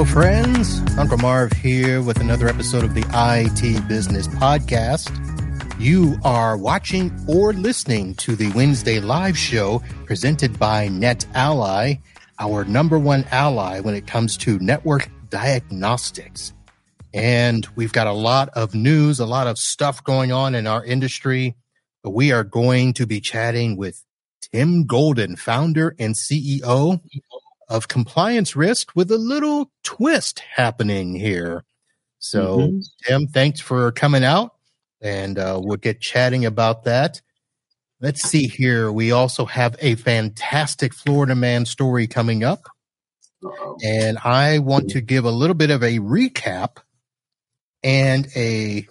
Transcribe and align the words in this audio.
Hello, 0.00 0.12
friends. 0.12 0.80
Uncle 0.96 1.18
Marv 1.18 1.52
here 1.52 2.00
with 2.00 2.22
another 2.22 2.48
episode 2.48 2.84
of 2.84 2.94
the 2.94 3.04
IT 3.12 3.86
Business 3.86 4.28
Podcast. 4.28 5.10
You 5.78 6.16
are 6.24 6.56
watching 6.56 7.12
or 7.28 7.52
listening 7.52 8.14
to 8.14 8.34
the 8.34 8.50
Wednesday 8.52 8.98
live 8.98 9.36
show 9.36 9.82
presented 10.06 10.58
by 10.58 10.88
NetAlly, 10.88 12.00
our 12.38 12.64
number 12.64 12.98
one 12.98 13.26
ally 13.30 13.80
when 13.80 13.94
it 13.94 14.06
comes 14.06 14.38
to 14.38 14.58
network 14.60 15.10
diagnostics. 15.28 16.54
And 17.12 17.66
we've 17.76 17.92
got 17.92 18.06
a 18.06 18.12
lot 18.12 18.48
of 18.54 18.74
news, 18.74 19.20
a 19.20 19.26
lot 19.26 19.48
of 19.48 19.58
stuff 19.58 20.02
going 20.02 20.32
on 20.32 20.54
in 20.54 20.66
our 20.66 20.82
industry. 20.82 21.56
But 22.02 22.12
we 22.12 22.32
are 22.32 22.42
going 22.42 22.94
to 22.94 23.06
be 23.06 23.20
chatting 23.20 23.76
with 23.76 24.02
Tim 24.40 24.86
Golden, 24.86 25.36
founder 25.36 25.94
and 25.98 26.14
CEO 26.14 27.02
of 27.70 27.88
Compliance 27.88 28.54
Risk, 28.54 28.90
with 28.94 29.10
a 29.10 29.16
little 29.16 29.70
twist 29.82 30.40
happening 30.40 31.14
here. 31.14 31.64
So, 32.18 32.58
mm-hmm. 32.58 32.78
Tim, 33.06 33.26
thanks 33.28 33.60
for 33.60 33.90
coming 33.92 34.24
out, 34.24 34.52
and 35.00 35.38
uh, 35.38 35.58
we'll 35.62 35.78
get 35.78 36.00
chatting 36.00 36.44
about 36.44 36.84
that. 36.84 37.22
Let's 38.00 38.22
see 38.22 38.46
here. 38.46 38.90
We 38.90 39.12
also 39.12 39.44
have 39.44 39.76
a 39.80 39.94
fantastic 39.94 40.94
Florida 40.94 41.34
man 41.34 41.64
story 41.64 42.06
coming 42.06 42.42
up. 42.42 42.60
And 43.82 44.18
I 44.18 44.58
want 44.58 44.90
to 44.90 45.00
give 45.00 45.24
a 45.24 45.30
little 45.30 45.54
bit 45.54 45.70
of 45.70 45.82
a 45.82 45.98
recap 45.98 46.78
and 47.82 48.26
a 48.36 48.86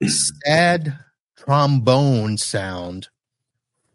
sad 0.44 0.98
trombone 1.36 2.36
sound 2.36 3.08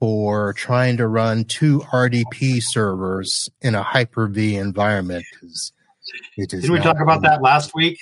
for 0.03 0.51
trying 0.51 0.97
to 0.97 1.07
run 1.07 1.45
two 1.45 1.79
RDP 1.79 2.61
servers 2.61 3.49
in 3.61 3.73
a 3.73 3.81
Hyper 3.81 4.27
V 4.27 4.57
environment. 4.57 5.23
Did 6.37 6.69
we 6.69 6.79
talk 6.79 6.99
about 6.99 7.21
that 7.21 7.41
last 7.41 7.73
week? 7.73 7.97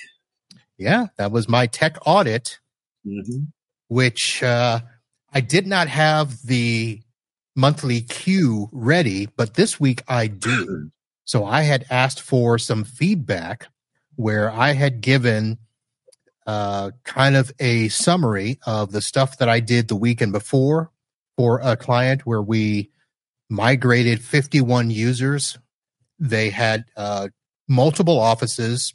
Yeah, 0.79 1.09
that 1.17 1.31
was 1.31 1.47
my 1.47 1.67
tech 1.67 1.99
audit, 2.03 2.57
mm-hmm. 3.05 3.43
which 3.87 4.41
uh, 4.41 4.79
I 5.31 5.41
did 5.41 5.67
not 5.67 5.89
have 5.89 6.41
the 6.43 7.01
monthly 7.55 8.01
Q 8.01 8.67
ready, 8.71 9.27
but 9.37 9.53
this 9.53 9.79
week 9.79 10.01
I 10.07 10.25
do. 10.25 10.89
So 11.23 11.45
I 11.45 11.61
had 11.61 11.85
asked 11.89 12.19
for 12.19 12.57
some 12.57 12.83
feedback 12.83 13.67
where 14.15 14.51
I 14.51 14.73
had 14.73 14.99
given 14.99 15.59
uh, 16.45 16.91
kind 17.05 17.37
of 17.37 17.53
a 17.59 17.87
summary 17.87 18.59
of 18.65 18.91
the 18.91 19.01
stuff 19.01 19.37
that 19.37 19.47
I 19.47 19.61
did 19.61 19.87
the 19.87 19.95
weekend 19.95 20.33
before 20.33 20.90
for 21.41 21.59
a 21.63 21.75
client 21.75 22.23
where 22.23 22.43
we 22.43 22.91
migrated 23.49 24.21
51 24.21 24.91
users. 24.91 25.57
They 26.19 26.51
had 26.51 26.85
uh, 26.95 27.29
multiple 27.67 28.19
offices, 28.19 28.93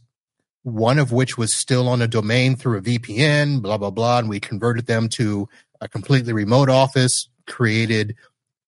one 0.62 1.00
of 1.00 1.10
which 1.10 1.36
was 1.36 1.56
still 1.56 1.88
on 1.88 2.00
a 2.00 2.06
domain 2.06 2.54
through 2.54 2.78
a 2.78 2.82
VPN, 2.82 3.62
blah, 3.62 3.78
blah, 3.78 3.90
blah. 3.90 4.20
And 4.20 4.28
we 4.28 4.38
converted 4.38 4.86
them 4.86 5.08
to 5.14 5.48
a 5.80 5.88
completely 5.88 6.32
remote 6.32 6.70
office, 6.70 7.28
created 7.48 8.14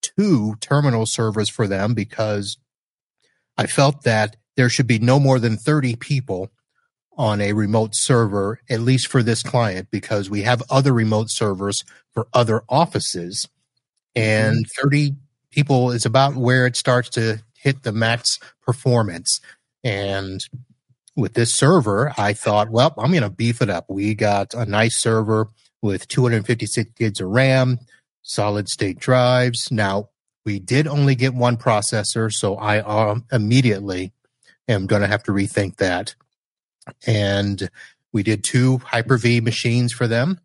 two 0.02 0.56
terminal 0.56 1.06
servers 1.06 1.48
for 1.48 1.68
them 1.68 1.94
because 1.94 2.58
I 3.56 3.68
felt 3.68 4.02
that 4.02 4.34
there 4.56 4.68
should 4.68 4.88
be 4.88 4.98
no 4.98 5.20
more 5.20 5.38
than 5.38 5.56
30 5.56 5.94
people 5.94 6.50
on 7.16 7.40
a 7.40 7.52
remote 7.52 7.90
server, 7.92 8.58
at 8.68 8.80
least 8.80 9.06
for 9.06 9.22
this 9.22 9.44
client, 9.44 9.86
because 9.92 10.28
we 10.28 10.42
have 10.42 10.64
other 10.68 10.92
remote 10.92 11.30
servers 11.30 11.84
for 12.12 12.26
other 12.32 12.64
offices. 12.68 13.48
And 14.18 14.56
mm-hmm. 14.56 14.88
30 14.88 15.14
people 15.50 15.90
is 15.90 16.06
about 16.06 16.34
where 16.34 16.66
it 16.66 16.76
starts 16.76 17.08
to 17.10 17.42
hit 17.54 17.82
the 17.82 17.92
max 17.92 18.38
performance. 18.62 19.40
And 19.82 20.40
with 21.16 21.34
this 21.34 21.54
server, 21.54 22.12
I 22.16 22.32
thought, 22.32 22.70
well, 22.70 22.94
I'm 22.98 23.10
going 23.10 23.22
to 23.22 23.30
beef 23.30 23.60
it 23.62 23.70
up. 23.70 23.86
We 23.88 24.14
got 24.14 24.54
a 24.54 24.66
nice 24.66 24.96
server 24.96 25.48
with 25.82 26.08
256 26.08 26.90
gigs 26.96 27.20
of 27.20 27.28
RAM, 27.28 27.78
solid 28.22 28.68
state 28.68 28.98
drives. 28.98 29.70
Now, 29.70 30.10
we 30.44 30.58
did 30.58 30.86
only 30.86 31.14
get 31.14 31.34
one 31.34 31.56
processor, 31.56 32.32
so 32.32 32.56
I 32.56 32.80
um, 32.80 33.24
immediately 33.30 34.12
am 34.66 34.86
going 34.86 35.02
to 35.02 35.08
have 35.08 35.22
to 35.24 35.32
rethink 35.32 35.76
that 35.76 36.14
and 37.06 37.70
we 38.12 38.22
did 38.22 38.44
two 38.44 38.78
Hyper 38.78 39.18
V 39.18 39.40
machines 39.40 39.92
for 39.92 40.06
them. 40.06 40.40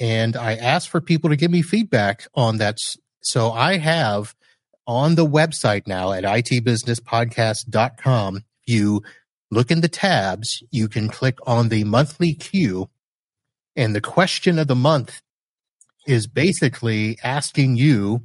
And 0.00 0.36
I 0.36 0.54
asked 0.54 0.90
for 0.90 1.00
people 1.00 1.30
to 1.30 1.36
give 1.36 1.50
me 1.50 1.62
feedback 1.62 2.26
on 2.34 2.58
that. 2.58 2.78
So 3.20 3.50
I 3.50 3.78
have 3.78 4.34
on 4.86 5.14
the 5.14 5.26
website 5.26 5.86
now 5.86 6.12
at 6.12 6.24
itbusinesspodcast.com, 6.24 8.44
you 8.66 9.02
look 9.50 9.70
in 9.70 9.80
the 9.80 9.88
tabs, 9.88 10.62
you 10.70 10.88
can 10.88 11.08
click 11.08 11.38
on 11.46 11.68
the 11.68 11.84
monthly 11.84 12.34
Q. 12.34 12.90
And 13.76 13.94
the 13.94 14.00
question 14.00 14.58
of 14.58 14.66
the 14.66 14.74
month 14.74 15.22
is 16.06 16.26
basically 16.26 17.18
asking 17.22 17.76
you 17.76 18.22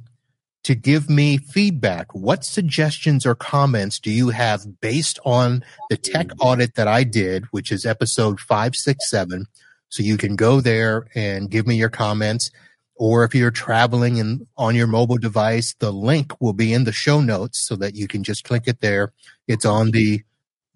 to 0.64 0.74
give 0.74 1.10
me 1.10 1.36
feedback. 1.36 2.12
What 2.14 2.44
suggestions 2.44 3.26
or 3.26 3.34
comments 3.34 4.00
do 4.00 4.10
you 4.10 4.30
have 4.30 4.80
based 4.80 5.18
on 5.24 5.62
the 5.90 5.96
tech 5.96 6.30
audit 6.40 6.74
that 6.74 6.88
I 6.88 7.04
did, 7.04 7.44
which 7.50 7.70
is 7.70 7.84
episode 7.84 8.40
567? 8.40 9.46
So 9.90 10.02
you 10.02 10.16
can 10.16 10.34
go 10.34 10.60
there 10.60 11.06
and 11.14 11.50
give 11.50 11.66
me 11.66 11.76
your 11.76 11.90
comments. 11.90 12.50
Or 12.96 13.24
if 13.24 13.34
you're 13.34 13.50
traveling 13.50 14.20
and 14.20 14.46
on 14.56 14.74
your 14.76 14.86
mobile 14.86 15.18
device, 15.18 15.74
the 15.78 15.92
link 15.92 16.40
will 16.40 16.52
be 16.52 16.72
in 16.72 16.84
the 16.84 16.92
show 16.92 17.20
notes 17.20 17.66
so 17.66 17.74
that 17.76 17.94
you 17.94 18.06
can 18.06 18.22
just 18.22 18.44
click 18.44 18.64
it 18.66 18.80
there. 18.80 19.12
It's 19.48 19.64
on 19.64 19.90
the 19.90 20.22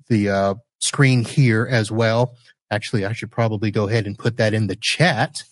the 0.08 0.28
uh, 0.28 0.54
screen 0.78 1.24
here 1.24 1.66
as 1.70 1.90
well. 1.90 2.34
Actually, 2.70 3.04
I 3.04 3.12
should 3.12 3.30
probably 3.30 3.70
go 3.70 3.88
ahead 3.88 4.06
and 4.06 4.18
put 4.18 4.36
that 4.38 4.52
in 4.52 4.66
the 4.66 4.76
chat 4.76 5.44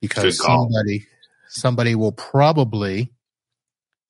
because 0.00 0.38
somebody 0.38 1.06
somebody 1.48 1.94
will 1.94 2.12
probably 2.12 3.12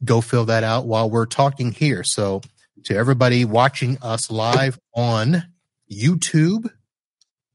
go 0.05 0.21
fill 0.21 0.47
that 0.47 0.65
out 0.65 0.87
while 0.87 1.11
we're 1.11 1.27
talking 1.27 1.73
here. 1.73 2.03
So, 2.05 2.41
to 2.85 2.97
everybody 2.97 3.45
watching 3.45 3.99
us 4.01 4.31
live 4.31 4.79
on 4.95 5.45
YouTube, 5.91 6.71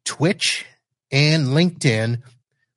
Twitch, 0.06 0.66
and 1.12 1.48
LinkedIn, 1.48 2.22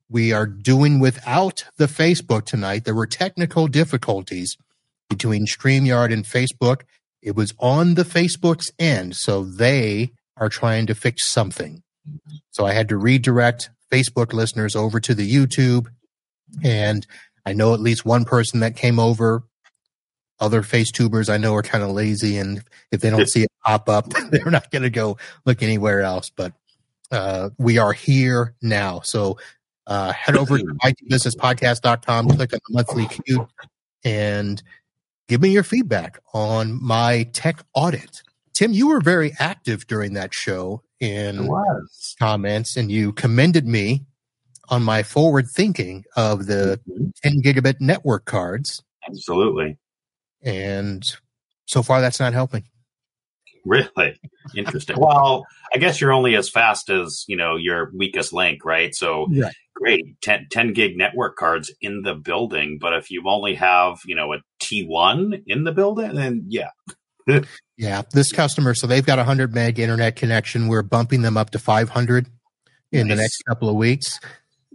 we 0.09 0.31
are 0.31 0.45
doing 0.45 0.99
without 0.99 1.65
the 1.77 1.85
Facebook 1.85 2.45
tonight. 2.45 2.85
There 2.85 2.95
were 2.95 3.07
technical 3.07 3.67
difficulties 3.67 4.57
between 5.09 5.45
StreamYard 5.45 6.13
and 6.13 6.23
Facebook. 6.23 6.81
It 7.21 7.35
was 7.35 7.53
on 7.59 7.95
the 7.95 8.03
Facebook's 8.03 8.71
end, 8.79 9.15
so 9.15 9.43
they 9.43 10.11
are 10.37 10.49
trying 10.49 10.87
to 10.87 10.95
fix 10.95 11.25
something. 11.27 11.83
So 12.51 12.65
I 12.65 12.73
had 12.73 12.89
to 12.89 12.97
redirect 12.97 13.69
Facebook 13.91 14.33
listeners 14.33 14.75
over 14.75 14.99
to 14.99 15.13
the 15.13 15.29
YouTube 15.29 15.87
and 16.63 17.05
I 17.45 17.53
know 17.53 17.73
at 17.73 17.79
least 17.79 18.05
one 18.05 18.25
person 18.25 18.59
that 18.59 18.75
came 18.75 18.99
over. 18.99 19.43
Other 20.39 20.61
face 20.61 20.91
tubers 20.91 21.29
I 21.29 21.37
know 21.37 21.55
are 21.55 21.63
kind 21.63 21.83
of 21.83 21.91
lazy, 21.91 22.37
and 22.37 22.61
if 22.91 23.01
they 23.01 23.09
don't 23.09 23.27
see 23.27 23.43
it 23.43 23.51
pop 23.65 23.89
up, 23.89 24.09
they're 24.29 24.51
not 24.51 24.69
going 24.69 24.83
to 24.83 24.89
go 24.89 25.17
look 25.45 25.63
anywhere 25.63 26.01
else. 26.01 26.29
But 26.29 26.53
uh, 27.09 27.49
we 27.57 27.77
are 27.77 27.93
here 27.93 28.53
now. 28.61 28.99
So 28.99 29.39
uh, 29.87 30.11
head 30.11 30.35
over 30.35 30.57
to 30.57 30.63
itbusinesspodcast.com, 30.83 32.29
click 32.29 32.53
on 32.53 32.59
the 32.67 32.73
monthly 32.73 33.07
Q, 33.07 33.47
and 34.03 34.61
give 35.27 35.41
me 35.41 35.49
your 35.49 35.63
feedback 35.63 36.19
on 36.33 36.81
my 36.83 37.23
tech 37.33 37.63
audit. 37.73 38.21
Tim, 38.53 38.73
you 38.73 38.89
were 38.89 39.01
very 39.01 39.33
active 39.39 39.87
during 39.87 40.13
that 40.13 40.33
show 40.33 40.83
in 40.99 41.49
comments, 42.19 42.75
and 42.75 42.91
you 42.91 43.13
commended 43.13 43.67
me 43.67 44.05
on 44.69 44.83
my 44.83 45.03
forward 45.03 45.47
thinking 45.49 46.03
of 46.15 46.47
the 46.47 46.79
mm-hmm. 46.89 47.09
10 47.23 47.41
gigabit 47.41 47.75
network 47.79 48.25
cards. 48.25 48.83
Absolutely. 49.07 49.77
And 50.43 51.09
so 51.65 51.81
far, 51.83 52.01
that's 52.01 52.19
not 52.19 52.33
helping. 52.33 52.63
Really 53.65 54.19
interesting. 54.55 54.97
well, 54.97 55.45
I 55.73 55.77
guess 55.77 55.99
you're 55.99 56.13
only 56.13 56.35
as 56.35 56.49
fast 56.49 56.89
as 56.89 57.25
you 57.27 57.35
know 57.35 57.57
your 57.57 57.91
weakest 57.93 58.31
link, 58.31 58.63
right? 58.63 58.95
So 58.95 59.27
right. 59.27 59.53
Great, 59.77 60.19
10, 60.21 60.47
10 60.51 60.73
gig 60.73 60.97
network 60.97 61.35
cards 61.35 61.71
in 61.81 62.01
the 62.01 62.13
building, 62.15 62.77
but 62.79 62.93
if 62.93 63.11
you 63.11 63.23
only 63.27 63.55
have 63.55 63.99
you 64.05 64.15
know 64.15 64.33
a 64.33 64.37
T1 64.59 65.43
in 65.47 65.63
the 65.63 65.71
building, 65.71 66.15
then 66.15 66.45
yeah. 66.47 66.69
yeah, 67.77 68.03
this 68.13 68.31
customer, 68.31 68.73
so 68.73 68.87
they've 68.87 69.05
got 69.05 69.19
a 69.19 69.23
hundred 69.23 69.53
meg 69.53 69.79
internet 69.79 70.15
connection. 70.15 70.67
We're 70.67 70.83
bumping 70.83 71.21
them 71.21 71.37
up 71.37 71.49
to 71.51 71.59
500 71.59 72.27
in 72.93 73.07
nice. 73.07 73.15
the 73.15 73.21
next 73.21 73.43
couple 73.43 73.69
of 73.69 73.75
weeks 73.75 74.19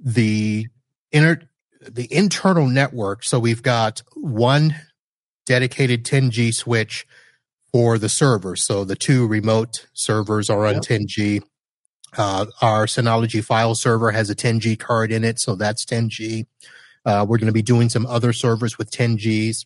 the 0.02 0.66
inner 1.10 1.48
the 1.80 2.12
internal 2.12 2.66
network. 2.66 3.24
So 3.24 3.38
we've 3.38 3.62
got 3.62 4.02
one 4.14 4.76
dedicated 5.46 6.04
10G 6.04 6.54
switch 6.54 7.06
for 7.72 7.98
the 7.98 8.08
server. 8.08 8.54
So 8.54 8.84
the 8.84 8.94
two 8.94 9.26
remote 9.26 9.86
servers 9.92 10.48
are 10.48 10.66
on 10.66 10.74
yep. 10.74 10.82
10G. 10.82 11.42
Uh, 12.16 12.46
our 12.60 12.86
Synology 12.86 13.42
file 13.42 13.74
server 13.74 14.10
has 14.10 14.28
a 14.30 14.34
10G 14.34 14.78
card 14.78 15.12
in 15.12 15.24
it, 15.24 15.40
so 15.40 15.54
that's 15.54 15.84
10G. 15.84 16.46
Uh, 17.04 17.26
we're 17.28 17.38
going 17.38 17.46
to 17.46 17.52
be 17.52 17.62
doing 17.62 17.88
some 17.88 18.06
other 18.06 18.32
servers 18.32 18.78
with 18.78 18.90
10Gs. 18.90 19.64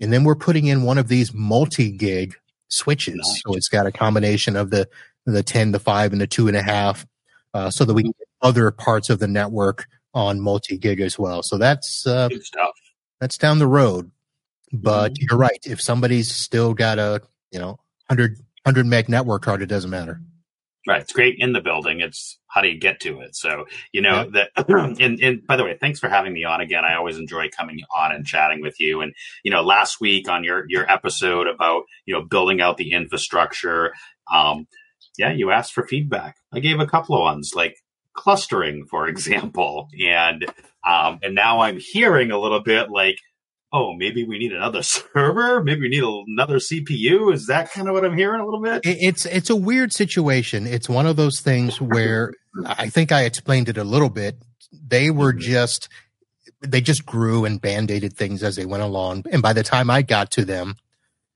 And 0.00 0.12
then 0.12 0.24
we're 0.24 0.34
putting 0.34 0.66
in 0.66 0.82
one 0.82 0.98
of 0.98 1.08
these 1.08 1.32
multi 1.32 1.90
gig 1.90 2.34
switches. 2.68 3.16
Nice. 3.16 3.42
So 3.46 3.54
it's 3.54 3.68
got 3.68 3.86
a 3.86 3.92
combination 3.92 4.56
of 4.56 4.70
the 4.70 4.88
the 5.26 5.42
10, 5.42 5.72
the 5.72 5.78
5, 5.78 6.12
and 6.12 6.20
the 6.20 6.26
two 6.26 6.48
and 6.48 6.56
a 6.56 6.62
half, 6.62 7.06
uh, 7.54 7.70
so 7.70 7.86
that 7.86 7.94
we 7.94 8.02
can 8.02 8.12
get 8.12 8.28
other 8.42 8.70
parts 8.70 9.08
of 9.08 9.20
the 9.20 9.26
network 9.28 9.86
on 10.12 10.38
multi 10.40 10.76
gig 10.76 11.00
as 11.00 11.18
well. 11.18 11.42
So 11.42 11.56
that's 11.56 12.06
uh, 12.06 12.28
that's 13.20 13.38
down 13.38 13.58
the 13.58 13.66
road. 13.66 14.10
But 14.72 15.12
mm-hmm. 15.12 15.24
you're 15.30 15.38
right. 15.38 15.58
If 15.64 15.80
somebody's 15.80 16.34
still 16.34 16.74
got 16.74 16.98
a 16.98 17.22
you 17.52 17.58
know 17.58 17.78
100 18.08 18.38
100 18.64 18.86
meg 18.86 19.08
network 19.08 19.42
card, 19.42 19.62
it 19.62 19.66
doesn't 19.66 19.90
matter. 19.90 20.20
Right. 20.86 21.00
It's 21.00 21.12
great 21.12 21.36
in 21.38 21.54
the 21.54 21.62
building. 21.62 22.00
It's 22.00 22.38
how 22.48 22.60
do 22.60 22.68
you 22.68 22.78
get 22.78 23.00
to 23.00 23.20
it? 23.20 23.34
So, 23.34 23.64
you 23.92 24.02
know, 24.02 24.28
yeah. 24.34 24.44
that, 24.54 24.68
and, 25.00 25.20
and 25.20 25.46
by 25.46 25.56
the 25.56 25.64
way, 25.64 25.78
thanks 25.80 25.98
for 25.98 26.10
having 26.10 26.34
me 26.34 26.44
on 26.44 26.60
again. 26.60 26.84
I 26.84 26.94
always 26.94 27.16
enjoy 27.16 27.48
coming 27.48 27.80
on 27.96 28.12
and 28.12 28.26
chatting 28.26 28.60
with 28.60 28.78
you. 28.78 29.00
And, 29.00 29.14
you 29.44 29.50
know, 29.50 29.62
last 29.62 29.98
week 30.00 30.28
on 30.28 30.44
your, 30.44 30.64
your 30.68 30.90
episode 30.90 31.46
about, 31.46 31.84
you 32.04 32.14
know, 32.14 32.22
building 32.22 32.60
out 32.60 32.76
the 32.76 32.92
infrastructure, 32.92 33.94
um, 34.30 34.66
yeah, 35.16 35.32
you 35.32 35.50
asked 35.50 35.72
for 35.72 35.86
feedback. 35.86 36.36
I 36.52 36.60
gave 36.60 36.80
a 36.80 36.86
couple 36.86 37.16
of 37.16 37.22
ones 37.22 37.52
like 37.56 37.76
clustering, 38.14 38.84
for 38.84 39.08
example. 39.08 39.88
And, 40.06 40.44
um, 40.86 41.18
and 41.22 41.34
now 41.34 41.60
I'm 41.60 41.78
hearing 41.80 42.30
a 42.30 42.38
little 42.38 42.60
bit 42.60 42.90
like, 42.90 43.16
oh, 43.74 43.92
maybe 43.92 44.24
we 44.24 44.38
need 44.38 44.52
another 44.52 44.82
server. 44.82 45.62
Maybe 45.62 45.82
we 45.82 45.88
need 45.88 46.04
another 46.28 46.56
CPU. 46.56 47.34
Is 47.34 47.48
that 47.48 47.72
kind 47.72 47.88
of 47.88 47.94
what 47.94 48.04
I'm 48.04 48.16
hearing 48.16 48.40
a 48.40 48.44
little 48.44 48.62
bit? 48.62 48.82
It's 48.84 49.26
it's 49.26 49.50
a 49.50 49.56
weird 49.56 49.92
situation. 49.92 50.66
It's 50.66 50.88
one 50.88 51.06
of 51.06 51.16
those 51.16 51.40
things 51.40 51.80
where 51.80 52.32
I 52.64 52.88
think 52.88 53.12
I 53.12 53.24
explained 53.24 53.68
it 53.68 53.76
a 53.76 53.84
little 53.84 54.10
bit. 54.10 54.38
They 54.72 55.10
were 55.10 55.32
mm-hmm. 55.32 55.40
just 55.40 55.88
they 56.60 56.80
just 56.80 57.04
grew 57.04 57.44
and 57.44 57.60
band-aided 57.60 58.14
things 58.14 58.42
as 58.42 58.56
they 58.56 58.64
went 58.64 58.82
along. 58.82 59.24
And 59.30 59.42
by 59.42 59.52
the 59.52 59.62
time 59.62 59.90
I 59.90 60.00
got 60.00 60.30
to 60.32 60.46
them, 60.46 60.76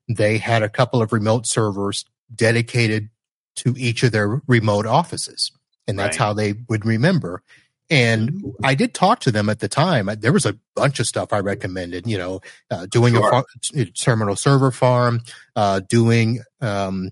they 0.08 0.38
had 0.38 0.62
a 0.62 0.70
couple 0.70 1.02
of 1.02 1.12
remote 1.12 1.46
servers 1.46 2.06
dedicated 2.34 3.10
to 3.56 3.74
each 3.76 4.02
of 4.02 4.12
their 4.12 4.40
remote 4.46 4.86
offices. 4.86 5.52
And 5.86 5.98
that's 5.98 6.18
right. 6.18 6.26
how 6.26 6.32
they 6.32 6.54
would 6.68 6.86
remember. 6.86 7.42
And 7.90 8.54
I 8.62 8.74
did 8.74 8.92
talk 8.92 9.20
to 9.20 9.30
them 9.30 9.48
at 9.48 9.60
the 9.60 9.68
time. 9.68 10.10
There 10.18 10.32
was 10.32 10.44
a 10.44 10.58
bunch 10.76 11.00
of 11.00 11.06
stuff 11.06 11.32
I 11.32 11.40
recommended, 11.40 12.06
you 12.06 12.18
know, 12.18 12.40
uh, 12.70 12.86
doing 12.86 13.14
sure. 13.14 13.26
a 13.26 13.30
far- 13.30 13.84
terminal 13.98 14.36
server 14.36 14.70
farm, 14.70 15.20
uh, 15.56 15.80
doing, 15.88 16.40
um, 16.60 17.10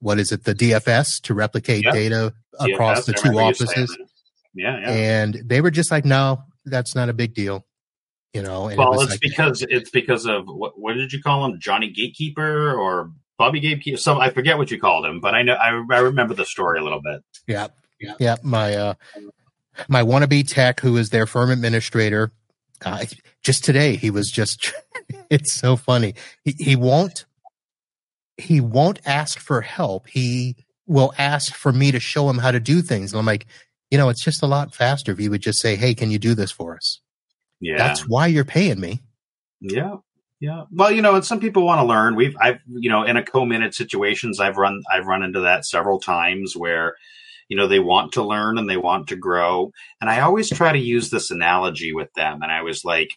what 0.00 0.18
is 0.18 0.30
it, 0.30 0.44
the 0.44 0.54
DFS 0.54 1.20
to 1.22 1.34
replicate 1.34 1.84
yep. 1.84 1.94
data 1.94 2.34
across 2.60 3.00
DFS, 3.00 3.04
the 3.06 3.12
two 3.14 3.38
offices. 3.38 3.98
Yeah, 4.54 4.78
yeah. 4.80 4.90
And 4.90 5.42
they 5.44 5.60
were 5.60 5.70
just 5.70 5.90
like, 5.90 6.04
no, 6.04 6.42
that's 6.64 6.94
not 6.94 7.08
a 7.08 7.14
big 7.14 7.34
deal. 7.34 7.64
You 8.34 8.42
know, 8.42 8.70
well, 8.76 9.00
it 9.00 9.04
it's 9.04 9.10
like, 9.12 9.20
because 9.20 9.62
it's 9.66 9.90
because 9.90 10.26
of 10.26 10.44
what, 10.46 10.78
what 10.78 10.92
did 10.94 11.12
you 11.12 11.22
call 11.22 11.46
him, 11.46 11.58
Johnny 11.58 11.90
Gatekeeper 11.90 12.74
or 12.74 13.10
Bobby 13.38 13.58
Gatekeeper? 13.58 13.96
Some 13.96 14.18
I 14.18 14.28
forget 14.28 14.58
what 14.58 14.70
you 14.70 14.78
called 14.78 15.06
him, 15.06 15.20
but 15.20 15.34
I 15.34 15.42
know 15.42 15.54
I, 15.54 15.68
I 15.68 15.98
remember 16.00 16.34
the 16.34 16.44
story 16.44 16.78
a 16.78 16.84
little 16.84 17.00
bit. 17.00 17.22
Yeah, 17.46 17.68
yeah, 17.98 18.14
yeah. 18.20 18.36
My 18.42 18.74
uh, 18.74 18.94
my 19.88 20.02
wannabe 20.02 20.46
tech 20.46 20.80
who 20.80 20.96
is 20.96 21.10
their 21.10 21.26
firm 21.26 21.50
administrator. 21.50 22.32
Uh, 22.84 23.04
just 23.42 23.64
today, 23.64 23.96
he 23.96 24.10
was 24.10 24.30
just, 24.30 24.72
it's 25.30 25.52
so 25.52 25.76
funny. 25.76 26.14
He, 26.44 26.54
he 26.58 26.76
won't, 26.76 27.26
he 28.36 28.60
won't 28.60 29.00
ask 29.04 29.38
for 29.38 29.60
help. 29.60 30.08
He 30.08 30.56
will 30.86 31.12
ask 31.18 31.54
for 31.54 31.72
me 31.72 31.92
to 31.92 32.00
show 32.00 32.28
him 32.28 32.38
how 32.38 32.50
to 32.50 32.60
do 32.60 32.82
things. 32.82 33.12
And 33.12 33.20
I'm 33.20 33.26
like, 33.26 33.46
you 33.90 33.98
know, 33.98 34.08
it's 34.08 34.24
just 34.24 34.42
a 34.42 34.46
lot 34.46 34.74
faster 34.74 35.12
if 35.12 35.20
you 35.20 35.30
would 35.30 35.42
just 35.42 35.60
say, 35.60 35.76
Hey, 35.76 35.94
can 35.94 36.10
you 36.10 36.18
do 36.18 36.34
this 36.34 36.50
for 36.50 36.76
us? 36.76 37.00
Yeah. 37.60 37.76
That's 37.76 38.08
why 38.08 38.26
you're 38.26 38.44
paying 38.44 38.80
me. 38.80 39.00
Yeah. 39.60 39.96
Yeah. 40.40 40.64
Well, 40.70 40.92
you 40.92 41.02
know, 41.02 41.16
and 41.16 41.24
some 41.24 41.40
people 41.40 41.64
want 41.64 41.80
to 41.80 41.84
learn. 41.84 42.14
We've, 42.14 42.36
I've, 42.40 42.60
you 42.68 42.88
know, 42.88 43.02
in 43.02 43.16
a 43.16 43.24
co-minute 43.24 43.74
situations, 43.74 44.38
I've 44.38 44.56
run, 44.56 44.82
I've 44.90 45.06
run 45.06 45.24
into 45.24 45.40
that 45.40 45.64
several 45.64 45.98
times 45.98 46.56
where, 46.56 46.94
you 47.48 47.56
know 47.56 47.66
they 47.66 47.80
want 47.80 48.12
to 48.12 48.22
learn 48.22 48.58
and 48.58 48.68
they 48.68 48.76
want 48.76 49.08
to 49.08 49.16
grow. 49.16 49.72
And 50.00 50.08
i 50.10 50.20
always 50.20 50.50
try 50.50 50.72
to 50.72 50.78
use 50.78 51.10
this 51.10 51.30
analogy 51.30 51.92
with 51.92 52.12
them 52.14 52.42
and 52.42 52.52
i 52.52 52.62
was 52.62 52.84
like 52.84 53.10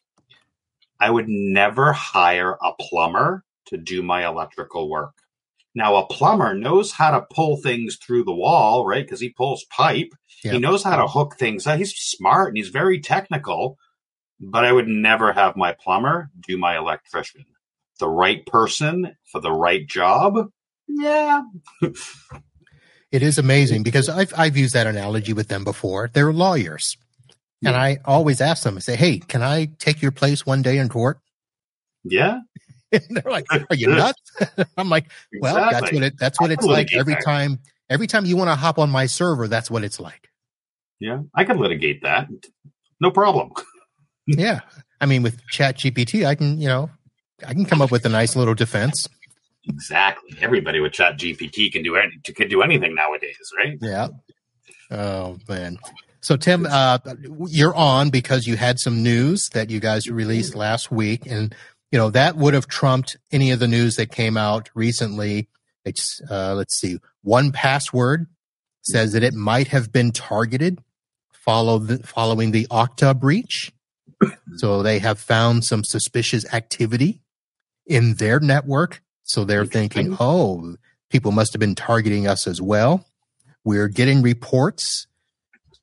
i 1.00 1.10
would 1.10 1.28
never 1.28 1.94
hire 1.94 2.58
a 2.64 2.72
plumber 2.80 3.44
to 3.68 3.78
do 3.78 4.02
my 4.02 4.26
electrical 4.26 4.90
work. 4.90 5.14
Now 5.74 5.96
a 5.96 6.06
plumber 6.08 6.54
knows 6.54 6.92
how 6.92 7.12
to 7.12 7.26
pull 7.34 7.56
things 7.58 7.98
through 7.98 8.24
the 8.26 8.34
wall 8.34 8.86
right? 8.86 9.06
Because 9.06 9.22
he 9.22 9.30
pulls 9.30 9.66
pipe. 9.66 10.10
He 10.42 10.60
knows 10.60 10.84
how 10.84 10.98
to 10.98 11.08
hook 11.08 11.36
things 11.38 11.68
up. 11.68 11.78
he's 11.78 11.96
smart 11.96 12.50
and 12.50 12.58
he's 12.58 12.70
very 12.70 13.00
technical 13.00 13.78
but 14.40 14.66
i 14.66 14.72
would 14.72 14.88
never 14.88 15.34
have 15.34 15.56
my 15.56 15.72
plumber 15.74 16.30
do 16.48 16.58
my 16.58 16.78
electrician. 16.78 17.46
The 18.00 18.10
right 18.10 18.44
person 18.46 19.16
for 19.32 19.40
the 19.40 19.52
right 19.52 19.88
job? 19.88 20.50
Yeah 20.88 21.44
It 23.12 23.24
is 23.24 23.38
amazing 23.38 23.84
because 23.84 24.08
I've 24.10 24.34
I've 24.38 24.56
used 24.56 24.74
that 24.74 24.88
analogy 24.88 25.34
with 25.34 25.48
them 25.50 25.64
before. 25.64 26.10
They're 26.14 26.32
lawyers. 26.32 26.98
Yeah. 27.62 27.70
And 27.70 27.78
I 27.78 28.00
always 28.06 28.42
ask 28.42 28.64
them, 28.64 28.78
I 28.78 28.80
say, 28.80 28.96
Hey, 28.96 29.20
can 29.20 29.44
I 29.44 29.70
take 29.78 30.02
your 30.02 30.12
place 30.12 30.46
one 30.46 30.62
day 30.62 30.78
in 30.78 30.90
court? 30.90 31.20
Yeah. 32.04 32.40
and 32.92 33.04
they're 33.10 33.32
like, 33.32 33.46
Are 33.52 33.76
you 33.76 33.88
nuts? 33.96 34.22
I'm 34.78 34.90
like, 34.90 35.12
Well, 35.42 35.58
exactly. 35.58 35.80
that's 35.82 35.94
what 35.94 36.04
it 36.04 36.20
that's 36.20 36.42
what 36.42 36.52
it's 36.52 36.66
like 36.66 36.94
every 36.94 37.14
that. 37.16 37.24
time 37.24 37.60
every 37.90 38.08
time 38.08 38.26
you 38.26 38.38
want 38.38 38.50
to 38.50 38.56
hop 38.56 38.80
on 38.80 38.90
my 38.90 39.06
server, 39.06 39.48
that's 39.48 39.70
what 39.70 39.84
it's 39.84 40.00
like. 40.00 40.30
Yeah, 41.00 41.22
I 41.36 41.44
can 41.44 41.58
litigate 41.58 42.04
that. 42.04 42.30
No 43.00 43.12
problem. 43.12 43.52
yeah. 44.26 44.62
I 45.02 45.06
mean 45.06 45.22
with 45.24 45.46
Chat 45.48 45.78
GPT, 45.78 46.26
I 46.26 46.36
can, 46.36 46.62
you 46.62 46.68
know, 46.68 46.90
I 47.46 47.54
can 47.54 47.66
come 47.66 47.82
up 47.82 47.92
with 47.92 48.06
a 48.06 48.10
nice 48.10 48.36
little 48.36 48.54
defense. 48.54 49.10
Exactly. 49.68 50.36
Everybody 50.42 50.80
with 50.80 50.94
Chat 50.94 51.18
GPT 51.18 51.72
can 51.72 51.84
do 51.84 51.96
any, 51.96 52.20
can 52.24 52.48
do 52.48 52.62
anything 52.62 52.96
nowadays, 52.96 53.38
right? 53.58 53.78
Yeah. 53.82 54.08
Oh 54.90 55.38
man. 55.48 55.78
So 56.22 56.38
Tim, 56.38 56.68
uh, 56.70 57.00
you're 57.48 57.76
on 57.76 58.10
because 58.10 58.46
you 58.46 58.58
had 58.58 58.80
some 58.80 59.02
news 59.02 59.50
that 59.54 59.70
you 59.70 59.80
guys 59.80 60.08
released 60.08 60.56
last 60.56 60.92
week, 60.92 61.26
and 61.26 61.56
you 61.92 61.98
know 61.98 62.10
that 62.12 62.38
would 62.38 62.54
have 62.54 62.68
trumped 62.68 63.18
any 63.32 63.52
of 63.52 63.60
the 63.60 63.68
news 63.68 63.96
that 63.96 64.12
came 64.12 64.38
out 64.38 64.70
recently. 64.74 65.48
It's 65.86 66.22
uh, 66.30 66.54
let's 66.56 66.80
see, 66.80 67.00
1Password 67.26 68.28
says 68.84 69.14
that 69.14 69.24
it 69.24 69.34
might 69.34 69.68
have 69.68 69.92
been 69.92 70.12
targeted 70.12 70.80
follow 71.42 71.80
the, 71.80 71.98
following 72.00 72.52
the 72.52 72.68
Okta 72.68 73.20
breach. 73.20 73.72
So 74.58 74.84
they 74.84 75.00
have 75.00 75.20
found 75.20 75.66
some 75.66 75.84
suspicious 75.84 76.46
activity 76.54 77.22
in 77.88 78.16
their 78.16 78.40
network 78.40 79.02
so 79.24 79.44
they're 79.44 79.66
thinking, 79.66 80.16
oh, 80.20 80.76
people 81.10 81.32
must 81.32 81.54
have 81.54 81.60
been 81.60 81.76
targeting 81.76 82.28
us 82.28 82.48
as 82.48 82.62
well. 82.62 83.06
We're 83.64 83.88
getting 83.88 84.22
reports 84.22 85.08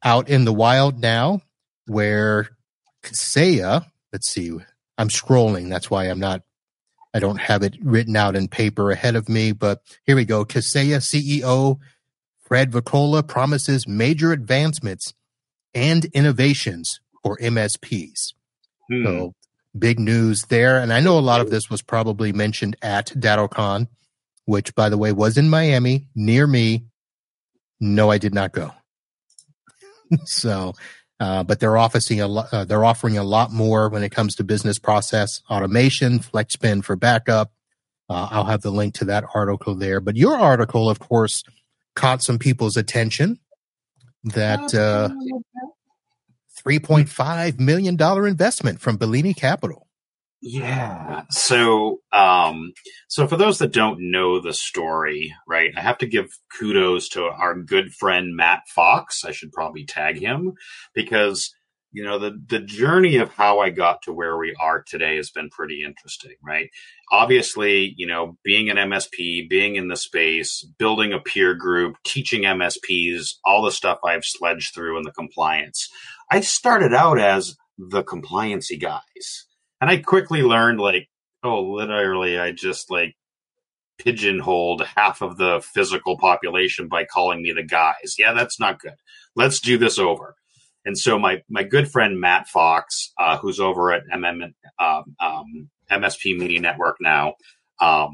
out 0.02 0.28
in 0.28 0.44
the 0.44 0.52
wild 0.52 1.00
now 1.00 1.40
where 1.86 2.48
Kaseya, 3.02 3.86
let's 4.12 4.30
see, 4.30 4.50
I'm 4.96 5.08
scrolling. 5.08 5.68
That's 5.68 5.90
why 5.90 6.04
I'm 6.04 6.20
not, 6.20 6.42
I 7.14 7.20
don't 7.20 7.40
have 7.40 7.62
it 7.62 7.76
written 7.82 8.16
out 8.16 8.36
in 8.36 8.48
paper 8.48 8.90
ahead 8.90 9.16
of 9.16 9.28
me, 9.28 9.52
but 9.52 9.80
here 10.04 10.16
we 10.16 10.24
go. 10.24 10.44
Kaseya 10.44 10.98
CEO 10.98 11.78
Fred 12.48 12.72
Voccola 12.72 13.26
promises 13.26 13.86
major 13.86 14.32
advancements 14.32 15.12
and 15.74 16.06
innovations 16.06 17.00
for 17.22 17.36
MSPs. 17.36 18.32
Hmm. 18.90 19.04
So 19.04 19.34
big 19.76 19.98
news 19.98 20.42
there. 20.48 20.78
And 20.78 20.92
I 20.92 21.00
know 21.00 21.18
a 21.18 21.20
lot 21.20 21.40
of 21.40 21.50
this 21.50 21.68
was 21.68 21.82
probably 21.82 22.32
mentioned 22.32 22.76
at 22.82 23.08
DattoCon, 23.08 23.88
which, 24.44 24.74
by 24.74 24.88
the 24.88 24.98
way, 24.98 25.12
was 25.12 25.36
in 25.36 25.48
Miami 25.48 26.08
near 26.14 26.46
me. 26.46 26.86
No, 27.80 28.10
I 28.10 28.18
did 28.18 28.34
not 28.34 28.52
go. 28.52 28.72
so, 30.24 30.74
uh, 31.20 31.44
but 31.44 31.60
they're 31.60 31.76
offering 31.76 32.20
a 32.20 32.28
lot. 32.28 32.52
Uh, 32.52 32.64
they're 32.64 32.84
offering 32.84 33.18
a 33.18 33.24
lot 33.24 33.52
more 33.52 33.88
when 33.88 34.02
it 34.02 34.10
comes 34.10 34.36
to 34.36 34.44
business 34.44 34.78
process 34.78 35.42
automation, 35.50 36.20
FlexSpin 36.20 36.84
for 36.84 36.96
backup. 36.96 37.52
Uh, 38.08 38.28
I'll 38.30 38.44
have 38.44 38.62
the 38.62 38.70
link 38.70 38.94
to 38.94 39.04
that 39.06 39.24
article 39.34 39.74
there. 39.74 40.00
But 40.00 40.16
your 40.16 40.38
article, 40.38 40.88
of 40.88 40.98
course, 40.98 41.42
caught 41.94 42.22
some 42.22 42.38
people's 42.38 42.76
attention. 42.76 43.38
That 44.24 44.74
uh, 44.74 45.10
$3.5 46.62 47.60
million 47.60 48.00
investment 48.26 48.80
from 48.80 48.96
Bellini 48.96 49.34
Capital. 49.34 49.88
Yeah. 50.40 51.22
So, 51.30 52.00
um, 52.12 52.72
so 53.08 53.26
for 53.26 53.36
those 53.36 53.58
that 53.58 53.72
don't 53.72 54.12
know 54.12 54.40
the 54.40 54.52
story, 54.52 55.34
right, 55.48 55.72
I 55.76 55.80
have 55.80 55.98
to 55.98 56.06
give 56.06 56.30
kudos 56.56 57.08
to 57.10 57.24
our 57.24 57.56
good 57.56 57.92
friend 57.92 58.36
Matt 58.36 58.62
Fox. 58.68 59.24
I 59.24 59.32
should 59.32 59.52
probably 59.52 59.84
tag 59.84 60.20
him 60.20 60.52
because, 60.94 61.52
you 61.90 62.04
know, 62.04 62.20
the, 62.20 62.38
the 62.48 62.60
journey 62.60 63.16
of 63.16 63.32
how 63.32 63.58
I 63.58 63.70
got 63.70 64.02
to 64.02 64.12
where 64.12 64.36
we 64.36 64.54
are 64.60 64.84
today 64.86 65.16
has 65.16 65.30
been 65.30 65.50
pretty 65.50 65.82
interesting, 65.84 66.36
right? 66.40 66.68
Obviously, 67.10 67.94
you 67.96 68.06
know, 68.06 68.36
being 68.44 68.70
an 68.70 68.76
MSP, 68.76 69.48
being 69.48 69.74
in 69.74 69.88
the 69.88 69.96
space, 69.96 70.64
building 70.78 71.12
a 71.12 71.18
peer 71.18 71.54
group, 71.54 71.96
teaching 72.04 72.42
MSPs, 72.42 73.34
all 73.44 73.62
the 73.64 73.72
stuff 73.72 73.98
I've 74.04 74.24
sledged 74.24 74.72
through 74.72 74.98
in 74.98 75.02
the 75.02 75.10
compliance. 75.10 75.88
I 76.30 76.40
started 76.40 76.94
out 76.94 77.18
as 77.18 77.56
the 77.78 78.02
compliancy 78.02 78.80
guys. 78.80 79.46
And 79.80 79.88
I 79.88 79.98
quickly 79.98 80.42
learned 80.42 80.80
like, 80.80 81.08
oh, 81.44 81.62
literally, 81.62 82.38
I 82.38 82.52
just 82.52 82.90
like 82.90 83.14
pigeonholed 83.98 84.84
half 84.96 85.22
of 85.22 85.36
the 85.36 85.60
physical 85.74 86.18
population 86.18 86.88
by 86.88 87.04
calling 87.04 87.42
me 87.42 87.52
the 87.52 87.62
guys. 87.62 88.16
Yeah, 88.18 88.32
that's 88.32 88.58
not 88.58 88.80
good. 88.80 88.94
Let's 89.36 89.60
do 89.60 89.78
this 89.78 89.98
over. 89.98 90.34
And 90.84 90.96
so 90.96 91.18
my 91.18 91.42
my 91.48 91.64
good 91.64 91.90
friend 91.90 92.20
Matt 92.20 92.48
Fox, 92.48 93.12
uh, 93.18 93.36
who's 93.38 93.60
over 93.60 93.92
at 93.92 94.04
MM, 94.12 94.52
um, 94.78 95.16
um, 95.20 95.70
MSP 95.90 96.38
Media 96.38 96.60
Network 96.60 96.96
now, 97.00 97.34
um, 97.80 98.12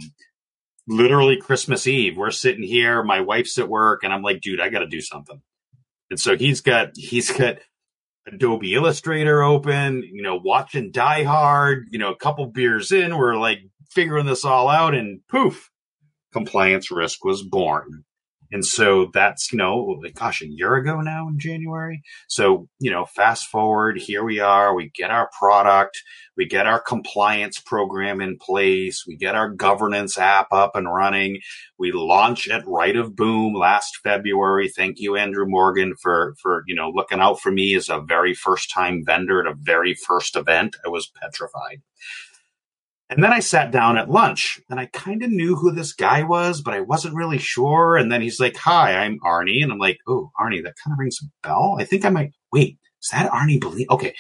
literally 0.89 1.37
Christmas 1.37 1.87
Eve, 1.87 2.17
we're 2.17 2.31
sitting 2.31 2.65
here, 2.65 3.03
my 3.03 3.21
wife's 3.21 3.59
at 3.59 3.69
work, 3.69 4.03
and 4.03 4.13
I'm 4.13 4.23
like, 4.23 4.41
dude, 4.41 4.61
I 4.61 4.71
got 4.71 4.81
to 4.81 4.87
do 4.87 5.01
something. 5.01 5.41
And 6.11 6.19
so 6.19 6.37
he's 6.37 6.61
got 6.61 6.91
he's 6.97 7.31
got 7.31 7.59
Adobe 8.27 8.75
Illustrator 8.75 9.43
open, 9.43 10.03
you 10.03 10.23
know, 10.23 10.41
watching 10.43 10.91
Die 10.91 11.25
Hard, 11.25 11.87
you 11.91 11.99
know, 11.99 12.11
a 12.11 12.17
couple 12.17 12.47
beers 12.47 12.91
in, 12.91 13.17
we're 13.17 13.37
like 13.37 13.59
figuring 13.91 14.27
this 14.27 14.45
all 14.45 14.69
out, 14.69 14.95
and 14.95 15.21
poof, 15.29 15.71
compliance 16.33 16.91
risk 16.91 17.25
was 17.25 17.43
born. 17.43 18.05
And 18.55 18.65
so 18.65 19.11
that's, 19.13 19.53
you 19.53 19.59
know, 19.59 20.01
gosh, 20.15 20.41
a 20.41 20.47
year 20.47 20.77
ago 20.77 21.01
now 21.01 21.27
in 21.27 21.41
January. 21.41 22.03
So, 22.29 22.69
you 22.79 22.89
know, 22.89 23.05
fast 23.05 23.49
forward, 23.49 23.99
here 23.99 24.23
we 24.23 24.39
are. 24.39 24.77
We 24.77 24.93
get 24.95 25.11
our 25.11 25.29
product, 25.37 26.01
we 26.37 26.47
get 26.47 26.69
our 26.69 26.79
compliance 26.79 27.59
program 27.59 28.21
in 28.21 28.39
place, 28.39 29.03
we 29.09 29.17
get 29.17 29.35
our 29.35 29.49
governance 29.51 30.17
app 30.17 30.53
up 30.53 30.77
and 30.77 30.87
running. 30.87 31.41
We 31.81 31.91
launch 31.91 32.49
at 32.49 32.63
Right 32.65 32.95
of 32.95 33.17
Boom 33.17 33.55
last 33.55 33.99
February. 34.05 34.69
Thank 34.69 35.01
you, 35.01 35.17
Andrew 35.17 35.47
Morgan, 35.49 35.95
for 36.01 36.37
for 36.41 36.63
you 36.69 36.77
know 36.77 36.93
looking 36.95 37.19
out 37.19 37.41
for 37.41 37.51
me 37.51 37.75
as 37.75 37.89
a 37.89 38.01
very 38.01 38.35
first 38.35 38.71
time 38.73 39.03
vendor 39.05 39.41
at 39.41 39.51
a 39.51 39.57
very 39.59 39.95
first 39.95 40.37
event. 40.37 40.77
I 40.87 40.91
was 40.91 41.11
petrified. 41.21 41.83
And 43.11 43.23
then 43.23 43.33
I 43.33 43.41
sat 43.41 43.71
down 43.71 43.99
at 43.99 44.11
lunch 44.11 44.61
and 44.71 44.81
I 44.81 44.87
kind 44.87 45.23
of 45.23 45.31
knew 45.31 45.57
who 45.57 45.73
this 45.73 45.93
guy 45.93 46.23
was, 46.23 46.63
but 46.63 46.75
I 46.75 46.81
wasn't 46.81 47.15
really 47.15 47.39
sure. 47.39 47.97
And 47.97 48.11
then 48.11 48.23
he's 48.23 48.41
like, 48.41 48.57
Hi, 48.57 48.95
I'm 48.97 49.19
Arnie. 49.21 49.63
And 49.63 49.71
I'm 49.71 49.79
like, 49.79 49.99
Oh, 50.07 50.31
Arnie, 50.41 50.63
that 50.63 50.75
kind 50.83 50.93
of 50.93 50.99
rings 50.99 51.19
a 51.23 51.47
bell. 51.47 51.77
I 51.79 51.85
think 51.85 52.05
I 52.05 52.11
might 52.11 52.33
wait. 52.53 52.79
Is 53.03 53.11
that 53.13 53.31
Arnie 53.31 53.61
Bellini? 53.61 53.87
Okay. 53.91 54.15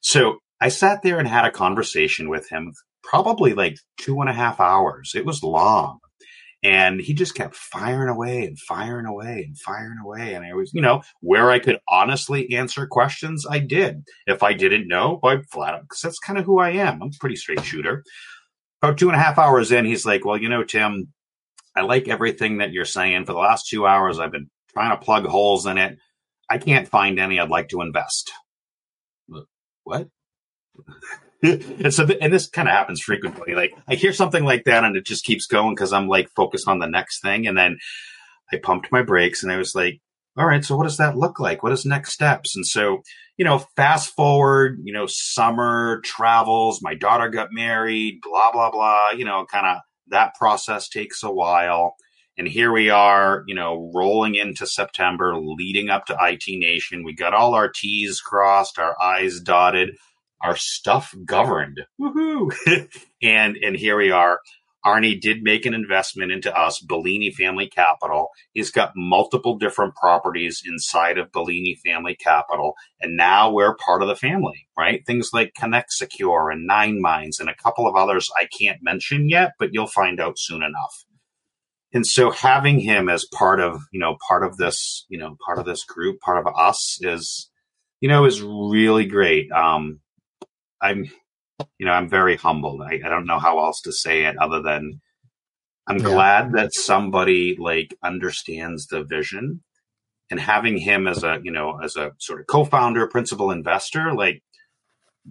So 0.00 0.38
I 0.60 0.68
sat 0.68 1.02
there 1.02 1.18
and 1.18 1.28
had 1.28 1.44
a 1.44 1.50
conversation 1.50 2.28
with 2.28 2.48
him, 2.48 2.72
probably 3.04 3.54
like 3.54 3.76
two 3.98 4.20
and 4.20 4.28
a 4.28 4.32
half 4.32 4.58
hours. 4.58 5.12
It 5.14 5.24
was 5.24 5.42
long. 5.42 5.98
And 6.64 7.00
he 7.00 7.12
just 7.12 7.34
kept 7.34 7.56
firing 7.56 8.08
away 8.08 8.44
and 8.46 8.56
firing 8.56 9.06
away 9.06 9.42
and 9.44 9.58
firing 9.58 9.98
away. 10.04 10.34
And 10.34 10.44
I 10.44 10.52
was, 10.54 10.72
you 10.72 10.80
know, 10.80 11.02
where 11.20 11.50
I 11.50 11.58
could 11.58 11.80
honestly 11.88 12.54
answer 12.54 12.86
questions, 12.86 13.44
I 13.50 13.58
did. 13.58 14.04
If 14.28 14.44
I 14.44 14.52
didn't 14.52 14.86
know, 14.86 15.18
I 15.24 15.38
flat 15.50 15.74
out, 15.74 15.82
because 15.82 16.00
that's 16.00 16.20
kind 16.20 16.38
of 16.38 16.44
who 16.44 16.60
I 16.60 16.70
am. 16.70 17.02
I'm 17.02 17.08
a 17.08 17.18
pretty 17.18 17.34
straight 17.34 17.64
shooter. 17.64 18.04
About 18.80 18.96
two 18.96 19.08
and 19.08 19.16
a 19.16 19.22
half 19.22 19.38
hours 19.38 19.72
in, 19.72 19.84
he's 19.84 20.06
like, 20.06 20.24
well, 20.24 20.36
you 20.36 20.48
know, 20.48 20.62
Tim, 20.62 21.12
I 21.74 21.80
like 21.80 22.06
everything 22.06 22.58
that 22.58 22.72
you're 22.72 22.84
saying. 22.84 23.24
For 23.24 23.32
the 23.32 23.38
last 23.38 23.68
two 23.68 23.86
hours, 23.86 24.20
I've 24.20 24.32
been 24.32 24.50
trying 24.72 24.96
to 24.96 25.04
plug 25.04 25.26
holes 25.26 25.66
in 25.66 25.78
it. 25.78 25.98
I 26.48 26.58
can't 26.58 26.86
find 26.86 27.18
any 27.18 27.40
I'd 27.40 27.50
like 27.50 27.70
to 27.70 27.80
invest. 27.80 28.30
What? 29.84 30.08
and 31.82 31.92
so, 31.92 32.06
th- 32.06 32.18
and 32.22 32.32
this 32.32 32.48
kind 32.48 32.68
of 32.68 32.72
happens 32.72 33.00
frequently. 33.00 33.54
Like 33.54 33.74
I 33.88 33.96
hear 33.96 34.12
something 34.12 34.44
like 34.44 34.64
that, 34.64 34.84
and 34.84 34.96
it 34.96 35.04
just 35.04 35.24
keeps 35.24 35.46
going 35.46 35.74
because 35.74 35.92
I'm 35.92 36.06
like 36.06 36.28
focused 36.36 36.68
on 36.68 36.78
the 36.78 36.86
next 36.86 37.20
thing, 37.20 37.48
and 37.48 37.58
then 37.58 37.78
I 38.52 38.58
pumped 38.58 38.92
my 38.92 39.02
brakes, 39.02 39.42
and 39.42 39.50
I 39.50 39.56
was 39.56 39.74
like, 39.74 40.00
"All 40.36 40.46
right, 40.46 40.64
so 40.64 40.76
what 40.76 40.84
does 40.84 40.98
that 40.98 41.16
look 41.16 41.40
like? 41.40 41.64
What 41.64 41.72
is 41.72 41.84
next 41.84 42.12
steps?" 42.12 42.54
And 42.54 42.64
so, 42.64 43.02
you 43.36 43.44
know, 43.44 43.58
fast 43.74 44.14
forward, 44.14 44.78
you 44.84 44.92
know, 44.92 45.06
summer 45.08 46.00
travels. 46.04 46.80
My 46.80 46.94
daughter 46.94 47.28
got 47.28 47.48
married. 47.50 48.20
Blah 48.22 48.52
blah 48.52 48.70
blah. 48.70 49.10
You 49.10 49.24
know, 49.24 49.44
kind 49.50 49.66
of 49.66 49.78
that 50.08 50.34
process 50.38 50.88
takes 50.88 51.24
a 51.24 51.32
while. 51.32 51.96
And 52.38 52.46
here 52.46 52.72
we 52.72 52.88
are, 52.88 53.42
you 53.46 53.54
know, 53.54 53.90
rolling 53.94 54.36
into 54.36 54.66
September, 54.66 55.36
leading 55.36 55.90
up 55.90 56.06
to 56.06 56.16
IT 56.18 56.44
Nation. 56.46 57.04
We 57.04 57.14
got 57.14 57.34
all 57.34 57.54
our 57.54 57.68
T's 57.68 58.20
crossed, 58.20 58.78
our 58.78 58.96
I's 59.02 59.40
dotted 59.40 59.96
our 60.42 60.56
stuff 60.56 61.14
governed. 61.24 61.80
Woohoo! 62.00 62.52
and 63.22 63.56
and 63.56 63.76
here 63.76 63.96
we 63.96 64.10
are. 64.10 64.40
Arnie 64.84 65.20
did 65.20 65.44
make 65.44 65.64
an 65.64 65.74
investment 65.74 66.32
into 66.32 66.52
us, 66.58 66.80
Bellini 66.80 67.30
Family 67.30 67.68
Capital. 67.68 68.30
He's 68.52 68.72
got 68.72 68.96
multiple 68.96 69.56
different 69.56 69.94
properties 69.94 70.60
inside 70.66 71.18
of 71.18 71.30
Bellini 71.30 71.78
Family 71.84 72.16
Capital, 72.16 72.74
and 73.00 73.16
now 73.16 73.52
we're 73.52 73.76
part 73.76 74.02
of 74.02 74.08
the 74.08 74.16
family, 74.16 74.66
right? 74.76 75.06
Things 75.06 75.30
like 75.32 75.54
Connect 75.54 75.92
Secure 75.92 76.50
and 76.50 76.66
Nine 76.66 77.00
Minds 77.00 77.38
and 77.38 77.48
a 77.48 77.54
couple 77.54 77.86
of 77.86 77.94
others 77.94 78.28
I 78.36 78.46
can't 78.46 78.82
mention 78.82 79.28
yet, 79.28 79.52
but 79.58 79.70
you'll 79.72 79.86
find 79.86 80.20
out 80.20 80.38
soon 80.38 80.64
enough. 80.64 81.04
And 81.92 82.06
so 82.06 82.30
having 82.30 82.80
him 82.80 83.08
as 83.08 83.26
part 83.26 83.60
of, 83.60 83.82
you 83.92 84.00
know, 84.00 84.16
part 84.26 84.44
of 84.44 84.56
this, 84.56 85.04
you 85.08 85.18
know, 85.18 85.36
part 85.44 85.58
of 85.58 85.66
this 85.66 85.84
group, 85.84 86.20
part 86.20 86.44
of 86.44 86.52
us 86.56 86.98
is, 87.02 87.50
you 88.00 88.08
know, 88.08 88.24
is 88.24 88.42
really 88.42 89.04
great. 89.04 89.52
Um, 89.52 90.00
I'm, 90.82 91.10
you 91.78 91.86
know, 91.86 91.92
I'm 91.92 92.08
very 92.08 92.36
humbled. 92.36 92.82
I, 92.82 93.00
I 93.04 93.08
don't 93.08 93.26
know 93.26 93.38
how 93.38 93.58
else 93.64 93.80
to 93.82 93.92
say 93.92 94.24
it 94.24 94.36
other 94.36 94.60
than 94.62 95.00
I'm 95.86 95.98
yeah. 95.98 96.04
glad 96.04 96.52
that 96.52 96.74
somebody 96.74 97.56
like 97.58 97.94
understands 98.02 98.86
the 98.86 99.04
vision 99.04 99.62
and 100.30 100.40
having 100.40 100.78
him 100.78 101.06
as 101.06 101.24
a, 101.24 101.38
you 101.42 101.52
know, 101.52 101.78
as 101.82 101.96
a 101.96 102.12
sort 102.18 102.40
of 102.40 102.46
co-founder, 102.46 103.06
principal 103.08 103.50
investor, 103.50 104.12
like 104.14 104.42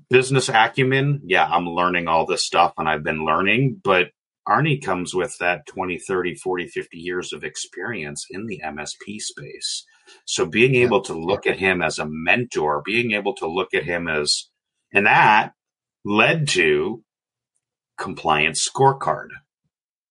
business 0.10 0.50
acumen. 0.50 1.22
Yeah, 1.25 1.46
I'm 1.46 1.67
learning 1.67 2.08
all 2.08 2.25
this 2.25 2.46
stuff 2.46 2.74
and 2.77 2.88
I've 2.88 3.03
been 3.03 3.25
learning, 3.25 3.81
but 3.84 4.08
Arnie 4.48 4.84
comes 4.84 5.13
with 5.13 5.38
that 5.39 5.65
20, 5.67 6.00
30, 6.00 6.36
40, 6.36 6.67
50 6.67 6.98
years 6.98 7.31
of 7.31 7.43
experience 7.43 8.25
in 8.29 8.48
the 8.48 8.62
MSP 8.65 9.20
space. 9.20 9.86
So 10.25 10.46
being 10.46 10.75
able 10.75 11.01
to 11.01 11.13
look 11.13 11.46
at 11.46 11.60
him 11.60 11.81
as 11.81 12.00
a 12.00 12.08
mentor, 12.08 12.81
being 12.84 13.12
able 13.12 13.36
to 13.36 13.48
look 13.48 13.74
at 13.74 13.84
him 13.84 14.08
as 14.08 14.50
and 14.93 15.05
that 15.05 15.53
led 16.03 16.48
to 16.50 17.03
compliance 17.98 18.67
scorecard, 18.67 19.27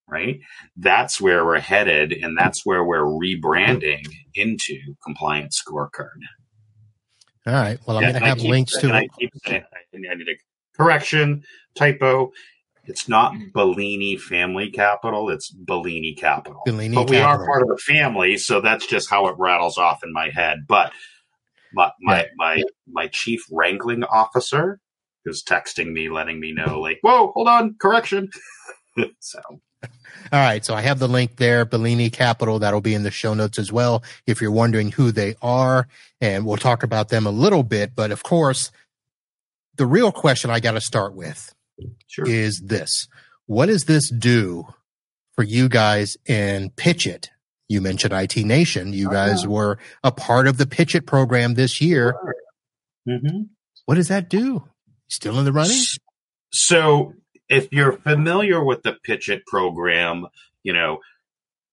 right? 0.09 0.41
That's 0.77 1.21
where 1.21 1.45
we're 1.45 1.61
headed, 1.61 2.13
and 2.13 2.37
that's 2.39 2.65
where 2.65 2.85
we're 2.85 3.05
rebranding 3.05 4.07
into 4.35 4.79
compliance 5.05 5.61
scorecard. 5.61 6.21
All 7.47 7.55
right. 7.55 7.79
Well, 7.87 7.97
I'm 7.97 8.03
going 8.03 8.15
to 8.15 8.21
have 8.21 8.39
keep, 8.39 8.51
links 8.51 8.79
to 8.79 8.89
it. 8.89 8.93
I, 8.93 9.09
saying, 9.47 9.65
I 9.95 10.15
need 10.15 10.29
a 10.29 10.37
correction, 10.77 11.43
typo. 11.75 12.33
It's 12.85 13.09
not 13.09 13.35
Bellini 13.55 14.17
Family 14.17 14.71
Capital. 14.71 15.31
It's 15.31 15.51
Bellini 15.51 16.15
Capital. 16.15 16.63
Bellini 16.65 16.95
but 16.95 17.09
we 17.09 17.17
Capital. 17.17 17.43
are 17.43 17.47
part 17.47 17.63
of 17.63 17.69
the 17.69 17.79
family, 17.79 18.37
so 18.37 18.61
that's 18.61 18.87
just 18.87 19.09
how 19.09 19.29
it 19.29 19.37
rattles 19.39 19.79
off 19.79 20.03
in 20.05 20.13
my 20.13 20.31
head. 20.31 20.67
But 20.67 20.93
my 21.73 21.91
my 22.01 22.27
my, 22.37 22.63
my 22.89 23.07
chief 23.09 23.45
wrangling 23.51 24.05
officer 24.05 24.81
is 25.25 25.43
texting 25.43 25.93
me, 25.93 26.09
letting 26.09 26.41
me 26.41 26.53
know, 26.53 26.81
like, 26.81 26.99
"Whoa, 27.03 27.33
hold 27.33 27.49
on, 27.49 27.77
correction." 27.81 28.29
so. 29.21 29.41
All 30.33 30.39
right, 30.39 30.65
so 30.65 30.75
I 30.75 30.83
have 30.83 30.99
the 30.99 31.09
link 31.09 31.37
there, 31.37 31.65
Bellini 31.65 32.11
Capital. 32.11 32.59
That'll 32.59 32.83
be 32.83 32.95
in 32.95 33.03
the 33.03 33.11
show 33.11 33.33
notes 33.33 33.59
as 33.59 33.73
well. 33.73 34.03
If 34.27 34.41
you're 34.41 34.51
wondering 34.51 34.93
who 34.93 35.11
they 35.11 35.37
are, 35.41 35.89
and 36.21 36.45
we'll 36.45 36.59
talk 36.59 36.83
about 36.83 37.09
them 37.09 37.27
a 37.27 37.31
little 37.31 37.63
bit. 37.63 37.93
But 37.95 38.11
of 38.11 38.23
course, 38.23 38.71
the 39.77 39.87
real 39.87 40.13
question 40.13 40.51
I 40.51 40.61
got 40.61 40.73
to 40.73 40.81
start 40.81 41.15
with 41.15 41.55
sure. 42.07 42.29
is 42.29 42.61
this: 42.61 43.09
What 43.47 43.67
does 43.67 43.85
this 43.85 44.11
do 44.11 44.67
for 45.35 45.43
you 45.43 45.69
guys 45.69 46.17
in 46.27 46.71
Pitch 46.77 47.07
It 47.07 47.31
you 47.71 47.81
mentioned 47.81 48.13
IT 48.13 48.37
Nation. 48.37 48.93
You 48.93 49.09
oh, 49.09 49.13
guys 49.13 49.45
yeah. 49.45 49.49
were 49.49 49.79
a 50.03 50.11
part 50.11 50.49
of 50.49 50.59
the 50.59 50.67
Pitch 50.67 50.97
It 50.97 51.07
program 51.07 51.55
this 51.55 51.81
year. 51.81 52.17
Mm-hmm. 53.09 53.43
What 53.87 53.95
does 53.95 54.09
that 54.09 54.29
do? 54.29 54.65
Still 55.07 55.39
in 55.39 55.45
the 55.45 55.53
running? 55.53 55.79
So, 56.53 57.15
if 57.49 57.69
you're 57.73 57.93
familiar 57.93 58.63
with 58.63 58.83
the 58.83 58.97
Pitch 59.05 59.29
It 59.29 59.47
program, 59.47 60.27
you 60.65 60.73
know, 60.73 60.99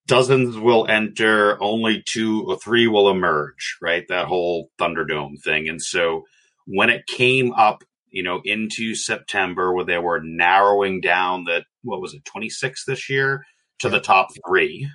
dozens 0.05 0.55
will 0.55 0.85
enter, 0.87 1.61
only 1.61 2.03
two 2.05 2.43
or 2.47 2.59
three 2.59 2.87
will 2.87 3.09
emerge, 3.09 3.77
right? 3.81 4.05
That 4.07 4.27
whole 4.27 4.69
Thunderdome 4.79 5.41
thing. 5.43 5.67
And 5.67 5.81
so, 5.81 6.25
when 6.67 6.91
it 6.91 7.07
came 7.07 7.53
up, 7.53 7.83
you 8.11 8.21
know, 8.21 8.39
into 8.45 8.93
September, 8.93 9.73
where 9.73 9.85
they 9.85 9.97
were 9.97 10.21
narrowing 10.23 11.01
down 11.01 11.45
that, 11.45 11.63
what 11.81 12.01
was 12.01 12.13
it, 12.13 12.23
26 12.23 12.85
this 12.85 13.09
year 13.09 13.43
to 13.79 13.87
yeah. 13.87 13.93
the 13.93 13.99
top 13.99 14.27
three, 14.47 14.87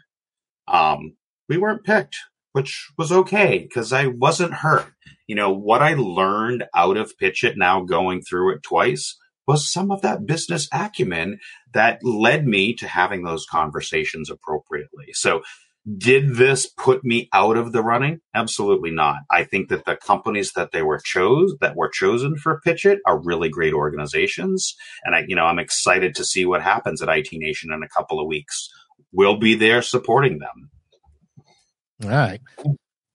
um, 0.69 1.16
we 1.49 1.59
weren't 1.59 1.85
picked, 1.85 2.16
which 2.52 2.90
was 2.99 3.12
okay 3.12 3.59
because 3.59 3.92
I 3.92 4.07
wasn't 4.07 4.54
hurt. 4.54 4.92
You 5.26 5.37
know, 5.37 5.52
what 5.52 5.83
I 5.83 5.95
learned 5.95 6.64
out 6.75 6.97
of 6.97 7.16
Pitch 7.19 7.45
It 7.45 7.57
now 7.57 7.83
going 7.83 8.23
through 8.23 8.54
it 8.54 8.62
twice 8.62 9.16
was 9.47 9.71
some 9.73 9.90
of 9.90 10.02
that 10.02 10.26
business 10.26 10.69
acumen 10.73 11.38
that 11.75 11.99
led 12.04 12.47
me 12.47 12.75
to 12.75 12.87
having 12.87 13.25
those 13.25 13.47
conversations 13.47 14.31
appropriately. 14.31 15.09
So, 15.12 15.42
Did 15.99 16.37
this 16.37 16.66
put 16.66 17.04
me 17.04 17.28
out 17.33 17.57
of 17.57 17.73
the 17.73 17.83
running? 17.83 18.21
Absolutely 18.35 18.92
not. 18.92 19.23
I 19.31 19.42
think 19.42 19.69
that 19.69 19.85
the 19.85 19.97
companies 19.97 20.52
that 20.52 20.71
they 20.71 20.83
were 20.83 21.00
chose 21.04 21.57
that 21.61 21.75
were 21.76 21.88
chosen 21.88 22.37
for 22.37 22.61
Pitch 22.64 22.87
It 22.87 23.00
are 23.04 23.21
really 23.21 23.49
great 23.49 23.75
organizations, 23.75 24.76
and 25.04 25.16
I, 25.16 25.25
you 25.26 25.35
know, 25.35 25.47
I'm 25.47 25.59
excited 25.59 26.14
to 26.14 26.25
see 26.25 26.47
what 26.47 26.62
happens 26.62 27.02
at 27.02 27.09
IT 27.09 27.28
Nation 27.33 27.73
in 27.73 27.83
a 27.83 27.88
couple 27.88 28.21
of 28.21 28.28
weeks. 28.28 28.69
We'll 29.12 29.37
be 29.37 29.54
there 29.54 29.83
supporting 29.83 30.38
them. 30.38 30.71
All 32.04 32.11
right. 32.11 32.40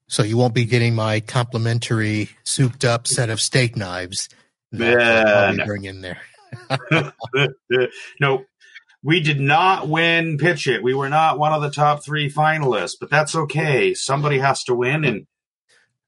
So 0.08 0.24
you 0.24 0.38
won't 0.38 0.54
be 0.54 0.66
getting 0.66 0.96
my 0.96 1.20
complimentary 1.20 2.30
souped 2.44 2.86
up 2.86 3.08
set 3.08 3.30
of 3.30 3.42
steak 3.42 3.76
knives 3.76 4.30
that 4.72 5.00
yeah, 5.00 5.52
no. 5.56 5.66
bring 5.66 5.84
in 5.84 6.02
there. 6.02 6.22
no, 8.20 8.46
we 9.04 9.20
did 9.20 9.40
not 9.40 9.88
win 9.88 10.38
Pitch 10.38 10.68
It. 10.68 10.84
We 10.84 10.94
were 10.94 11.10
not 11.10 11.40
one 11.40 11.54
of 11.54 11.62
the 11.62 11.72
top 11.72 12.04
three 12.04 12.30
finalists, 12.30 12.96
but 13.00 13.10
that's 13.10 13.36
okay. 13.36 13.94
Somebody 13.94 14.40
has 14.40 14.64
to 14.66 14.76
win, 14.76 15.04
and 15.04 15.28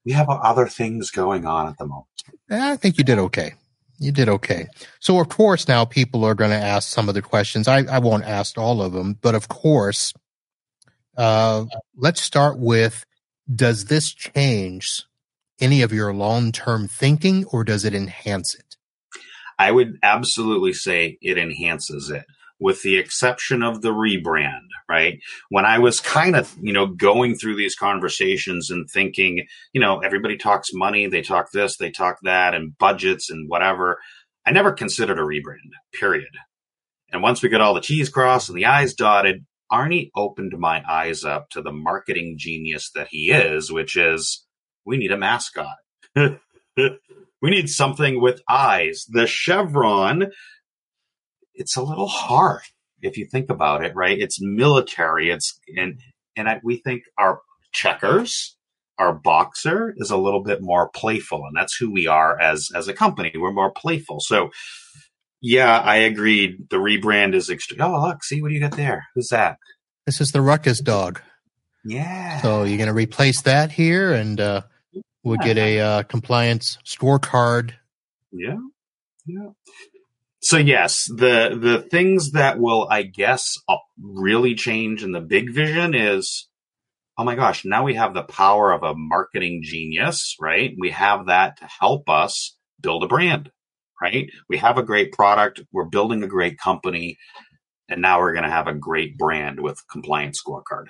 we 0.04 0.12
have 0.12 0.28
other 0.28 0.66
things 0.66 1.10
going 1.10 1.46
on 1.46 1.66
at 1.66 1.78
the 1.78 1.86
moment. 1.86 2.06
Eh, 2.50 2.72
I 2.72 2.76
think 2.76 2.98
you 2.98 3.04
did 3.04 3.18
okay. 3.18 3.54
You 4.00 4.12
did 4.12 4.30
okay. 4.30 4.66
So, 4.98 5.20
of 5.20 5.28
course, 5.28 5.68
now 5.68 5.84
people 5.84 6.24
are 6.24 6.34
going 6.34 6.50
to 6.50 6.56
ask 6.56 6.88
some 6.88 7.08
of 7.10 7.14
the 7.14 7.20
questions. 7.20 7.68
I, 7.68 7.84
I 7.84 7.98
won't 7.98 8.24
ask 8.24 8.56
all 8.56 8.80
of 8.80 8.94
them, 8.94 9.18
but 9.20 9.34
of 9.34 9.48
course, 9.48 10.14
uh, 11.18 11.66
let's 11.94 12.22
start 12.22 12.58
with 12.58 13.04
Does 13.54 13.84
this 13.84 14.12
change 14.12 15.02
any 15.60 15.82
of 15.82 15.92
your 15.92 16.14
long 16.14 16.50
term 16.50 16.88
thinking 16.88 17.44
or 17.46 17.62
does 17.62 17.84
it 17.84 17.94
enhance 17.94 18.54
it? 18.54 18.76
I 19.58 19.70
would 19.70 19.98
absolutely 20.02 20.72
say 20.72 21.18
it 21.20 21.36
enhances 21.36 22.08
it 22.08 22.24
with 22.60 22.82
the 22.82 22.98
exception 22.98 23.62
of 23.62 23.80
the 23.80 23.88
rebrand, 23.88 24.68
right? 24.88 25.18
When 25.48 25.64
I 25.64 25.78
was 25.78 25.98
kind 25.98 26.36
of, 26.36 26.54
you 26.60 26.72
know, 26.72 26.86
going 26.86 27.36
through 27.36 27.56
these 27.56 27.74
conversations 27.74 28.70
and 28.70 28.88
thinking, 28.88 29.46
you 29.72 29.80
know, 29.80 30.00
everybody 30.00 30.36
talks 30.36 30.68
money, 30.72 31.06
they 31.06 31.22
talk 31.22 31.50
this, 31.52 31.78
they 31.78 31.90
talk 31.90 32.18
that, 32.22 32.54
and 32.54 32.76
budgets 32.76 33.30
and 33.30 33.48
whatever. 33.48 33.98
I 34.46 34.52
never 34.52 34.72
considered 34.72 35.18
a 35.18 35.22
rebrand, 35.22 35.72
period. 35.98 36.30
And 37.12 37.22
once 37.22 37.42
we 37.42 37.48
got 37.48 37.60
all 37.60 37.74
the 37.74 37.80
T's 37.80 38.08
crossed 38.08 38.50
and 38.50 38.58
the 38.58 38.66
I's 38.66 38.94
dotted, 38.94 39.44
Arnie 39.72 40.10
opened 40.16 40.52
my 40.58 40.82
eyes 40.88 41.24
up 41.24 41.48
to 41.50 41.62
the 41.62 41.72
marketing 41.72 42.36
genius 42.38 42.90
that 42.94 43.08
he 43.10 43.30
is, 43.30 43.72
which 43.72 43.96
is 43.96 44.44
we 44.84 44.96
need 44.96 45.12
a 45.12 45.16
mascot. 45.16 45.76
we 46.16 46.30
need 47.42 47.68
something 47.68 48.20
with 48.20 48.42
eyes. 48.48 49.06
The 49.08 49.26
chevron 49.26 50.30
it's 51.60 51.76
a 51.76 51.82
little 51.82 52.08
hard 52.08 52.62
if 53.02 53.16
you 53.16 53.26
think 53.26 53.50
about 53.50 53.84
it, 53.84 53.94
right? 53.94 54.18
It's 54.18 54.40
military. 54.40 55.30
It's 55.30 55.60
and 55.76 56.00
and 56.36 56.48
I, 56.48 56.60
we 56.64 56.78
think 56.78 57.02
our 57.18 57.40
checkers, 57.72 58.56
our 58.98 59.12
boxer 59.12 59.94
is 59.96 60.10
a 60.10 60.16
little 60.16 60.42
bit 60.42 60.60
more 60.62 60.88
playful, 60.88 61.44
and 61.44 61.56
that's 61.56 61.76
who 61.76 61.92
we 61.92 62.06
are 62.06 62.40
as 62.40 62.70
as 62.74 62.88
a 62.88 62.94
company. 62.94 63.32
We're 63.36 63.52
more 63.52 63.70
playful. 63.70 64.20
So, 64.20 64.50
yeah, 65.40 65.78
I 65.78 65.96
agreed. 65.96 66.70
The 66.70 66.78
rebrand 66.78 67.34
is 67.34 67.50
extreme. 67.50 67.82
Oh, 67.82 68.00
look, 68.00 68.24
see 68.24 68.42
what 68.42 68.48
do 68.48 68.54
you 68.54 68.60
got 68.60 68.76
there? 68.76 69.06
Who's 69.14 69.28
that? 69.28 69.58
This 70.06 70.20
is 70.20 70.32
the 70.32 70.42
Ruckus 70.42 70.80
dog. 70.80 71.20
Yeah. 71.84 72.40
So 72.40 72.64
you're 72.64 72.78
going 72.78 72.88
to 72.88 72.94
replace 72.94 73.42
that 73.42 73.70
here, 73.70 74.12
and 74.12 74.40
uh, 74.40 74.62
we'll 75.22 75.36
yeah. 75.42 75.46
get 75.46 75.58
a 75.58 75.80
uh, 75.80 76.02
compliance 76.04 76.78
scorecard. 76.86 77.72
Yeah. 78.32 78.56
Yeah 79.26 79.50
so 80.42 80.56
yes, 80.56 81.04
the 81.08 81.58
the 81.60 81.82
things 81.90 82.32
that 82.32 82.58
will, 82.58 82.88
I 82.90 83.02
guess, 83.02 83.58
uh, 83.68 83.76
really 84.00 84.54
change 84.54 85.02
in 85.02 85.12
the 85.12 85.20
big 85.20 85.52
vision 85.52 85.94
is, 85.94 86.48
oh 87.18 87.24
my 87.24 87.34
gosh, 87.34 87.64
now 87.64 87.84
we 87.84 87.94
have 87.94 88.14
the 88.14 88.22
power 88.22 88.72
of 88.72 88.82
a 88.82 88.94
marketing 88.94 89.60
genius, 89.62 90.36
right? 90.40 90.74
We 90.78 90.90
have 90.90 91.26
that 91.26 91.58
to 91.58 91.66
help 91.66 92.08
us 92.08 92.56
build 92.80 93.04
a 93.04 93.08
brand, 93.08 93.50
right? 94.00 94.30
We 94.48 94.56
have 94.56 94.78
a 94.78 94.82
great 94.82 95.12
product, 95.12 95.60
we're 95.72 95.84
building 95.84 96.22
a 96.22 96.28
great 96.28 96.58
company, 96.58 97.18
and 97.90 98.00
now 98.00 98.20
we're 98.20 98.32
going 98.32 98.44
to 98.44 98.50
have 98.50 98.66
a 98.66 98.74
great 98.74 99.18
brand 99.18 99.60
with 99.60 99.86
compliance 99.90 100.42
scorecard. 100.42 100.86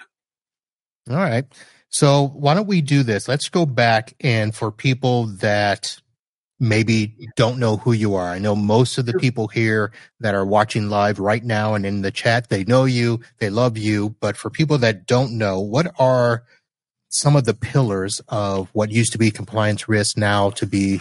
All 1.10 1.16
right. 1.16 1.46
So 1.88 2.28
why 2.28 2.54
don't 2.54 2.68
we 2.68 2.82
do 2.82 3.02
this? 3.02 3.26
Let's 3.26 3.48
go 3.48 3.66
back 3.66 4.14
and 4.20 4.54
for 4.54 4.70
people 4.70 5.26
that 5.38 6.00
maybe 6.60 7.16
don't 7.36 7.58
know 7.58 7.78
who 7.78 7.92
you 7.92 8.14
are. 8.14 8.28
I 8.28 8.38
know 8.38 8.54
most 8.54 8.98
of 8.98 9.06
the 9.06 9.14
people 9.14 9.48
here 9.48 9.92
that 10.20 10.34
are 10.34 10.44
watching 10.44 10.90
live 10.90 11.18
right 11.18 11.42
now 11.42 11.74
and 11.74 11.86
in 11.86 12.02
the 12.02 12.10
chat, 12.10 12.50
they 12.50 12.64
know 12.64 12.84
you, 12.84 13.20
they 13.38 13.48
love 13.48 13.78
you. 13.78 14.14
But 14.20 14.36
for 14.36 14.50
people 14.50 14.76
that 14.78 15.06
don't 15.06 15.36
know, 15.38 15.58
what 15.58 15.92
are 15.98 16.44
some 17.08 17.34
of 17.34 17.46
the 17.46 17.54
pillars 17.54 18.20
of 18.28 18.68
what 18.72 18.90
used 18.90 19.12
to 19.12 19.18
be 19.18 19.30
compliance 19.30 19.88
risk 19.88 20.18
now 20.18 20.50
to 20.50 20.66
be 20.66 21.00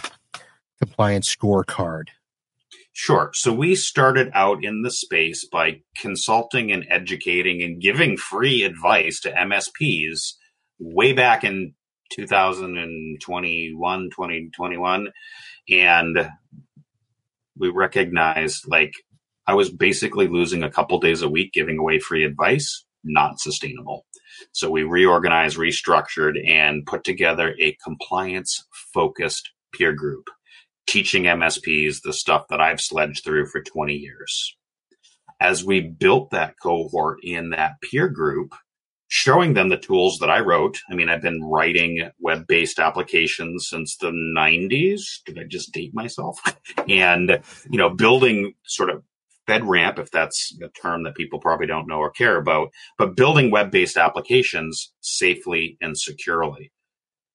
compliance 0.80 1.34
scorecard? 1.34 2.04
Sure. 2.92 3.30
So 3.34 3.52
we 3.52 3.76
started 3.76 4.30
out 4.34 4.64
in 4.64 4.82
the 4.82 4.90
space 4.90 5.46
by 5.46 5.82
consulting 5.96 6.72
and 6.72 6.84
educating 6.88 7.62
and 7.62 7.80
giving 7.80 8.16
free 8.16 8.62
advice 8.62 9.20
to 9.20 9.30
MSPs 9.30 10.32
way 10.78 11.12
back 11.12 11.44
in 11.44 11.74
2021, 12.12 14.10
2021 14.10 15.08
and 15.68 16.30
we 17.58 17.68
recognized 17.68 18.64
like 18.66 18.92
I 19.46 19.54
was 19.54 19.70
basically 19.70 20.28
losing 20.28 20.62
a 20.62 20.70
couple 20.70 20.98
days 21.00 21.22
a 21.22 21.28
week 21.28 21.52
giving 21.52 21.78
away 21.78 21.98
free 21.98 22.24
advice, 22.24 22.84
not 23.02 23.40
sustainable. 23.40 24.06
So 24.52 24.70
we 24.70 24.84
reorganized, 24.84 25.56
restructured, 25.56 26.34
and 26.48 26.86
put 26.86 27.04
together 27.04 27.54
a 27.60 27.76
compliance 27.82 28.64
focused 28.94 29.50
peer 29.72 29.92
group, 29.92 30.28
teaching 30.86 31.24
MSPs 31.24 32.02
the 32.02 32.12
stuff 32.12 32.46
that 32.48 32.60
I've 32.60 32.80
sledged 32.80 33.24
through 33.24 33.46
for 33.46 33.62
20 33.62 33.94
years. 33.94 34.56
As 35.40 35.64
we 35.64 35.80
built 35.80 36.30
that 36.30 36.54
cohort 36.62 37.18
in 37.22 37.50
that 37.50 37.80
peer 37.82 38.08
group, 38.08 38.54
showing 39.10 39.54
them 39.54 39.68
the 39.68 39.76
tools 39.76 40.18
that 40.20 40.30
I 40.30 40.38
wrote. 40.38 40.78
I 40.88 40.94
mean, 40.94 41.08
I've 41.08 41.20
been 41.20 41.42
writing 41.42 42.08
web 42.20 42.46
based 42.46 42.78
applications 42.78 43.66
since 43.68 43.96
the 43.96 44.12
90s. 44.12 45.02
Did 45.26 45.36
I 45.36 45.42
just 45.48 45.72
date 45.72 45.92
myself? 45.92 46.38
and, 46.88 47.40
you 47.68 47.76
know, 47.76 47.90
building 47.90 48.54
sort 48.64 48.88
of 48.88 49.02
FedRAMP, 49.48 49.98
if 49.98 50.12
that's 50.12 50.56
a 50.62 50.68
term 50.80 51.02
that 51.02 51.16
people 51.16 51.40
probably 51.40 51.66
don't 51.66 51.88
know 51.88 51.98
or 51.98 52.10
care 52.10 52.36
about, 52.36 52.68
but 52.98 53.16
building 53.16 53.50
web 53.50 53.72
based 53.72 53.96
applications 53.96 54.92
safely 55.00 55.76
and 55.80 55.98
securely. 55.98 56.70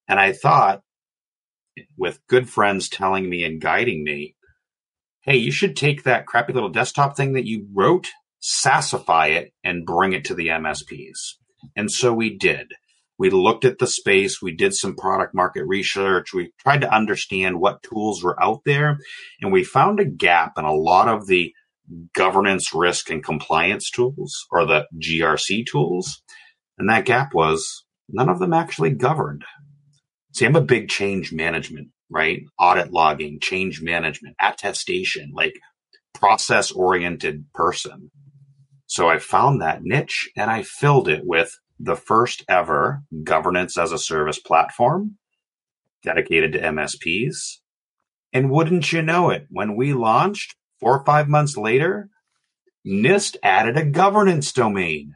And 0.07 0.17
I 0.17 0.31
thought, 0.31 0.81
with 1.97 2.25
good 2.27 2.49
friends 2.49 2.87
telling 2.87 3.29
me 3.29 3.43
and 3.43 3.59
guiding 3.59 4.05
me, 4.05 4.37
hey, 5.23 5.35
you 5.35 5.51
should 5.51 5.75
take 5.75 6.03
that 6.03 6.25
crappy 6.25 6.53
little 6.53 6.69
desktop 6.69 7.17
thing 7.17 7.33
that 7.33 7.45
you 7.45 7.67
wrote, 7.73 8.11
sassify 8.39 9.27
it, 9.27 9.51
and 9.61 9.85
bring 9.85 10.13
it 10.13 10.23
to 10.25 10.35
the 10.35 10.47
MSPs. 10.47 11.33
And 11.75 11.91
so 11.91 12.13
we 12.13 12.37
did. 12.37 12.71
We 13.17 13.29
looked 13.29 13.63
at 13.63 13.79
the 13.79 13.87
space. 13.87 14.41
We 14.41 14.53
did 14.53 14.73
some 14.73 14.95
product 14.95 15.33
market 15.33 15.63
research. 15.65 16.33
We 16.33 16.51
tried 16.59 16.81
to 16.81 16.93
understand 16.93 17.59
what 17.59 17.83
tools 17.83 18.23
were 18.23 18.41
out 18.43 18.61
there. 18.65 18.97
And 19.41 19.51
we 19.53 19.63
found 19.63 19.99
a 19.99 20.05
gap 20.05 20.53
in 20.57 20.65
a 20.65 20.73
lot 20.73 21.07
of 21.07 21.27
the 21.27 21.53
governance, 22.13 22.73
risk, 22.73 23.09
and 23.09 23.23
compliance 23.23 23.89
tools 23.89 24.45
or 24.51 24.65
the 24.65 24.85
GRC 25.01 25.65
tools. 25.65 26.21
And 26.77 26.89
that 26.89 27.05
gap 27.05 27.33
was 27.33 27.85
none 28.09 28.29
of 28.29 28.39
them 28.39 28.53
actually 28.53 28.91
governed. 28.91 29.43
See, 30.33 30.45
I'm 30.45 30.57
a 30.57 30.61
big 30.61 30.89
change 30.89 31.31
management, 31.31 31.89
right? 32.09 32.41
Audit 32.59 32.91
logging, 32.91 33.39
change 33.41 33.81
management, 33.81 34.35
attestation, 34.41 35.31
like 35.33 35.53
process 36.13 36.71
oriented 36.71 37.45
person. 37.53 38.11
So 38.95 39.09
I 39.09 39.19
found 39.19 39.61
that 39.61 39.83
niche 39.83 40.29
and 40.37 40.49
I 40.49 40.63
filled 40.63 41.09
it 41.09 41.25
with 41.25 41.59
the 41.77 41.97
first 41.97 42.45
ever 42.47 43.03
governance 43.25 43.77
as 43.77 43.91
a 43.91 43.97
service 43.97 44.39
platform 44.39 45.17
dedicated 46.01 46.53
to 46.53 46.61
MSPs. 46.61 47.57
And 48.31 48.49
wouldn't 48.49 48.93
you 48.93 49.01
know 49.01 49.31
it, 49.31 49.47
when 49.49 49.75
we 49.75 49.91
launched 49.91 50.55
four 50.79 50.97
or 50.97 51.03
five 51.03 51.27
months 51.27 51.57
later, 51.57 52.07
NIST 52.87 53.35
added 53.43 53.75
a 53.75 53.83
governance 53.83 54.53
domain. 54.53 55.13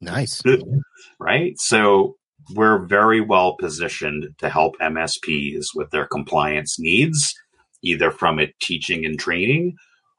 Nice. 0.00 0.42
right? 1.20 1.58
So 1.58 2.16
we're 2.54 2.86
very 2.86 3.20
well 3.20 3.54
positioned 3.60 4.28
to 4.38 4.48
help 4.48 4.78
MSPs 4.80 5.66
with 5.74 5.90
their 5.90 6.06
compliance 6.06 6.78
needs, 6.78 7.34
either 7.82 8.10
from 8.10 8.38
it 8.38 8.58
teaching 8.62 9.04
and 9.04 9.20
training 9.20 9.76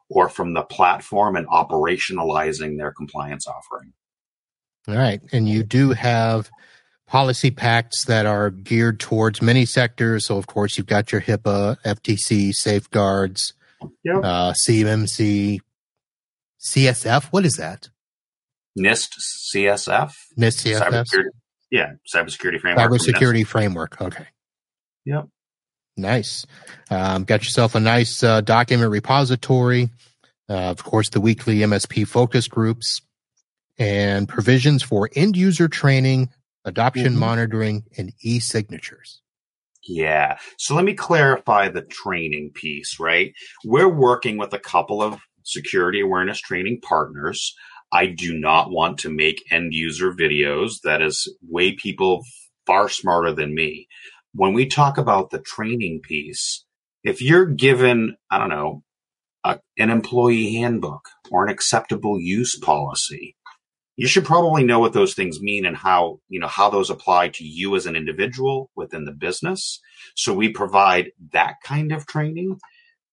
or 0.10 0.30
from 0.30 0.54
the 0.54 0.64
platform 0.64 1.36
and 1.36 1.48
operationalizing 1.48 2.78
their 2.78 2.92
compliance 2.92 3.48
offering. 3.48 3.94
All 4.88 4.96
right. 4.96 5.22
And 5.32 5.48
you 5.48 5.64
do 5.64 5.92
have 5.92 6.50
policy 7.08 7.52
packs 7.52 8.06
that 8.06 8.26
are 8.26 8.50
geared 8.50 9.00
towards 9.00 9.42
many 9.42 9.66
sectors. 9.66 10.26
So, 10.26 10.38
of 10.38 10.48
course, 10.48 10.78
you've 10.78 10.88
got 10.88 11.12
your 11.12 11.22
HIPAA, 11.22 11.78
FTC, 11.84 12.54
safeguards, 12.54 13.54
yep. 14.04 14.18
uh, 14.24 14.54
CMMC, 14.54 15.60
CSF. 16.60 17.26
What 17.26 17.46
is 17.46 17.58
that? 17.58 17.90
NIST 18.78 19.16
CSF. 19.54 20.14
NIST 20.38 20.66
CSF. 20.66 20.82
Cybersecurity, 20.82 21.30
yeah, 21.72 21.92
cybersecurity 22.14 22.60
framework. 22.60 22.92
Cybersecurity 22.92 23.46
framework. 23.46 24.02
Okay. 24.02 24.28
Yep. 25.06 25.28
Nice. 26.02 26.46
Um, 26.90 27.24
got 27.24 27.44
yourself 27.44 27.76
a 27.76 27.80
nice 27.80 28.24
uh, 28.24 28.42
document 28.42 28.92
repository. 28.92 29.90
Uh, 30.50 30.54
of 30.54 30.84
course, 30.84 31.10
the 31.10 31.22
weekly 31.22 31.58
MSP 31.58 32.08
focus 32.08 32.48
groups 32.48 33.02
and 33.78 34.28
provisions 34.28 34.82
for 34.84 35.10
end 35.16 35.38
user 35.38 35.68
training, 35.68 36.30
adoption 36.66 37.12
mm-hmm. 37.12 37.20
monitoring, 37.20 37.84
and 37.98 38.12
e 38.22 38.40
signatures. 38.40 39.22
Yeah. 39.84 40.38
So 40.58 40.76
let 40.76 40.86
me 40.86 40.94
clarify 40.94 41.70
the 41.70 41.82
training 41.82 42.52
piece, 42.54 43.00
right? 43.00 43.34
We're 43.64 43.90
working 43.90 44.38
with 44.38 44.54
a 44.54 44.60
couple 44.60 45.02
of 45.02 45.20
security 45.44 46.02
awareness 46.02 46.40
training 46.40 46.82
partners. 46.82 47.56
I 47.92 48.08
do 48.08 48.38
not 48.38 48.70
want 48.70 49.00
to 49.00 49.10
make 49.10 49.44
end 49.52 49.74
user 49.74 50.14
videos. 50.14 50.82
That 50.84 51.02
is 51.02 51.34
way 51.48 51.74
people 51.74 52.24
far 52.68 52.88
smarter 52.88 53.34
than 53.34 53.56
me. 53.56 53.88
When 54.34 54.54
we 54.54 54.68
talk 54.68 54.98
about 54.98 55.32
the 55.32 55.40
training 55.40 56.02
piece, 56.04 56.66
if 57.04 57.22
you're 57.22 57.46
given, 57.46 58.16
I 58.30 58.38
don't 58.38 58.50
know, 58.50 58.84
a, 59.44 59.60
an 59.78 59.90
employee 59.90 60.56
handbook 60.56 61.10
or 61.32 61.44
an 61.44 61.52
acceptable 61.52 62.20
use 62.20 62.58
policy, 62.58 63.36
you 63.96 64.08
should 64.08 64.24
probably 64.24 64.64
know 64.64 64.80
what 64.80 64.94
those 64.94 65.14
things 65.14 65.42
mean 65.42 65.66
and 65.66 65.76
how, 65.76 66.20
you 66.30 66.40
know, 66.40 66.48
how 66.48 66.70
those 66.70 66.90
apply 66.90 67.30
to 67.30 67.44
you 67.44 67.76
as 67.76 67.86
an 67.86 67.98
individual 67.98 68.70
within 68.76 69.04
the 69.06 69.12
business. 69.12 69.82
So 70.16 70.34
we 70.34 70.54
provide 70.54 71.12
that 71.34 71.56
kind 71.66 71.92
of 71.92 72.06
training. 72.06 72.60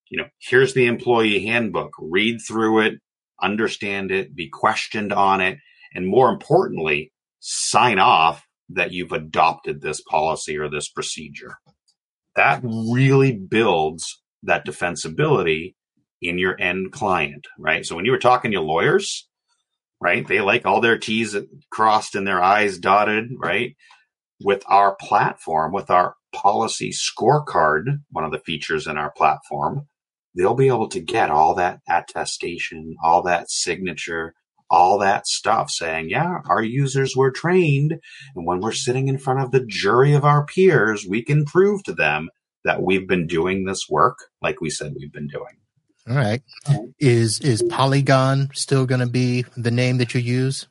You 0.09 0.19
know, 0.19 0.29
here's 0.39 0.75
the 0.75 0.87
employee 0.87 1.45
handbook. 1.45 1.93
Read 1.99 2.39
through 2.47 2.83
it, 2.83 2.95
understand 3.43 4.13
it, 4.13 4.37
be 4.37 4.49
questioned 4.49 5.13
on 5.13 5.41
it, 5.41 5.59
and 5.93 6.07
more 6.07 6.31
importantly, 6.31 7.13
sign 7.41 7.99
off 7.99 8.46
that 8.69 8.93
you've 8.93 9.13
adopted 9.13 9.81
this 9.81 10.01
policy 10.03 10.57
or 10.57 10.69
this 10.69 10.89
procedure. 10.89 11.57
That 12.35 12.61
really 12.65 13.33
builds 13.33 14.23
that 14.43 14.67
defensibility 14.67 15.75
in 16.21 16.39
your 16.39 16.61
end 16.61 16.93
client, 16.93 17.47
right? 17.59 17.85
So 17.85 17.97
when 17.97 18.05
you 18.05 18.13
were 18.13 18.19
talking 18.19 18.53
to 18.53 18.61
lawyers, 18.61 19.29
right? 20.01 20.27
They 20.27 20.41
like 20.41 20.67
all 20.67 20.81
their 20.81 20.99
T's 20.99 21.37
crossed 21.71 22.15
and 22.15 22.27
their 22.27 22.43
I's 22.43 22.79
dotted, 22.79 23.31
right? 23.39 23.77
With 24.41 24.63
our 24.67 24.95
platform, 24.97 25.73
with 25.73 25.91
our 25.91 26.15
policy 26.35 26.93
scorecard, 26.93 28.01
one 28.11 28.25
of 28.25 28.33
the 28.33 28.39
features 28.39 28.87
in 28.87 28.99
our 28.99 29.11
platform, 29.11 29.89
they'll 30.35 30.55
be 30.55 30.69
able 30.69 30.89
to 30.89 31.01
get 31.01 31.31
all 31.31 31.55
that 31.55 31.81
attestation, 31.89 32.97
all 33.03 33.23
that 33.23 33.51
signature, 33.51 34.35
all 34.71 34.99
that 34.99 35.27
stuff 35.27 35.71
saying, 35.71 36.11
yeah, 36.11 36.41
our 36.49 36.63
users 36.63 37.15
were 37.17 37.31
trained. 37.31 37.99
And 38.35 38.47
when 38.47 38.61
we're 38.61 38.73
sitting 38.73 39.09
in 39.09 39.19
front 39.19 39.41
of 39.41 39.51
the 39.51 39.65
jury 39.67 40.15
of 40.15 40.25
our 40.25 40.45
peers, 40.45 41.07
we 41.09 41.23
can 41.23 41.45
prove 41.45 41.83
to 41.85 41.93
them 41.93 42.31
that 42.65 42.83
we've 42.83 43.07
been 43.07 43.27
doing 43.27 43.65
this 43.65 43.89
work 43.89 44.19
like 44.43 44.61
we 44.61 44.71
said 44.71 44.95
we've 44.99 45.13
been 45.13 45.29
doing. 45.29 45.57
All 46.09 46.17
right. 46.17 46.43
Is 47.01 47.41
is 47.41 47.63
Polygon 47.65 48.51
still 48.55 48.87
going 48.87 49.01
to 49.01 49.09
be 49.09 49.45
the 49.57 49.73
name 49.73 49.99
that 49.99 50.15
you 50.15 50.21
use? 50.21 50.69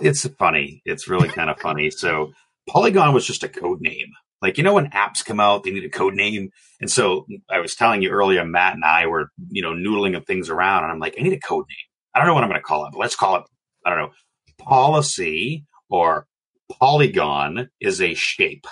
It's 0.00 0.26
funny. 0.38 0.82
It's 0.84 1.08
really 1.08 1.28
kind 1.28 1.50
of 1.50 1.58
funny. 1.58 1.90
So 1.90 2.32
Polygon 2.68 3.12
was 3.12 3.26
just 3.26 3.42
a 3.42 3.48
code 3.48 3.80
name. 3.80 4.06
Like 4.40 4.58
you 4.58 4.64
know 4.64 4.74
when 4.74 4.90
apps 4.90 5.24
come 5.24 5.40
out, 5.40 5.64
they 5.64 5.72
need 5.72 5.84
a 5.84 5.88
code 5.88 6.14
name. 6.14 6.50
And 6.80 6.90
so 6.90 7.26
I 7.50 7.58
was 7.58 7.74
telling 7.74 8.02
you 8.02 8.10
earlier, 8.10 8.44
Matt 8.44 8.74
and 8.74 8.84
I 8.84 9.06
were 9.06 9.30
you 9.50 9.62
know 9.62 9.72
noodling 9.72 10.16
of 10.16 10.26
things 10.26 10.48
around, 10.48 10.84
and 10.84 10.92
I'm 10.92 11.00
like, 11.00 11.16
I 11.18 11.22
need 11.22 11.32
a 11.32 11.40
code 11.40 11.66
name. 11.68 11.91
I 12.14 12.18
don't 12.18 12.26
know 12.26 12.34
what 12.34 12.44
I'm 12.44 12.50
going 12.50 12.60
to 12.60 12.64
call 12.64 12.86
it, 12.86 12.90
but 12.92 12.98
let's 13.00 13.16
call 13.16 13.36
it. 13.36 13.44
I 13.84 13.90
don't 13.90 13.98
know. 13.98 14.10
Policy 14.58 15.64
or 15.88 16.26
Polygon 16.70 17.68
is 17.80 18.00
a 18.00 18.14
shape. 18.14 18.66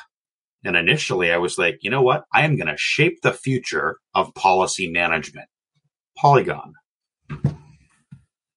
And 0.64 0.76
initially, 0.76 1.32
I 1.32 1.38
was 1.38 1.56
like, 1.56 1.78
you 1.80 1.90
know 1.90 2.02
what? 2.02 2.24
I 2.34 2.44
am 2.44 2.56
going 2.56 2.68
to 2.68 2.76
shape 2.76 3.22
the 3.22 3.32
future 3.32 3.96
of 4.14 4.34
policy 4.34 4.90
management. 4.90 5.48
Polygon. 6.18 6.74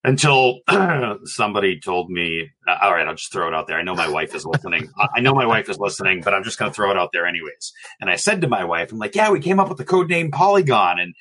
Until 0.03 0.59
somebody 1.23 1.79
told 1.79 2.09
me, 2.09 2.49
uh, 2.67 2.75
all 2.81 2.93
right, 2.93 3.07
I'll 3.07 3.15
just 3.15 3.31
throw 3.31 3.47
it 3.47 3.53
out 3.53 3.67
there. 3.67 3.79
I 3.79 3.83
know 3.83 3.95
my 3.95 4.09
wife 4.09 4.35
is 4.35 4.45
listening. 4.45 4.89
I 5.15 5.21
know 5.21 5.33
my 5.33 5.45
wife 5.45 5.69
is 5.69 5.79
listening, 5.79 6.21
but 6.21 6.33
I'm 6.33 6.43
just 6.43 6.59
going 6.59 6.71
to 6.71 6.75
throw 6.75 6.91
it 6.91 6.97
out 6.97 7.11
there 7.13 7.25
anyways. 7.25 7.71
And 8.01 8.09
I 8.09 8.17
said 8.17 8.41
to 8.41 8.49
my 8.49 8.65
wife, 8.65 8.91
I'm 8.91 8.99
like, 8.99 9.15
yeah, 9.15 9.31
we 9.31 9.39
came 9.39 9.61
up 9.61 9.69
with 9.69 9.77
the 9.77 9.85
code 9.85 10.09
name 10.09 10.29
Polygon. 10.29 10.99
And 10.99 11.15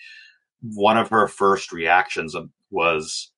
one 0.62 0.98
of 0.98 1.11
her 1.11 1.29
first 1.29 1.70
reactions 1.70 2.35
was, 2.72 3.31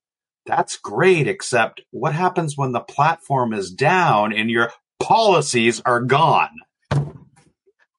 that's 0.45 0.77
great, 0.77 1.27
except 1.27 1.81
what 1.91 2.13
happens 2.13 2.57
when 2.57 2.71
the 2.71 2.79
platform 2.79 3.53
is 3.53 3.71
down 3.71 4.33
and 4.33 4.49
your 4.49 4.71
policies 4.99 5.81
are 5.85 6.01
gone? 6.01 6.51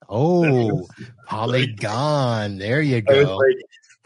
Oh, 0.08 0.86
Polygon. 1.26 2.58
There 2.58 2.80
you 2.80 3.00
go. 3.00 3.36
Like, 3.36 3.56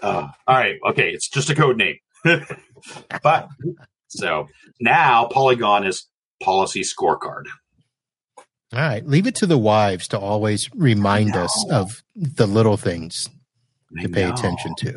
uh, 0.03 0.29
all 0.46 0.57
right, 0.57 0.76
okay, 0.90 1.11
it's 1.11 1.29
just 1.29 1.50
a 1.50 1.55
code 1.55 1.76
name. 1.76 1.96
but 3.22 3.48
so 4.09 4.48
now 4.81 5.26
Polygon 5.26 5.87
is 5.87 6.07
policy 6.42 6.83
scorecard. 6.83 7.44
All 8.72 8.79
right, 8.79 9.07
leave 9.07 9.26
it 9.26 9.35
to 9.37 9.46
the 9.46 9.59
wives 9.59 10.09
to 10.09 10.18
always 10.18 10.70
remind 10.74 11.35
us 11.35 11.66
of 11.70 12.03
the 12.14 12.46
little 12.46 12.76
things 12.76 13.29
to 14.00 14.09
pay 14.09 14.22
attention 14.22 14.74
to. 14.79 14.92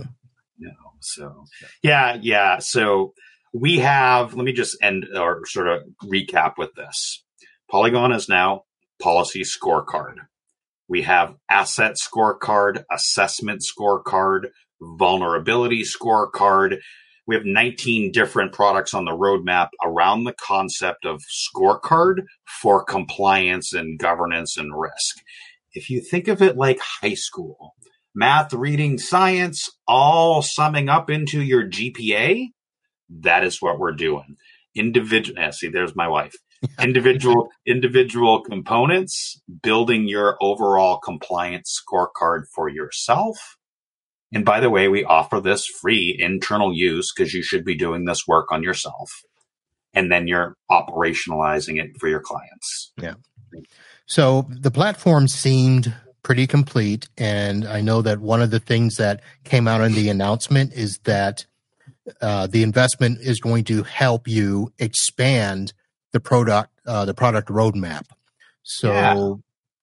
No, 0.59 0.71
so 0.99 1.45
yeah, 1.81 2.17
yeah. 2.21 2.59
So 2.59 3.13
we 3.53 3.79
have. 3.79 4.33
Let 4.33 4.43
me 4.43 4.51
just 4.51 4.77
end 4.81 5.05
or 5.15 5.45
sort 5.45 5.67
of 5.67 5.83
recap 6.03 6.53
with 6.57 6.73
this. 6.75 7.23
Polygon 7.69 8.11
is 8.11 8.27
now 8.27 8.63
policy 9.01 9.43
scorecard. 9.43 10.15
We 10.89 11.03
have 11.03 11.35
asset 11.49 11.95
scorecard, 11.95 12.83
assessment 12.91 13.63
scorecard, 13.63 14.49
vulnerability 14.81 15.83
scorecard. 15.83 16.79
We 17.25 17.35
have 17.35 17.45
19 17.45 18.11
different 18.11 18.51
products 18.51 18.93
on 18.93 19.05
the 19.05 19.11
roadmap 19.11 19.69
around 19.83 20.25
the 20.25 20.33
concept 20.33 21.05
of 21.05 21.21
scorecard 21.21 22.23
for 22.61 22.83
compliance 22.83 23.73
and 23.73 23.97
governance 23.97 24.57
and 24.57 24.77
risk. 24.77 25.23
If 25.73 25.89
you 25.89 26.01
think 26.01 26.27
of 26.27 26.41
it 26.41 26.57
like 26.57 26.79
high 26.79 27.13
school, 27.13 27.75
math, 28.13 28.53
reading, 28.53 28.97
science, 28.97 29.69
all 29.87 30.41
summing 30.41 30.89
up 30.89 31.09
into 31.09 31.41
your 31.41 31.67
GPA, 31.67 32.49
that 33.09 33.43
is 33.43 33.61
what 33.61 33.79
we're 33.79 33.93
doing. 33.93 34.37
Individual, 34.75 35.39
yeah, 35.39 35.51
see, 35.51 35.69
there's 35.69 35.95
my 35.95 36.07
wife. 36.07 36.35
individual 36.81 37.49
individual 37.67 38.41
components 38.41 39.41
building 39.61 40.07
your 40.07 40.37
overall 40.41 40.97
compliance 40.97 41.77
scorecard 41.77 42.43
for 42.55 42.69
yourself 42.69 43.37
and 44.33 44.43
by 44.43 44.59
the 44.59 44.69
way, 44.69 44.87
we 44.87 45.03
offer 45.03 45.39
this 45.39 45.65
free 45.65 46.15
internal 46.19 46.73
use 46.73 47.13
because 47.13 47.33
you 47.33 47.43
should 47.43 47.63
be 47.63 47.75
doing 47.75 48.05
this 48.05 48.27
work 48.27 48.51
on 48.51 48.63
yourself. 48.63 49.11
And 49.93 50.11
then 50.11 50.27
you're 50.27 50.57
operationalizing 50.71 51.79
it 51.79 51.91
for 51.99 52.09
your 52.09 52.19
clients. 52.19 52.91
Yeah. 52.99 53.13
So 54.07 54.47
the 54.49 54.71
platform 54.71 55.27
seemed 55.27 55.93
pretty 56.23 56.47
complete. 56.47 57.07
And 57.15 57.67
I 57.67 57.81
know 57.81 58.01
that 58.01 58.19
one 58.19 58.41
of 58.41 58.49
the 58.49 58.59
things 58.59 58.97
that 58.97 59.21
came 59.43 59.67
out 59.67 59.81
in 59.81 59.93
the 59.93 60.09
announcement 60.09 60.73
is 60.73 60.97
that 61.03 61.45
uh, 62.21 62.47
the 62.47 62.63
investment 62.63 63.19
is 63.21 63.39
going 63.39 63.63
to 63.65 63.83
help 63.83 64.27
you 64.27 64.71
expand 64.79 65.73
the 66.11 66.19
product, 66.19 66.71
uh, 66.85 67.05
the 67.05 67.13
product 67.13 67.49
roadmap. 67.49 68.05
So 68.63 68.91
yeah. 68.91 69.33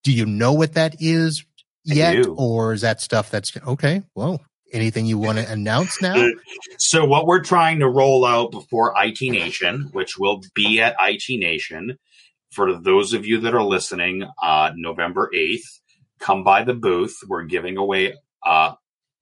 do 0.05 0.13
you 0.13 0.27
know 0.27 0.53
what 0.53 0.75
that 0.75 0.97
is 1.01 1.45
yet, 1.85 2.27
or 2.29 2.73
is 2.73 2.83
that 2.83 3.01
stuff 3.01 3.31
that's 3.31 3.57
okay? 3.67 4.03
Well, 4.15 4.41
anything 4.73 5.07
you 5.07 5.19
want 5.19 5.39
to 5.39 5.51
announce 5.51 6.01
now? 6.01 6.29
So, 6.79 7.05
what 7.05 7.27
we're 7.27 7.43
trying 7.43 7.81
to 7.81 7.89
roll 7.89 8.25
out 8.25 8.51
before 8.51 8.95
IT 8.97 9.21
Nation, 9.21 9.91
which 9.93 10.19
will 10.19 10.41
be 10.55 10.81
at 10.81 10.97
IT 10.99 11.39
Nation, 11.39 11.99
for 12.51 12.75
those 12.75 13.13
of 13.13 13.27
you 13.27 13.39
that 13.41 13.55
are 13.55 13.63
listening, 13.63 14.27
uh, 14.43 14.73
November 14.75 15.31
8th, 15.35 15.61
come 16.19 16.43
by 16.43 16.65
the 16.65 16.75
booth. 16.75 17.15
We're 17.29 17.45
giving 17.45 17.77
away 17.77 18.15
uh, 18.45 18.73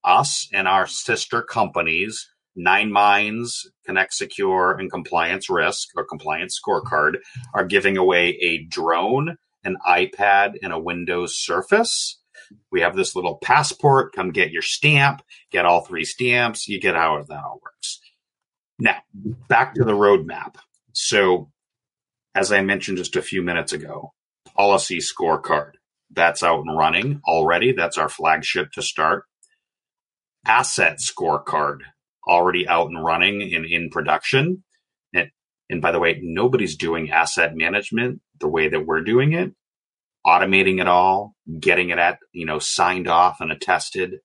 us 0.04 0.48
and 0.52 0.66
our 0.66 0.86
sister 0.86 1.42
companies, 1.42 2.28
Nine 2.58 2.92
Minds, 2.92 3.70
Connect 3.86 4.12
Secure, 4.12 4.72
and 4.72 4.90
Compliance 4.90 5.48
Risk 5.48 5.88
or 5.96 6.04
Compliance 6.04 6.60
Scorecard, 6.60 7.16
are 7.54 7.64
giving 7.64 7.96
away 7.96 8.38
a 8.40 8.64
drone, 8.64 9.36
an 9.64 9.76
iPad, 9.86 10.54
and 10.62 10.72
a 10.72 10.78
Windows 10.78 11.36
Surface 11.36 12.18
we 12.70 12.80
have 12.80 12.96
this 12.96 13.16
little 13.16 13.36
passport. 13.36 14.12
Come 14.12 14.30
get 14.30 14.50
your 14.50 14.62
stamp, 14.62 15.22
get 15.50 15.64
all 15.64 15.82
three 15.84 16.04
stamps. 16.04 16.68
You 16.68 16.80
get 16.80 16.94
how 16.94 17.22
that 17.22 17.44
all 17.44 17.60
works. 17.62 18.00
Now, 18.78 18.96
back 19.48 19.74
to 19.74 19.84
the 19.84 19.92
roadmap. 19.92 20.56
So, 20.92 21.50
as 22.34 22.52
I 22.52 22.62
mentioned 22.62 22.98
just 22.98 23.16
a 23.16 23.22
few 23.22 23.42
minutes 23.42 23.72
ago, 23.72 24.12
policy 24.56 24.98
scorecard. 24.98 25.72
That's 26.10 26.42
out 26.42 26.64
and 26.64 26.76
running 26.76 27.20
already. 27.26 27.72
That's 27.72 27.98
our 27.98 28.08
flagship 28.08 28.72
to 28.72 28.82
start. 28.82 29.24
Asset 30.46 30.98
scorecard 30.98 31.80
already 32.28 32.68
out 32.68 32.88
and 32.88 33.02
running 33.02 33.40
in, 33.40 33.64
in 33.64 33.90
production. 33.90 34.62
And 35.14 35.30
and 35.70 35.82
by 35.82 35.92
the 35.92 35.98
way, 35.98 36.20
nobody's 36.22 36.76
doing 36.76 37.10
asset 37.10 37.56
management 37.56 38.20
the 38.40 38.48
way 38.48 38.68
that 38.68 38.86
we're 38.86 39.02
doing 39.02 39.32
it, 39.32 39.52
automating 40.26 40.80
it 40.80 40.88
all, 40.88 41.34
getting 41.58 41.90
it 41.90 41.98
at, 41.98 42.18
you 42.32 42.46
know, 42.46 42.58
signed 42.58 43.08
off 43.08 43.40
and 43.40 43.50
attested, 43.50 44.18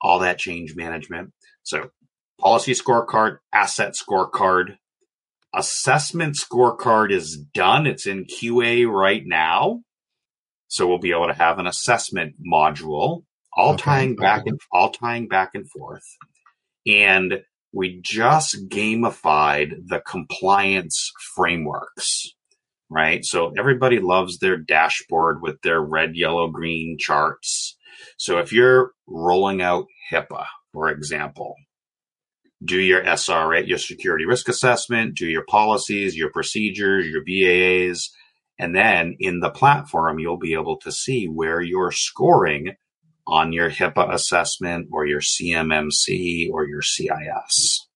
all 0.00 0.20
that 0.20 0.38
change 0.38 0.76
management. 0.76 1.32
So 1.62 1.90
policy 2.40 2.72
scorecard, 2.72 3.38
asset 3.52 3.94
scorecard, 3.94 4.76
assessment 5.54 6.36
scorecard 6.36 7.12
is 7.12 7.36
done. 7.36 7.86
It's 7.86 8.06
in 8.06 8.24
QA 8.24 8.88
right 8.88 9.22
now. 9.24 9.82
So 10.68 10.86
we'll 10.86 10.98
be 10.98 11.10
able 11.10 11.26
to 11.26 11.34
have 11.34 11.58
an 11.58 11.66
assessment 11.66 12.36
module, 12.40 13.24
all 13.52 13.74
okay. 13.74 13.82
tying 13.82 14.16
back 14.16 14.46
and 14.46 14.58
all 14.72 14.90
tying 14.90 15.26
back 15.26 15.50
and 15.54 15.68
forth. 15.68 16.04
And 16.86 17.40
we 17.72 18.00
just 18.02 18.68
gamified 18.68 19.74
the 19.86 20.00
compliance 20.00 21.12
frameworks, 21.34 22.34
right? 22.88 23.24
So 23.24 23.52
everybody 23.58 24.00
loves 24.00 24.38
their 24.38 24.56
dashboard 24.56 25.42
with 25.42 25.60
their 25.62 25.80
red, 25.80 26.16
yellow, 26.16 26.48
green 26.48 26.96
charts. 26.98 27.76
So 28.16 28.38
if 28.38 28.52
you're 28.52 28.92
rolling 29.06 29.62
out 29.62 29.86
HIPAA, 30.10 30.46
for 30.72 30.88
example, 30.88 31.54
do 32.62 32.78
your 32.78 33.02
SRA, 33.02 33.66
your 33.66 33.78
security 33.78 34.26
risk 34.26 34.48
assessment, 34.48 35.16
do 35.16 35.26
your 35.26 35.44
policies, 35.48 36.16
your 36.16 36.30
procedures, 36.30 37.06
your 37.06 37.24
BAAs, 37.24 38.08
and 38.58 38.74
then 38.74 39.16
in 39.18 39.40
the 39.40 39.50
platform, 39.50 40.18
you'll 40.18 40.36
be 40.36 40.52
able 40.52 40.76
to 40.80 40.92
see 40.92 41.26
where 41.26 41.62
you're 41.62 41.92
scoring 41.92 42.74
on 43.30 43.52
your 43.52 43.70
HIPAA 43.70 44.12
assessment 44.12 44.88
or 44.92 45.06
your 45.06 45.20
CMMC 45.20 46.50
or 46.52 46.66
your 46.66 46.82
CIS. 46.82 47.86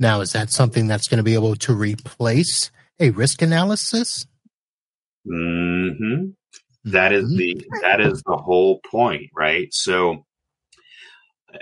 Now, 0.00 0.22
is 0.22 0.32
that 0.32 0.50
something 0.50 0.86
that's 0.86 1.08
going 1.08 1.18
to 1.18 1.24
be 1.24 1.34
able 1.34 1.54
to 1.56 1.74
replace 1.74 2.70
a 2.98 3.10
risk 3.10 3.42
analysis? 3.42 4.26
Mm-hmm. 5.30 6.30
That 6.84 7.12
is 7.12 7.28
the 7.36 7.54
mm-hmm. 7.54 7.80
that 7.82 8.00
is 8.00 8.22
the 8.24 8.36
whole 8.36 8.80
point, 8.90 9.30
right? 9.36 9.68
So 9.72 10.24
uh, 11.52 11.58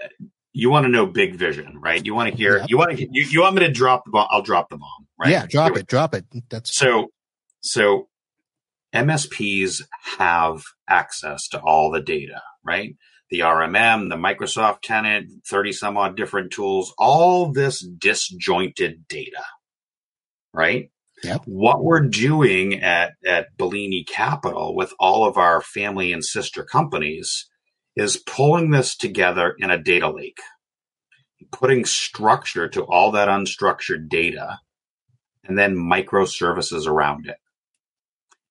you 0.52 0.70
want 0.70 0.84
to 0.84 0.88
know 0.88 1.06
big 1.06 1.34
vision, 1.34 1.80
right? 1.80 2.04
You 2.04 2.14
want 2.14 2.30
to 2.30 2.36
hear 2.36 2.58
yeah. 2.58 2.66
you 2.68 2.78
want 2.78 2.96
to 2.96 3.08
you, 3.10 3.24
you 3.24 3.40
want 3.40 3.56
me 3.56 3.66
to 3.66 3.72
drop 3.72 4.04
the 4.04 4.12
bomb? 4.12 4.28
I'll 4.30 4.42
drop 4.42 4.68
the 4.68 4.76
bomb, 4.76 5.08
right? 5.18 5.30
Yeah, 5.30 5.46
drop 5.46 5.76
it, 5.76 5.88
drop 5.88 6.14
it. 6.14 6.26
That's 6.48 6.76
so 6.76 7.08
so 7.60 8.08
MSPs 8.96 9.82
have 10.18 10.62
access 10.88 11.48
to 11.48 11.60
all 11.60 11.90
the 11.90 12.00
data, 12.00 12.42
right? 12.64 12.96
The 13.30 13.40
RMM, 13.40 14.08
the 14.08 14.16
Microsoft 14.16 14.82
tenant, 14.82 15.30
30 15.46 15.72
some 15.72 15.96
odd 15.96 16.16
different 16.16 16.52
tools, 16.52 16.94
all 16.98 17.52
this 17.52 17.80
disjointed 17.80 19.06
data, 19.08 19.44
right? 20.52 20.90
Yep. 21.24 21.42
What 21.46 21.82
we're 21.82 22.06
doing 22.08 22.82
at, 22.82 23.14
at 23.26 23.56
Bellini 23.56 24.04
Capital 24.04 24.74
with 24.74 24.92
all 25.00 25.26
of 25.26 25.36
our 25.36 25.60
family 25.60 26.12
and 26.12 26.24
sister 26.24 26.62
companies 26.62 27.48
is 27.96 28.18
pulling 28.18 28.70
this 28.70 28.96
together 28.96 29.54
in 29.58 29.70
a 29.70 29.82
data 29.82 30.10
lake, 30.10 30.38
putting 31.50 31.84
structure 31.84 32.68
to 32.68 32.82
all 32.84 33.12
that 33.12 33.28
unstructured 33.28 34.08
data, 34.08 34.58
and 35.44 35.58
then 35.58 35.74
microservices 35.74 36.86
around 36.86 37.26
it. 37.26 37.36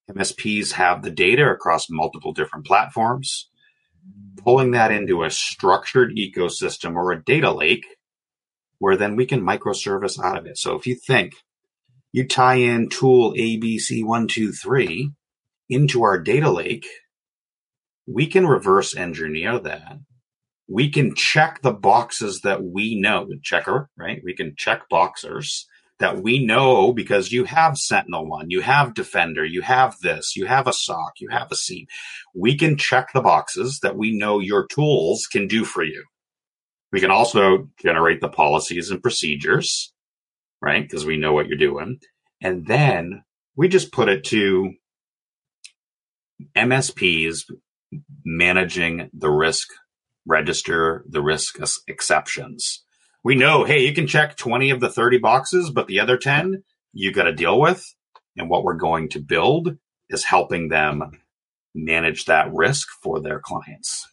MSPs 0.10 0.74
have 0.74 1.02
the 1.02 1.12
data 1.12 1.50
across 1.50 1.90
multiple 1.90 2.34
different 2.34 2.66
platforms, 2.66 3.50
pulling 4.38 4.72
that 4.72 4.92
into 4.92 5.24
a 5.24 5.32
structured 5.32 6.16
ecosystem 6.16 6.96
or 6.96 7.12
a 7.12 7.24
data 7.24 7.52
lake 7.52 7.86
where 8.78 8.96
then 8.98 9.16
we 9.16 9.26
can 9.26 9.42
microservice 9.42 10.24
out 10.24 10.38
of 10.38 10.46
it. 10.46 10.58
So 10.58 10.76
if 10.76 10.86
you 10.86 10.96
think 10.96 11.34
you 12.12 12.28
tie 12.28 12.56
in 12.56 12.90
tool 12.90 13.34
ABC123 13.34 15.14
into 15.70 16.04
our 16.04 16.20
data 16.20 16.52
lake, 16.52 16.86
we 18.08 18.28
can 18.28 18.46
reverse 18.46 18.96
engineer 18.96 19.58
that. 19.60 20.00
We 20.68 20.90
can 20.90 21.16
check 21.16 21.62
the 21.62 21.74
boxes 21.74 22.42
that 22.42 22.64
we 22.64 23.00
know, 23.00 23.28
checker, 23.42 23.90
right? 23.98 24.22
We 24.24 24.36
can 24.36 24.56
check 24.56 24.88
boxers 24.90 25.68
that 26.00 26.22
we 26.22 26.46
know 26.46 26.92
because 26.92 27.32
you 27.32 27.46
have 27.46 27.78
Sentinel 27.78 28.28
One, 28.28 28.50
you 28.50 28.62
have 28.62 28.94
Defender, 28.94 29.46
you 29.46 29.62
have 29.62 29.96
this, 30.02 30.36
you 30.36 30.46
have 30.46 30.68
a 30.68 30.74
SOC, 30.74 31.14
you 31.20 31.30
have 31.30 31.52
a 31.52 31.56
SIEM. 31.56 31.86
We 32.34 32.58
can 32.58 32.78
check 32.78 33.14
the 33.14 33.22
boxes 33.22 33.80
that 33.82 33.96
we 33.96 34.18
know 34.18 34.40
your 34.40 34.68
tools 34.68 35.28
can 35.32 35.48
do 35.48 35.64
for 35.64 35.84
you. 35.84 36.04
We 36.92 37.00
can 37.00 37.12
also 37.12 37.70
generate 37.82 38.22
the 38.22 38.30
policies 38.30 38.90
and 38.90 39.02
procedures, 39.02 39.94
right? 40.62 40.84
Because 40.84 41.06
we 41.06 41.18
know 41.18 41.34
what 41.34 41.48
you're 41.48 41.58
doing. 41.58 42.00
And 42.42 42.66
then 42.68 43.24
we 43.56 43.70
just 43.70 43.92
put 43.92 44.10
it 44.10 44.26
to 44.26 44.74
MSPs 46.56 47.44
managing 48.26 49.10
the 49.14 49.30
risk 49.30 49.70
register, 50.26 51.06
the 51.08 51.22
risk 51.22 51.58
exceptions 51.88 52.85
we 53.26 53.34
know, 53.34 53.64
hey, 53.64 53.80
you 53.80 53.92
can 53.92 54.06
check 54.06 54.38
20 54.38 54.70
of 54.70 54.80
the 54.80 54.90
30 54.90 55.18
boxes, 55.18 55.72
but 55.72 55.88
the 55.88 56.00
other 56.00 56.16
10 56.16 56.64
you 56.94 57.12
got 57.12 57.24
to 57.24 57.34
deal 57.34 57.60
with. 57.60 57.84
And 58.38 58.50
what 58.50 58.64
we're 58.64 58.76
going 58.76 59.10
to 59.10 59.20
build 59.20 59.78
is 60.10 60.24
helping 60.24 60.70
them 60.70 61.20
manage 61.74 62.26
that 62.26 62.54
risk 62.54 62.88
for 63.02 63.20
their 63.20 63.40
clients. 63.40 64.08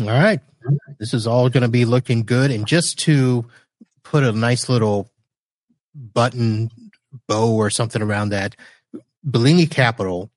All 0.00 0.06
right. 0.06 0.40
This 0.98 1.12
is 1.12 1.26
all 1.26 1.50
going 1.50 1.62
to 1.62 1.68
be 1.68 1.84
looking 1.84 2.24
good. 2.24 2.50
And 2.50 2.66
just 2.66 3.00
to 3.00 3.44
put 4.02 4.24
a 4.24 4.32
nice 4.32 4.70
little 4.70 5.10
button 5.94 6.70
bow 7.28 7.54
or 7.54 7.68
something 7.68 8.00
around 8.00 8.30
that, 8.30 8.56
Bellini 9.22 9.66
Capital, 9.66 10.30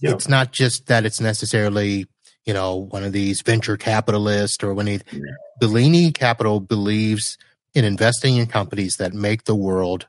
yep. 0.00 0.14
it's 0.14 0.28
not 0.28 0.52
just 0.52 0.86
that 0.86 1.04
it's 1.04 1.20
necessarily 1.20 2.06
you 2.44 2.54
know, 2.54 2.76
one 2.76 3.04
of 3.04 3.12
these 3.12 3.42
venture 3.42 3.76
capitalists 3.76 4.62
or 4.64 4.74
when 4.74 4.86
he, 4.86 5.00
yeah. 5.12 5.20
Bellini 5.60 6.12
Capital 6.12 6.60
believes 6.60 7.36
in 7.74 7.84
investing 7.84 8.36
in 8.36 8.46
companies 8.46 8.96
that 8.96 9.12
make 9.12 9.44
the 9.44 9.54
world 9.54 10.06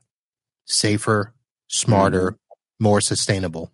safer, 0.65 1.33
smarter, 1.67 2.31
mm-hmm. 2.31 2.83
more 2.83 3.01
sustainable. 3.01 3.71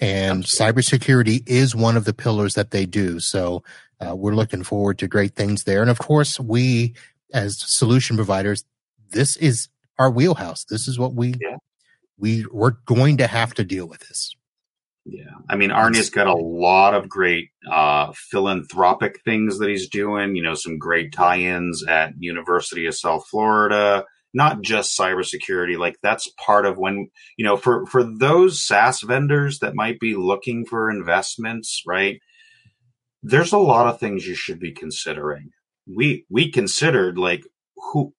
And 0.00 0.44
Absolutely. 0.44 0.82
cybersecurity 0.82 1.42
is 1.48 1.74
one 1.74 1.96
of 1.96 2.04
the 2.04 2.14
pillars 2.14 2.54
that 2.54 2.70
they 2.70 2.86
do. 2.86 3.20
So 3.20 3.62
uh, 4.00 4.14
we're 4.14 4.34
looking 4.34 4.62
forward 4.62 4.98
to 4.98 5.08
great 5.08 5.34
things 5.34 5.64
there. 5.64 5.80
And 5.80 5.90
of 5.90 5.98
course, 5.98 6.38
we 6.38 6.94
as 7.32 7.56
solution 7.58 8.16
providers, 8.16 8.64
this 9.10 9.36
is 9.36 9.68
our 9.98 10.10
wheelhouse. 10.10 10.64
This 10.64 10.88
is 10.88 10.98
what 10.98 11.14
we 11.14 11.34
yeah. 11.40 11.56
we 12.16 12.46
we're 12.50 12.76
going 12.86 13.16
to 13.18 13.26
have 13.26 13.54
to 13.54 13.64
deal 13.64 13.86
with 13.86 14.00
this. 14.00 14.34
Yeah, 15.10 15.30
I 15.48 15.56
mean, 15.56 15.70
Arnie's 15.70 16.10
got 16.10 16.26
a 16.26 16.34
lot 16.34 16.92
of 16.94 17.08
great 17.08 17.48
uh, 17.70 18.12
philanthropic 18.14 19.22
things 19.24 19.58
that 19.58 19.70
he's 19.70 19.88
doing. 19.88 20.36
You 20.36 20.42
know, 20.42 20.52
some 20.52 20.76
great 20.76 21.14
tie-ins 21.14 21.82
at 21.86 22.12
University 22.18 22.84
of 22.86 22.94
South 22.94 23.26
Florida. 23.26 24.04
Not 24.34 24.60
just 24.60 24.98
cybersecurity, 24.98 25.78
like 25.78 25.96
that's 26.02 26.30
part 26.44 26.66
of 26.66 26.76
when 26.76 27.08
you 27.38 27.46
know 27.46 27.56
for 27.56 27.86
for 27.86 28.04
those 28.04 28.62
SaaS 28.62 29.00
vendors 29.00 29.60
that 29.60 29.74
might 29.74 29.98
be 29.98 30.14
looking 30.14 30.66
for 30.66 30.90
investments, 30.90 31.82
right? 31.86 32.20
There's 33.22 33.52
a 33.52 33.58
lot 33.58 33.86
of 33.86 33.98
things 33.98 34.26
you 34.26 34.34
should 34.34 34.60
be 34.60 34.72
considering. 34.72 35.52
We 35.86 36.26
we 36.28 36.52
considered 36.52 37.16
like 37.16 37.44
who 37.76 38.12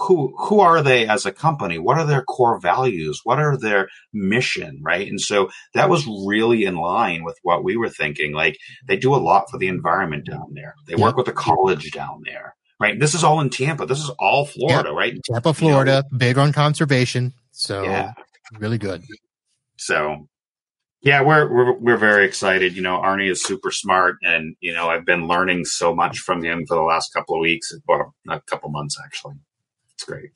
who 0.00 0.34
who 0.36 0.60
are 0.60 0.82
they 0.82 1.06
as 1.06 1.26
a 1.26 1.32
company? 1.32 1.78
What 1.78 1.98
are 1.98 2.06
their 2.06 2.22
core 2.22 2.58
values? 2.58 3.20
What 3.24 3.38
are 3.38 3.56
their 3.56 3.88
mission 4.12 4.80
right? 4.82 5.08
And 5.08 5.20
so 5.20 5.50
that 5.74 5.88
was 5.90 6.06
really 6.26 6.64
in 6.64 6.76
line 6.76 7.22
with 7.24 7.38
what 7.42 7.62
we 7.62 7.76
were 7.76 7.90
thinking. 7.90 8.32
Like 8.32 8.56
they 8.86 8.96
do 8.96 9.14
a 9.14 9.16
lot 9.16 9.50
for 9.50 9.58
the 9.58 9.68
environment 9.68 10.26
down 10.26 10.54
there. 10.54 10.74
They 10.86 10.96
work 10.96 11.16
with 11.16 11.26
the 11.26 11.32
college 11.32 11.90
down 11.92 12.22
there 12.24 12.54
right? 12.80 12.98
This 12.98 13.14
is 13.14 13.22
all 13.22 13.42
in 13.42 13.50
tampa. 13.50 13.84
This 13.84 13.98
is 13.98 14.10
all 14.18 14.46
florida 14.46 14.88
yep. 14.88 14.96
right? 14.96 15.14
Tampa 15.22 15.52
florida 15.52 16.02
you 16.10 16.16
know, 16.16 16.18
big 16.18 16.38
on 16.38 16.52
conservation. 16.52 17.34
So 17.52 17.82
yeah. 17.82 18.14
really 18.58 18.78
good. 18.78 19.04
So 19.76 20.28
yeah, 21.02 21.22
we're, 21.22 21.50
we're 21.50 21.78
we're 21.78 21.96
very 21.96 22.26
excited. 22.26 22.76
You 22.76 22.82
know, 22.82 22.98
Arnie 22.98 23.30
is 23.30 23.42
super 23.42 23.70
smart, 23.70 24.16
and 24.22 24.54
you 24.60 24.74
know, 24.74 24.88
I've 24.88 25.06
been 25.06 25.28
learning 25.28 25.64
so 25.64 25.94
much 25.94 26.18
from 26.18 26.42
him 26.42 26.66
for 26.66 26.74
the 26.74 26.82
last 26.82 27.12
couple 27.14 27.36
of 27.36 27.40
weeks, 27.40 27.72
or 27.88 28.12
a 28.28 28.40
couple 28.42 28.68
months 28.70 28.98
actually. 29.02 29.36
It's 30.00 30.08
great. 30.08 30.30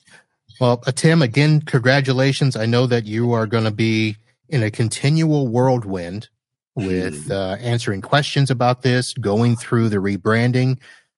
Well, 0.61 0.83
uh, 0.85 0.91
Tim, 0.91 1.23
again, 1.23 1.59
congratulations. 1.59 2.55
I 2.55 2.67
know 2.67 2.85
that 2.85 3.05
you 3.05 3.31
are 3.31 3.47
going 3.47 3.63
to 3.63 3.71
be 3.71 4.15
in 4.47 4.61
a 4.61 4.69
continual 4.69 5.47
whirlwind 5.47 6.29
with 6.75 7.25
hmm. 7.25 7.31
uh, 7.31 7.55
answering 7.55 8.01
questions 8.01 8.51
about 8.51 8.83
this, 8.83 9.15
going 9.15 9.55
through 9.55 9.89
the 9.89 9.97
rebranding. 9.97 10.77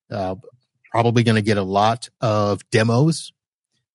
Uh, 0.10 0.36
probably 0.92 1.24
going 1.24 1.36
to 1.36 1.42
get 1.42 1.58
a 1.58 1.64
lot 1.64 2.08
of 2.22 2.62
demos 2.70 3.34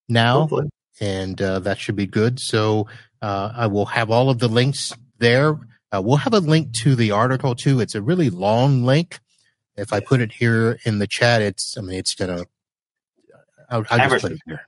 now, 0.06 0.40
Hopefully. 0.40 0.68
and 1.00 1.40
uh, 1.40 1.60
that 1.60 1.78
should 1.78 1.96
be 1.96 2.06
good. 2.06 2.38
So 2.38 2.88
uh, 3.22 3.52
I 3.56 3.68
will 3.68 3.86
have 3.86 4.10
all 4.10 4.28
of 4.28 4.38
the 4.38 4.48
links 4.48 4.92
there. 5.16 5.58
Uh, 5.90 6.02
we'll 6.04 6.16
have 6.16 6.34
a 6.34 6.40
link 6.40 6.74
to 6.82 6.94
the 6.94 7.12
article 7.12 7.54
too. 7.54 7.80
It's 7.80 7.94
a 7.94 8.02
really 8.02 8.28
long 8.28 8.84
link. 8.84 9.18
If 9.78 9.94
I 9.94 10.00
put 10.00 10.20
it 10.20 10.32
here 10.32 10.78
in 10.84 10.98
the 10.98 11.06
chat, 11.06 11.40
it's 11.40 11.78
I 11.78 11.80
mean 11.80 11.98
it's 11.98 12.14
going 12.14 12.36
to 12.36 12.46
I'll, 13.72 13.84
I'll 13.90 14.08
just 14.08 14.22
put 14.22 14.32
it 14.32 14.38
here. 14.46 14.60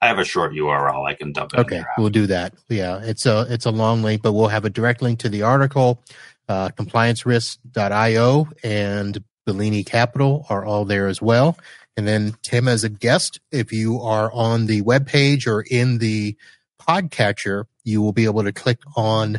I 0.00 0.08
have 0.08 0.18
a 0.18 0.24
short 0.24 0.52
URL. 0.52 1.08
I 1.08 1.14
can 1.14 1.32
dump 1.32 1.54
it. 1.54 1.60
Okay, 1.60 1.82
we'll 1.96 2.10
do 2.10 2.26
that. 2.26 2.54
Yeah, 2.68 3.00
it's 3.02 3.24
a 3.24 3.46
it's 3.48 3.64
a 3.64 3.70
long 3.70 4.02
link, 4.02 4.22
but 4.22 4.32
we'll 4.34 4.48
have 4.48 4.64
a 4.64 4.70
direct 4.70 5.00
link 5.00 5.20
to 5.20 5.28
the 5.28 5.42
article. 5.42 6.02
Uh, 6.46 6.68
compliancerisk.io 6.68 8.48
and 8.62 9.24
Bellini 9.46 9.82
Capital 9.82 10.44
are 10.50 10.64
all 10.64 10.84
there 10.84 11.08
as 11.08 11.22
well. 11.22 11.56
And 11.96 12.06
then 12.06 12.34
Tim 12.42 12.68
as 12.68 12.84
a 12.84 12.88
guest, 12.88 13.40
if 13.50 13.72
you 13.72 14.00
are 14.00 14.30
on 14.32 14.66
the 14.66 14.82
web 14.82 15.06
page 15.06 15.46
or 15.46 15.62
in 15.62 15.98
the 15.98 16.36
podcatcher, 16.78 17.64
you 17.82 18.02
will 18.02 18.12
be 18.12 18.24
able 18.24 18.42
to 18.44 18.52
click 18.52 18.80
on 18.96 19.38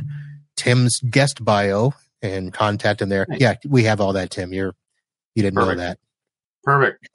Tim's 0.56 1.00
guest 1.00 1.44
bio 1.44 1.94
and 2.22 2.52
contact 2.52 3.02
him 3.02 3.10
there. 3.10 3.26
Nice. 3.30 3.42
Yeah, 3.42 3.56
we 3.68 3.84
have 3.84 4.02
all 4.02 4.14
that, 4.14 4.32
Tim. 4.32 4.54
You're 4.54 4.74
you 5.36 5.44
didn't 5.44 5.58
Perfect. 5.58 5.78
know 5.78 5.84
that. 5.84 6.00
Perfect. 6.66 7.08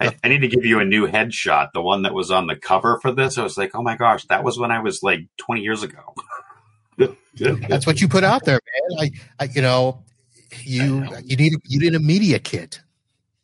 I, 0.00 0.14
I, 0.24 0.28
need 0.28 0.40
to 0.40 0.48
give 0.48 0.64
you 0.64 0.80
a 0.80 0.84
new 0.84 1.06
headshot. 1.06 1.68
The 1.72 1.80
one 1.80 2.02
that 2.02 2.12
was 2.12 2.30
on 2.30 2.48
the 2.48 2.56
cover 2.56 2.98
for 3.00 3.12
this, 3.12 3.38
I 3.38 3.42
was 3.42 3.56
like, 3.56 3.70
oh 3.74 3.82
my 3.82 3.96
gosh, 3.96 4.26
that 4.26 4.44
was 4.44 4.58
when 4.58 4.70
I 4.70 4.80
was 4.80 5.02
like 5.02 5.20
20 5.38 5.62
years 5.62 5.82
ago. 5.82 6.14
That's 7.38 7.86
what 7.86 8.00
you 8.00 8.08
put 8.08 8.24
out 8.24 8.44
there, 8.44 8.58
man. 8.98 9.10
I, 9.38 9.44
I 9.44 9.48
you 9.54 9.62
know, 9.62 10.02
you 10.64 11.00
know. 11.00 11.16
you 11.24 11.36
need 11.36 11.52
you 11.64 11.78
need 11.78 11.94
a 11.94 12.00
media 12.00 12.40
kit. 12.40 12.80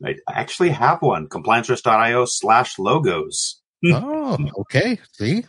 I 0.04 0.16
actually 0.28 0.70
have 0.70 1.00
one. 1.00 1.28
Compliancerisk.io 1.28 2.24
slash 2.26 2.78
logos. 2.78 3.60
oh, 3.86 4.36
hmm. 4.36 4.48
okay. 4.58 4.98
See, 5.12 5.44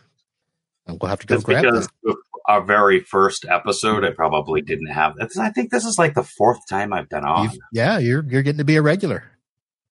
we'll 0.86 1.08
have 1.08 1.18
to 1.20 1.26
go 1.26 1.34
That's 1.34 1.44
grab 1.44 1.64
because 1.64 1.88
that. 2.04 2.16
Our 2.48 2.62
very 2.62 3.00
first 3.00 3.44
episode, 3.44 4.04
I 4.04 4.12
probably 4.12 4.62
didn't 4.62 4.86
have. 4.86 5.14
I 5.40 5.50
think 5.50 5.72
this 5.72 5.84
is 5.84 5.98
like 5.98 6.14
the 6.14 6.22
fourth 6.22 6.60
time 6.68 6.92
I've 6.92 7.08
been 7.08 7.24
on. 7.24 7.42
You've, 7.42 7.58
yeah, 7.72 7.98
you're 7.98 8.24
you're 8.28 8.42
getting 8.42 8.58
to 8.58 8.64
be 8.64 8.76
a 8.76 8.82
regular. 8.82 9.24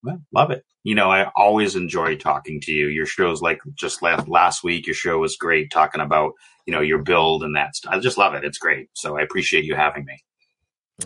Well, 0.05 0.21
love 0.33 0.51
it. 0.51 0.63
You 0.83 0.93
know, 0.93 1.09
I 1.09 1.31
always 1.35 1.75
enjoy 1.75 2.15
talking 2.15 2.61
to 2.61 2.71
you. 2.71 2.87
Your 2.87 3.07
shows, 3.07 3.41
like 3.41 3.59
just 3.73 4.03
last 4.03 4.27
last 4.27 4.63
week, 4.63 4.85
your 4.85 4.93
show 4.93 5.17
was 5.17 5.35
great, 5.35 5.71
talking 5.71 6.01
about 6.01 6.33
you 6.67 6.73
know 6.73 6.81
your 6.81 6.99
build 7.01 7.43
and 7.43 7.55
that 7.55 7.75
stuff. 7.75 7.93
I 7.93 7.99
just 7.99 8.17
love 8.17 8.35
it. 8.35 8.43
It's 8.43 8.59
great. 8.59 8.89
So 8.93 9.17
I 9.17 9.21
appreciate 9.21 9.65
you 9.65 9.75
having 9.75 10.05
me. 10.05 10.23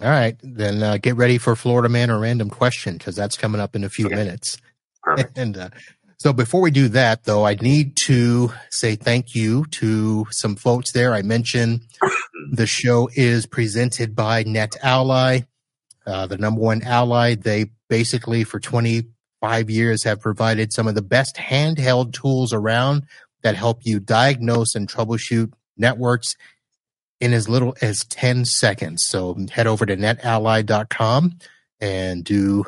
All 0.03 0.09
right, 0.09 0.37
then 0.43 0.83
uh, 0.83 0.97
get 0.97 1.15
ready 1.15 1.37
for 1.37 1.55
Florida 1.55 1.89
Man 1.89 2.11
or 2.11 2.19
random 2.19 2.49
question 2.49 2.97
because 2.97 3.15
that's 3.15 3.37
coming 3.37 3.61
up 3.61 3.75
in 3.75 3.83
a 3.83 3.89
few 3.89 4.07
okay. 4.07 4.15
minutes. 4.15 4.57
Perfect. 5.01 5.37
And 5.37 5.57
uh, 5.57 5.69
so 6.17 6.33
before 6.33 6.59
we 6.59 6.69
do 6.69 6.89
that, 6.89 7.23
though, 7.23 7.45
I 7.45 7.55
need 7.55 7.95
to 8.05 8.51
say 8.69 8.95
thank 8.95 9.33
you 9.33 9.65
to 9.71 10.27
some 10.31 10.57
folks 10.57 10.91
there. 10.91 11.13
I 11.13 11.21
mentioned 11.21 11.81
the 12.51 12.67
show 12.67 13.09
is 13.15 13.45
presented 13.45 14.15
by 14.15 14.43
NetAlly, 14.43 15.45
uh, 16.05 16.27
the 16.27 16.37
number 16.37 16.59
one 16.59 16.81
ally. 16.83 17.35
They 17.35 17.71
basically, 17.89 18.43
for 18.43 18.59
25 18.59 19.69
years, 19.69 20.03
have 20.03 20.21
provided 20.21 20.71
some 20.71 20.87
of 20.87 20.95
the 20.95 21.01
best 21.01 21.35
handheld 21.35 22.13
tools 22.13 22.53
around 22.53 23.03
that 23.41 23.55
help 23.55 23.79
you 23.83 23.99
diagnose 23.99 24.75
and 24.75 24.87
troubleshoot 24.87 25.51
networks 25.77 26.35
in 27.19 27.33
as 27.33 27.49
little 27.49 27.75
as 27.81 28.05
10 28.05 28.45
seconds. 28.45 29.03
So 29.07 29.37
head 29.51 29.67
over 29.67 29.85
to 29.85 29.97
netally.com 29.97 31.39
and 31.81 32.23
do 32.23 32.65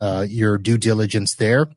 uh, 0.00 0.26
your 0.28 0.58
due 0.58 0.78
diligence 0.78 1.34
there. 1.36 1.68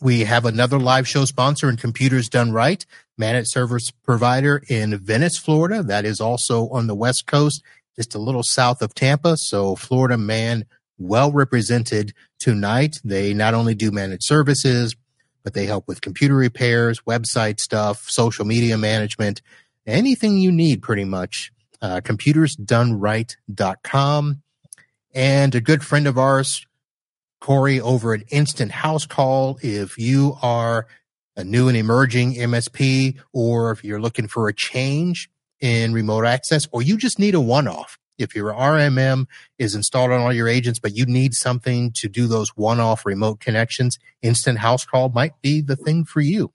We 0.00 0.20
have 0.24 0.44
another 0.44 0.78
live 0.78 1.06
show 1.06 1.24
sponsor 1.24 1.68
in 1.68 1.76
Computers 1.76 2.28
Done 2.28 2.52
Right, 2.52 2.84
managed 3.16 3.50
service 3.50 3.90
provider 3.90 4.62
in 4.68 4.98
Venice, 4.98 5.38
Florida. 5.38 5.82
That 5.82 6.04
is 6.04 6.20
also 6.20 6.68
on 6.70 6.88
the 6.88 6.96
West 6.96 7.26
Coast, 7.26 7.62
just 7.96 8.14
a 8.14 8.18
little 8.18 8.42
south 8.42 8.82
of 8.82 8.94
Tampa. 8.94 9.36
So 9.36 9.76
Florida 9.76 10.18
man 10.18 10.64
well 10.98 11.32
represented 11.32 12.12
tonight. 12.38 12.98
They 13.04 13.34
not 13.34 13.54
only 13.54 13.74
do 13.74 13.90
managed 13.90 14.24
services, 14.24 14.94
but 15.42 15.54
they 15.54 15.66
help 15.66 15.86
with 15.86 16.00
computer 16.00 16.34
repairs, 16.34 17.00
website 17.00 17.60
stuff, 17.60 18.08
social 18.08 18.44
media 18.44 18.78
management, 18.78 19.42
anything 19.86 20.38
you 20.38 20.50
need 20.50 20.82
pretty 20.82 21.04
much. 21.04 21.52
Uh, 21.82 22.00
computersdoneright.com. 22.00 24.42
And 25.14 25.54
a 25.54 25.60
good 25.60 25.84
friend 25.84 26.06
of 26.06 26.18
ours, 26.18 26.66
Corey 27.40 27.80
over 27.80 28.14
at 28.14 28.24
Instant 28.30 28.72
House 28.72 29.06
Call. 29.06 29.58
If 29.62 29.98
you 29.98 30.36
are 30.40 30.86
a 31.36 31.44
new 31.44 31.68
and 31.68 31.76
emerging 31.76 32.34
MSP, 32.34 33.18
or 33.32 33.70
if 33.70 33.84
you're 33.84 34.00
looking 34.00 34.28
for 34.28 34.48
a 34.48 34.54
change 34.54 35.28
in 35.60 35.92
remote 35.92 36.24
access, 36.24 36.66
or 36.72 36.82
you 36.82 36.96
just 36.96 37.18
need 37.18 37.34
a 37.34 37.40
one 37.40 37.68
off, 37.68 37.98
if 38.18 38.34
your 38.34 38.52
RMM 38.52 39.26
is 39.58 39.74
installed 39.74 40.10
on 40.10 40.20
all 40.20 40.32
your 40.32 40.48
agents, 40.48 40.78
but 40.78 40.96
you 40.96 41.06
need 41.06 41.34
something 41.34 41.92
to 41.92 42.08
do 42.08 42.26
those 42.26 42.50
one 42.56 42.80
off 42.80 43.06
remote 43.06 43.40
connections, 43.40 43.98
Instant 44.22 44.58
House 44.58 44.84
Call 44.84 45.08
might 45.10 45.40
be 45.42 45.60
the 45.60 45.76
thing 45.76 46.04
for 46.04 46.20
you. 46.20 46.52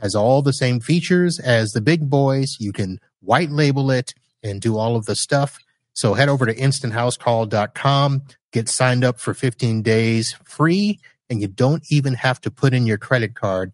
Has 0.00 0.14
all 0.14 0.42
the 0.42 0.52
same 0.52 0.80
features 0.80 1.38
as 1.38 1.72
the 1.72 1.80
big 1.80 2.10
boys. 2.10 2.56
You 2.58 2.72
can 2.72 2.98
white 3.20 3.50
label 3.50 3.90
it 3.90 4.14
and 4.42 4.60
do 4.60 4.76
all 4.76 4.96
of 4.96 5.06
the 5.06 5.14
stuff. 5.14 5.58
So 5.92 6.14
head 6.14 6.28
over 6.28 6.46
to 6.46 6.54
instanthousecall.com, 6.54 8.22
get 8.52 8.68
signed 8.68 9.04
up 9.04 9.20
for 9.20 9.34
15 9.34 9.82
days 9.82 10.34
free, 10.42 10.98
and 11.28 11.40
you 11.40 11.48
don't 11.48 11.84
even 11.90 12.14
have 12.14 12.40
to 12.40 12.50
put 12.50 12.74
in 12.74 12.86
your 12.86 12.98
credit 12.98 13.34
card 13.34 13.72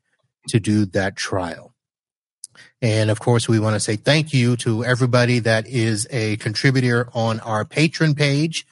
to 0.48 0.60
do 0.60 0.84
that 0.86 1.16
trial. 1.16 1.67
And 2.80 3.10
of 3.10 3.20
course, 3.20 3.48
we 3.48 3.58
want 3.58 3.74
to 3.74 3.80
say 3.80 3.96
thank 3.96 4.32
you 4.32 4.56
to 4.58 4.84
everybody 4.84 5.38
that 5.40 5.66
is 5.66 6.06
a 6.10 6.36
contributor 6.36 7.08
on 7.14 7.40
our 7.40 7.64
Patreon 7.64 8.16
page. 8.16 8.66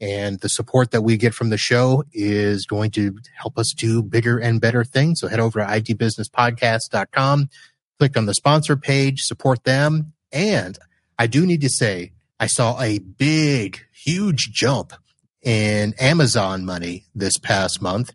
And 0.00 0.40
the 0.40 0.48
support 0.48 0.90
that 0.90 1.02
we 1.02 1.16
get 1.16 1.32
from 1.32 1.50
the 1.50 1.56
show 1.56 2.04
is 2.12 2.66
going 2.66 2.90
to 2.92 3.16
help 3.36 3.56
us 3.56 3.72
do 3.72 4.02
bigger 4.02 4.38
and 4.38 4.60
better 4.60 4.82
things. 4.82 5.20
So 5.20 5.28
head 5.28 5.38
over 5.38 5.60
to 5.60 5.66
itbusinesspodcast.com, 5.66 7.48
click 7.98 8.16
on 8.16 8.26
the 8.26 8.34
sponsor 8.34 8.76
page, 8.76 9.20
support 9.22 9.62
them. 9.62 10.12
And 10.32 10.76
I 11.18 11.28
do 11.28 11.46
need 11.46 11.60
to 11.60 11.68
say, 11.68 12.12
I 12.40 12.46
saw 12.46 12.80
a 12.80 12.98
big, 12.98 13.84
huge 13.92 14.50
jump 14.52 14.92
in 15.42 15.94
Amazon 16.00 16.64
money 16.64 17.04
this 17.14 17.38
past 17.38 17.80
month. 17.80 18.12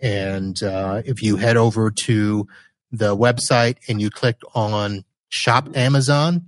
And 0.00 0.62
uh, 0.62 1.02
if 1.04 1.22
you 1.22 1.36
head 1.36 1.56
over 1.56 1.90
to 1.90 2.46
the 2.90 3.16
website 3.16 3.76
and 3.88 4.00
you 4.00 4.10
click 4.10 4.40
on 4.54 5.04
Shop 5.28 5.76
Amazon, 5.76 6.46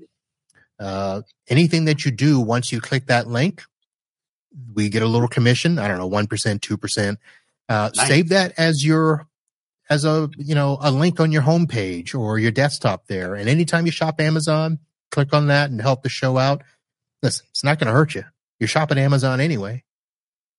uh, 0.78 1.22
anything 1.48 1.86
that 1.86 2.04
you 2.04 2.10
do 2.10 2.40
once 2.40 2.72
you 2.72 2.80
click 2.80 3.06
that 3.06 3.26
link, 3.26 3.62
we 4.74 4.88
get 4.88 5.02
a 5.02 5.06
little 5.06 5.28
commission. 5.28 5.78
I 5.78 5.88
don't 5.88 5.98
know, 5.98 6.08
1%, 6.08 6.26
2%. 6.26 7.16
Uh, 7.68 7.90
nice. 7.94 8.08
Save 8.08 8.28
that 8.30 8.54
as 8.56 8.84
your 8.84 9.26
as 9.90 10.04
a 10.04 10.28
you 10.36 10.54
know 10.54 10.78
a 10.82 10.90
link 10.90 11.18
on 11.18 11.32
your 11.32 11.42
homepage 11.42 12.14
or 12.14 12.38
your 12.38 12.50
desktop 12.50 13.06
there. 13.06 13.34
And 13.34 13.48
anytime 13.48 13.86
you 13.86 13.92
shop 13.92 14.20
Amazon, 14.20 14.78
click 15.10 15.32
on 15.32 15.48
that 15.48 15.70
and 15.70 15.80
help 15.80 16.02
the 16.02 16.08
show 16.08 16.38
out. 16.38 16.62
Listen, 17.22 17.46
it's 17.50 17.64
not 17.64 17.78
going 17.78 17.88
to 17.88 17.92
hurt 17.92 18.14
you. 18.14 18.24
You're 18.58 18.68
shopping 18.68 18.98
Amazon 18.98 19.40
anyway. 19.40 19.84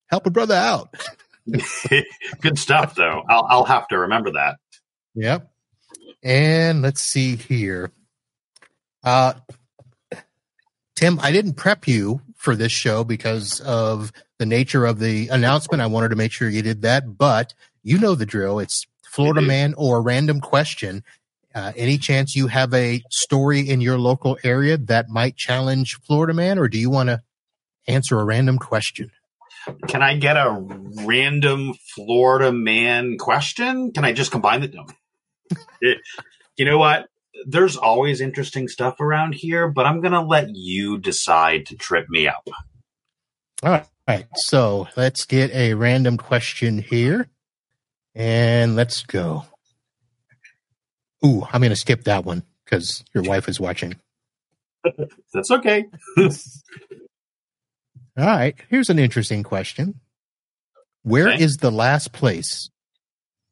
Help 0.08 0.26
a 0.26 0.30
brother 0.30 0.56
out. 0.56 0.94
Good 2.42 2.58
stuff, 2.58 2.96
though. 2.96 3.24
I'll, 3.30 3.46
I'll 3.50 3.66
have 3.66 3.88
to 3.90 4.00
remember 4.00 4.32
that. 4.32 4.58
Yep. 5.16 5.50
And 6.24 6.82
let's 6.82 7.02
see 7.02 7.36
here. 7.36 7.92
Uh, 9.04 9.34
Tim, 10.96 11.20
I 11.22 11.32
didn't 11.32 11.54
prep 11.54 11.88
you 11.88 12.22
for 12.36 12.56
this 12.56 12.72
show 12.72 13.04
because 13.04 13.62
of 13.62 14.12
the 14.38 14.46
nature 14.46 14.86
of 14.86 15.00
the 15.00 15.30
announcement. 15.30 15.82
I 15.82 15.88
wanted 15.88 16.10
to 16.10 16.16
make 16.16 16.32
sure 16.32 16.50
you 16.50 16.62
did 16.62 16.82
that, 16.82 17.18
but 17.18 17.54
you 17.84 18.00
know 18.00 18.16
the 18.16 18.26
drill. 18.26 18.60
It's 18.60 18.86
Florida 19.04 19.42
man 19.42 19.74
or 19.78 20.02
random 20.02 20.42
question. 20.42 21.04
Uh, 21.56 21.72
any 21.76 21.98
chance 21.98 22.36
you 22.36 22.48
have 22.48 22.74
a 22.74 23.02
story 23.10 23.62
in 23.62 23.82
your 23.82 23.98
local 23.98 24.38
area 24.44 24.78
that 24.78 25.10
might 25.10 25.36
challenge 25.36 25.96
Florida 26.02 26.34
man, 26.34 26.60
or 26.60 26.68
do 26.68 26.78
you 26.78 26.90
want 26.90 27.10
to 27.10 27.22
answer 27.88 28.20
a 28.20 28.24
random 28.24 28.58
question? 28.58 29.12
Can 29.88 30.02
I 30.02 30.16
get 30.16 30.38
a 30.38 30.64
random 31.06 31.74
Florida 31.96 32.52
man 32.52 33.18
question? 33.18 33.92
Can 33.92 34.06
I 34.06 34.14
just 34.14 34.32
combine 34.32 34.62
the? 34.62 34.94
It, 35.82 35.98
you 36.58 36.66
know 36.66 36.78
what? 36.78 37.08
There's 37.46 37.78
always 37.78 38.22
interesting 38.22 38.68
stuff 38.68 39.00
around 39.00 39.34
here, 39.34 39.68
but 39.70 39.86
I'm 39.86 40.02
going 40.02 40.12
to 40.12 40.22
let 40.22 40.56
you 40.56 40.98
decide 40.98 41.68
to 41.68 41.76
trip 41.76 42.10
me 42.10 42.28
up. 42.28 42.48
All 43.64 43.82
right. 44.08 44.26
So 44.36 44.88
let's 44.96 45.26
get 45.26 45.52
a 45.52 45.74
random 45.74 46.18
question 46.18 46.80
here 46.80 47.30
and 48.16 48.76
let's 48.76 49.04
go. 49.04 49.46
Ooh, 51.26 51.46
I'm 51.52 51.62
going 51.62 51.70
to 51.72 51.76
skip 51.76 52.06
that 52.06 52.26
one 52.26 52.44
because 52.64 53.04
your 53.14 53.24
wife 53.24 53.48
is 53.50 53.60
watching. 53.60 53.96
That's 55.34 55.52
okay. 55.52 55.86
All 56.18 56.30
right. 58.18 58.56
Here's 58.70 58.90
an 58.90 59.00
interesting 59.00 59.44
question. 59.44 60.00
Where 61.04 61.30
okay. 61.30 61.44
is 61.44 61.58
the 61.58 61.72
last 61.72 62.12
place, 62.12 62.70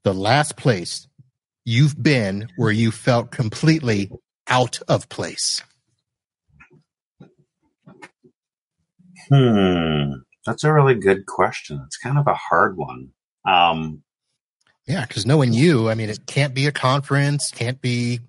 the 0.03 0.13
last 0.13 0.57
place 0.57 1.07
you've 1.67 2.01
been 2.01 2.47
where 2.55 2.71
you 2.71 2.91
felt 2.91 3.29
completely 3.29 4.09
out 4.47 4.79
of 4.87 5.09
place? 5.09 5.61
Hmm. 9.29 10.13
That's 10.45 10.63
a 10.63 10.71
really 10.71 10.95
good 10.95 11.25
question. 11.25 11.83
It's 11.85 11.97
kind 11.97 12.17
of 12.17 12.25
a 12.25 12.33
hard 12.33 12.77
one. 12.77 13.09
Um, 13.45 14.01
Yeah, 14.87 15.05
because 15.05 15.25
knowing 15.25 15.51
you, 15.51 15.89
I 15.89 15.95
mean, 15.95 16.09
it 16.09 16.25
can't 16.25 16.53
be 16.53 16.67
a 16.67 16.71
conference, 16.71 17.51
can't 17.51 17.81
be, 17.81 18.21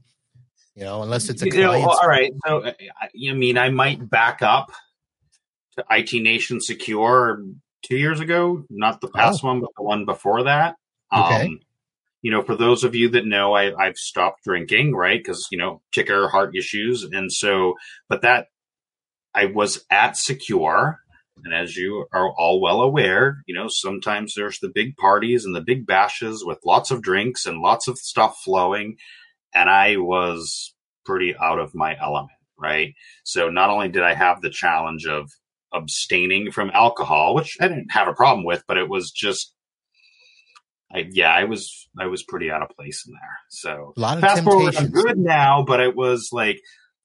you 0.74 0.82
know, 0.82 1.03
unless 1.03 1.28
it's 1.28 1.41
a 1.43 1.47
you 1.47 1.62
know, 1.62 1.89
all 1.89 2.09
right. 2.09 2.32
So, 2.45 2.64
I 2.66 3.32
mean, 3.34 3.57
I 3.57 3.68
might 3.68 4.11
back 4.11 4.43
up 4.43 4.72
to 5.76 5.84
IT 5.89 6.12
Nation 6.20 6.61
Secure 6.61 7.45
two 7.84 7.97
years 7.97 8.18
ago, 8.18 8.64
not 8.68 9.01
the 9.01 9.09
past 9.09 9.45
oh. 9.45 9.47
one, 9.47 9.61
but 9.61 9.70
the 9.76 9.84
one 9.84 10.05
before 10.07 10.43
that. 10.43 10.74
Okay. 11.16 11.61
You 12.22 12.32
know, 12.32 12.42
for 12.42 12.56
those 12.56 12.84
of 12.84 12.94
you 12.94 13.08
that 13.10 13.26
know, 13.26 13.54
I, 13.54 13.74
I've 13.76 13.96
stopped 13.96 14.44
drinking, 14.44 14.94
right? 14.94 15.20
Because, 15.20 15.46
you 15.50 15.58
know, 15.58 15.82
ticker 15.92 16.28
heart 16.28 16.56
issues. 16.56 17.04
And 17.04 17.32
so, 17.32 17.74
but 18.08 18.22
that 18.22 18.48
I 19.34 19.46
was 19.46 19.84
at 19.90 20.16
Secure. 20.16 20.98
And 21.44 21.54
as 21.54 21.76
you 21.76 22.06
are 22.12 22.32
all 22.36 22.60
well 22.60 22.80
aware, 22.80 23.44
you 23.46 23.54
know, 23.54 23.68
sometimes 23.68 24.34
there's 24.34 24.58
the 24.58 24.72
big 24.74 24.96
parties 24.96 25.44
and 25.44 25.54
the 25.54 25.60
big 25.60 25.86
bashes 25.86 26.44
with 26.44 26.58
lots 26.66 26.90
of 26.90 27.02
drinks 27.02 27.46
and 27.46 27.60
lots 27.60 27.86
of 27.86 27.98
stuff 27.98 28.40
flowing. 28.44 28.96
And 29.54 29.70
I 29.70 29.96
was 29.98 30.74
pretty 31.06 31.36
out 31.40 31.60
of 31.60 31.74
my 31.74 31.96
element, 32.00 32.32
right? 32.58 32.94
So 33.22 33.48
not 33.48 33.70
only 33.70 33.88
did 33.88 34.02
I 34.02 34.14
have 34.14 34.40
the 34.40 34.50
challenge 34.50 35.06
of 35.06 35.30
abstaining 35.72 36.50
from 36.50 36.70
alcohol, 36.70 37.34
which 37.34 37.56
I 37.60 37.68
didn't 37.68 37.92
have 37.92 38.08
a 38.08 38.14
problem 38.14 38.44
with, 38.44 38.64
but 38.66 38.76
it 38.76 38.88
was 38.88 39.12
just 39.12 39.54
I, 40.93 41.07
yeah, 41.11 41.32
I 41.32 41.45
was 41.45 41.89
I 41.99 42.07
was 42.07 42.22
pretty 42.22 42.51
out 42.51 42.62
of 42.62 42.70
place 42.70 43.07
in 43.07 43.12
there. 43.12 43.39
So 43.51 43.93
a 43.97 44.01
lot 44.01 44.16
of 44.16 44.22
fast 44.22 44.45
forward, 44.45 44.76
I'm 44.76 44.91
good 44.91 45.18
now, 45.18 45.62
but 45.62 45.80
it 45.80 45.95
was 45.95 46.30
like 46.32 46.61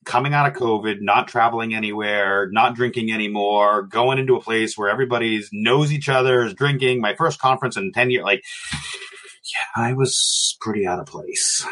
coming 0.06 0.34
out 0.34 0.48
of 0.48 0.54
COVID, 0.54 0.98
not 1.02 1.28
traveling 1.28 1.74
anywhere, 1.74 2.50
not 2.52 2.76
drinking 2.76 3.12
anymore, 3.12 3.84
going 3.84 4.20
into 4.20 4.36
a 4.36 4.42
place 4.42 4.78
where 4.78 4.90
everybody's 4.90 5.50
knows 5.52 5.92
each 5.92 6.10
other, 6.10 6.46
is 6.46 6.54
drinking. 6.54 7.02
My 7.02 7.16
first 7.16 7.40
conference 7.40 7.76
in 7.76 7.92
ten 7.92 8.10
years, 8.10 8.24
like 8.24 8.44
yeah, 8.72 9.84
I 9.84 9.94
was 9.94 10.58
pretty 10.62 10.88
out 10.88 11.00
of 11.00 11.06
place. 11.06 11.66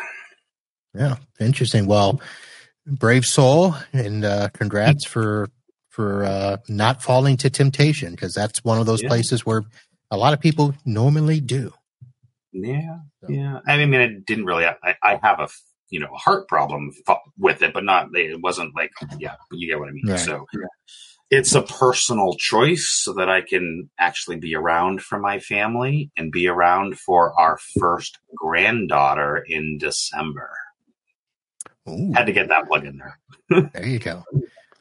Yeah, 0.93 1.15
interesting. 1.39 1.85
Well, 1.85 2.21
brave 2.85 3.23
soul, 3.23 3.75
and 3.93 4.25
uh, 4.25 4.49
congrats 4.49 5.05
for 5.05 5.49
for 5.87 6.25
uh, 6.25 6.57
not 6.67 7.01
falling 7.01 7.37
to 7.37 7.49
temptation 7.49 8.11
because 8.11 8.33
that's 8.33 8.63
one 8.63 8.79
of 8.79 8.85
those 8.85 9.01
yeah. 9.01 9.09
places 9.09 9.45
where 9.45 9.63
a 10.09 10.17
lot 10.17 10.33
of 10.33 10.39
people 10.39 10.73
normally 10.85 11.39
do. 11.39 11.73
Yeah, 12.53 12.97
so. 13.21 13.27
yeah. 13.29 13.59
I 13.65 13.85
mean, 13.85 14.01
I 14.01 14.09
didn't 14.25 14.45
really. 14.45 14.65
I, 14.65 14.95
I 15.01 15.19
have 15.21 15.39
a 15.39 15.47
you 15.89 15.99
know 15.99 16.09
a 16.13 16.17
heart 16.17 16.47
problem 16.47 16.91
with 17.37 17.61
it, 17.61 17.73
but 17.73 17.83
not. 17.83 18.09
It 18.13 18.41
wasn't 18.41 18.75
like 18.75 18.91
yeah. 19.19 19.35
You 19.51 19.67
get 19.67 19.79
what 19.79 19.89
I 19.89 19.91
mean. 19.91 20.07
Right. 20.07 20.19
So 20.19 20.45
yeah. 20.53 20.65
it's 21.29 21.55
a 21.55 21.61
personal 21.61 22.33
choice 22.35 22.89
so 22.89 23.13
that 23.13 23.29
I 23.29 23.41
can 23.41 23.89
actually 23.99 24.37
be 24.37 24.55
around 24.55 25.01
for 25.01 25.19
my 25.19 25.39
family 25.39 26.11
and 26.17 26.31
be 26.31 26.47
around 26.47 26.99
for 26.99 27.39
our 27.39 27.57
first 27.79 28.19
granddaughter 28.35 29.43
in 29.47 29.77
December. 29.77 30.51
Ooh. 31.89 32.11
Had 32.13 32.25
to 32.25 32.33
get 32.33 32.49
that 32.49 32.67
plug 32.67 32.85
in 32.85 32.97
there. 32.97 33.69
there 33.73 33.87
you 33.87 33.99
go. 33.99 34.23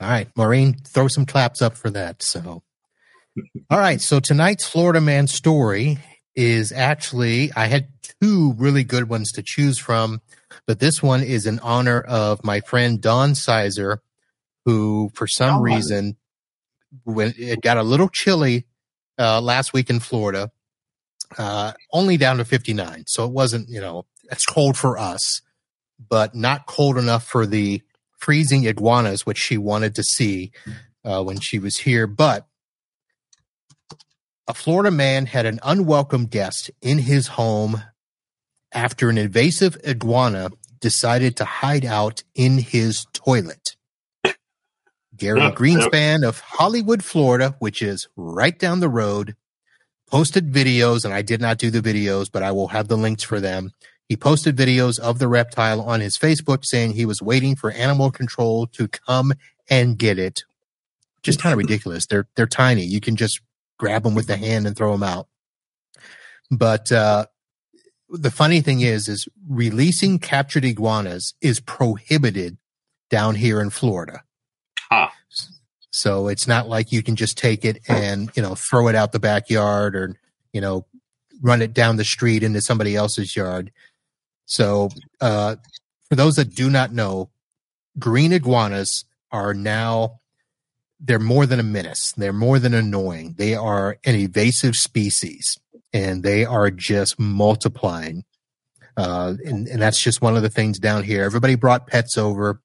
All 0.01 0.09
right, 0.09 0.29
Maureen, 0.35 0.75
throw 0.75 1.09
some 1.09 1.27
claps 1.27 1.61
up 1.61 1.77
for 1.77 1.91
that. 1.91 2.23
So, 2.23 2.63
all 3.69 3.79
right. 3.79 4.01
So 4.01 4.19
tonight's 4.19 4.67
Florida 4.67 5.01
Man 5.01 5.27
story 5.27 5.99
is 6.41 6.73
actually, 6.73 7.53
I 7.55 7.67
had 7.67 7.89
two 8.23 8.55
really 8.55 8.83
good 8.83 9.11
ones 9.11 9.31
to 9.33 9.43
choose 9.43 9.79
from, 9.79 10.23
but 10.67 10.81
this 10.81 11.03
one 11.03 11.23
is 11.23 11.45
in 11.45 11.59
honor 11.59 12.01
of 12.01 12.43
my 12.43 12.61
friend 12.61 12.99
Dawn 12.99 13.35
Sizer, 13.35 14.01
who 14.65 15.11
for 15.13 15.27
some 15.27 15.59
oh, 15.59 15.61
reason, 15.61 16.17
when 17.05 17.35
it 17.37 17.61
got 17.61 17.77
a 17.77 17.83
little 17.83 18.09
chilly 18.09 18.67
uh, 19.19 19.43
last 19.43 19.75
week 19.75 19.91
in 19.91 20.01
Florida, 20.01 20.51
uh, 21.37 21.73
only 21.93 22.17
down 22.17 22.39
to 22.39 22.47
59. 22.47 23.05
So 23.07 23.27
it 23.27 23.33
wasn't, 23.33 23.69
you 23.69 23.81
know, 23.81 24.07
it's 24.33 24.47
cold 24.47 24.79
for 24.79 24.97
us, 24.97 25.43
but 26.09 26.35
not 26.35 26.65
cold 26.65 26.97
enough 26.97 27.27
for 27.27 27.45
the 27.45 27.83
freezing 28.17 28.65
iguanas, 28.65 29.27
which 29.27 29.39
she 29.39 29.59
wanted 29.59 29.95
to 29.97 30.03
see 30.03 30.53
uh, 31.05 31.23
when 31.23 31.39
she 31.39 31.59
was 31.59 31.77
here. 31.77 32.07
But 32.07 32.47
a 34.51 34.55
Florida 34.55 34.91
man 34.91 35.27
had 35.27 35.47
an 35.47 35.61
unwelcome 35.63 36.27
guest 36.27 36.73
in 36.83 36.99
his 36.99 37.29
home 37.29 37.85
after 38.73 39.09
an 39.09 39.17
invasive 39.17 39.77
iguana 39.87 40.51
decided 40.81 41.37
to 41.37 41.45
hide 41.45 41.85
out 41.85 42.25
in 42.35 42.59
his 42.59 43.07
toilet. 43.13 43.77
Gary 45.17 45.41
Greenspan 45.53 46.27
of 46.27 46.41
Hollywood, 46.41 47.05
Florida, 47.05 47.55
which 47.61 47.81
is 47.81 48.09
right 48.17 48.59
down 48.59 48.81
the 48.81 48.89
road, 48.89 49.37
posted 50.11 50.53
videos, 50.53 51.05
and 51.05 51.15
I 51.15 51.23
did 51.23 51.41
not 51.41 51.59
do 51.59 51.71
the 51.71 51.81
videos, 51.81 52.29
but 52.33 52.43
I 52.43 52.51
will 52.51 52.69
have 52.69 52.89
the 52.89 52.97
links 52.97 53.23
for 53.23 53.39
them. 53.39 53.71
He 54.09 54.17
posted 54.17 54.57
videos 54.57 54.99
of 54.99 55.21
the 55.21 55.29
reptile 55.29 55.81
on 55.81 56.01
his 56.01 56.19
Facebook 56.19 56.65
saying 56.65 56.95
he 56.95 57.07
was 57.07 57.23
waiting 57.23 57.55
for 57.55 57.71
animal 57.71 58.11
control 58.11 58.67
to 58.73 58.89
come 58.89 59.33
and 59.69 59.97
get 59.97 60.19
it. 60.19 60.43
Just 61.23 61.41
kind 61.41 61.53
of 61.53 61.59
ridiculous. 61.59 62.07
They're 62.07 62.27
they're 62.35 62.49
tiny. 62.49 62.83
You 62.83 63.01
can 63.01 63.15
just 63.15 63.41
grab 63.81 64.03
them 64.03 64.15
with 64.15 64.27
the 64.27 64.37
hand 64.37 64.67
and 64.67 64.77
throw 64.77 64.93
them 64.93 65.03
out. 65.03 65.27
But 66.51 66.93
uh, 66.93 67.27
the 68.11 68.31
funny 68.31 68.61
thing 68.61 68.83
is, 68.83 69.09
is 69.09 69.27
releasing 69.49 70.19
captured 70.19 70.67
iguanas 70.67 71.33
is 71.41 71.61
prohibited 71.61 72.59
down 73.09 73.37
here 73.37 73.61
in 73.61 73.71
Florida. 73.71 74.23
Ah. 74.91 75.13
So 75.93 76.29
it's 76.29 76.47
not 76.47 76.69
like 76.69 76.93
you 76.93 77.03
can 77.03 77.17
just 77.17 77.39
take 77.39 77.65
it 77.65 77.81
and 77.89 78.31
you 78.37 78.43
know 78.43 78.55
throw 78.55 78.87
it 78.89 78.95
out 78.95 79.13
the 79.13 79.19
backyard 79.19 79.97
or 79.97 80.15
you 80.53 80.61
know 80.61 80.87
run 81.43 81.63
it 81.63 81.73
down 81.73 81.97
the 81.97 82.05
street 82.05 82.43
into 82.43 82.61
somebody 82.61 82.95
else's 82.95 83.35
yard. 83.35 83.73
So 84.45 84.91
uh, 85.21 85.57
for 86.09 86.17
those 86.17 86.37
that 86.37 86.55
do 86.55 86.69
not 86.69 86.93
know, 86.93 87.31
green 87.99 88.33
iguanas 88.33 89.05
are 89.33 89.55
now 89.55 90.21
they're 91.01 91.19
more 91.19 91.47
than 91.47 91.59
a 91.59 91.65
menace. 91.65 92.13
They're 92.17 92.33
more 92.33 92.59
than 92.59 92.75
annoying. 92.75 93.35
They 93.39 93.55
are 93.55 93.99
an 94.05 94.15
evasive 94.15 94.75
species 94.75 95.59
and 95.93 96.23
they 96.23 96.45
are 96.45 96.71
just 96.71 97.19
multiplying. 97.19 98.25
Uh, 98.97 99.35
and, 99.45 99.67
and 99.67 99.81
that's 99.81 100.01
just 100.01 100.21
one 100.21 100.37
of 100.37 100.43
the 100.43 100.51
things 100.51 100.79
down 100.79 101.05
here. 101.05 101.25
Everybody 101.25 101.55
brought 101.55 101.87
pets 101.87 102.19
over 102.19 102.61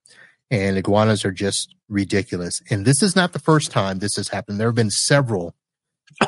and 0.50 0.76
iguanas 0.76 1.24
are 1.24 1.32
just 1.32 1.74
ridiculous. 1.88 2.60
And 2.70 2.84
this 2.84 3.02
is 3.02 3.16
not 3.16 3.32
the 3.32 3.38
first 3.38 3.70
time 3.70 3.98
this 3.98 4.16
has 4.16 4.28
happened. 4.28 4.60
There 4.60 4.68
have 4.68 4.74
been 4.74 4.90
several 4.90 5.54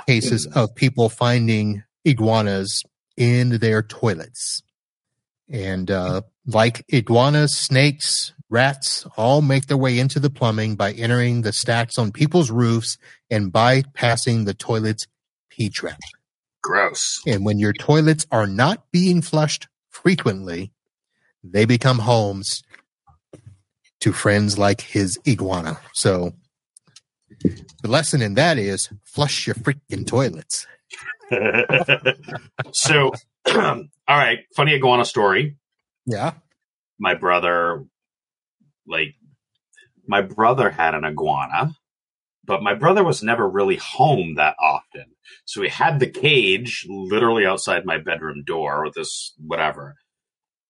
cases 0.06 0.46
of 0.54 0.74
people 0.74 1.08
finding 1.08 1.84
iguanas 2.04 2.82
in 3.16 3.58
their 3.58 3.82
toilets. 3.82 4.62
And 5.50 5.90
uh, 5.90 6.22
like 6.46 6.84
iguanas, 6.88 7.56
snakes, 7.56 8.32
Rats 8.50 9.06
all 9.16 9.42
make 9.42 9.66
their 9.66 9.76
way 9.76 9.98
into 9.98 10.18
the 10.18 10.30
plumbing 10.30 10.76
by 10.76 10.92
entering 10.92 11.42
the 11.42 11.52
stacks 11.52 11.98
on 11.98 12.12
people's 12.12 12.50
roofs 12.50 12.96
and 13.30 13.52
bypassing 13.52 14.46
the 14.46 14.54
toilet's 14.54 15.06
P 15.50 15.68
trap. 15.68 15.98
Gross. 16.62 17.20
And 17.26 17.44
when 17.44 17.58
your 17.58 17.72
toilets 17.72 18.26
are 18.30 18.46
not 18.46 18.90
being 18.90 19.20
flushed 19.20 19.68
frequently, 19.90 20.72
they 21.44 21.66
become 21.66 21.98
homes 22.00 22.62
to 24.00 24.12
friends 24.12 24.58
like 24.58 24.80
his 24.80 25.18
iguana. 25.26 25.78
So 25.92 26.32
the 27.82 27.88
lesson 27.88 28.22
in 28.22 28.34
that 28.34 28.58
is 28.58 28.88
flush 29.04 29.46
your 29.46 29.54
freaking 29.56 30.06
toilets. 30.06 30.66
so, 32.72 33.12
all 33.46 33.84
right, 34.08 34.38
funny 34.56 34.74
iguana 34.74 35.04
story. 35.04 35.56
Yeah. 36.06 36.32
My 36.98 37.14
brother 37.14 37.84
like 38.88 39.14
my 40.06 40.22
brother 40.22 40.70
had 40.70 40.94
an 40.94 41.04
iguana, 41.04 41.74
but 42.44 42.62
my 42.62 42.74
brother 42.74 43.04
was 43.04 43.22
never 43.22 43.48
really 43.48 43.76
home 43.76 44.34
that 44.36 44.56
often. 44.60 45.04
So 45.44 45.62
he 45.62 45.68
had 45.68 46.00
the 46.00 46.10
cage 46.10 46.86
literally 46.88 47.44
outside 47.44 47.84
my 47.84 47.98
bedroom 47.98 48.42
door 48.44 48.86
or 48.86 48.90
this 48.90 49.34
whatever. 49.38 49.96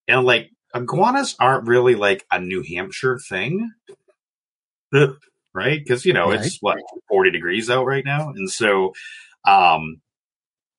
And 0.09 0.25
like 0.25 0.51
iguanas 0.75 1.37
aren't 1.39 1.69
really 1.69 1.95
like 1.95 2.27
a 2.31 2.41
New 2.41 2.63
Hampshire 2.63 3.19
thing. 3.19 3.71
right? 4.93 5.19
Because 5.55 6.05
you 6.05 6.13
know, 6.13 6.31
right. 6.31 6.41
it's 6.41 6.59
what 6.61 6.79
40 7.09 7.31
degrees 7.31 7.71
out 7.71 7.87
right 7.87 8.05
now. 8.05 8.31
And 8.31 8.51
so 8.51 8.93
um 9.47 10.01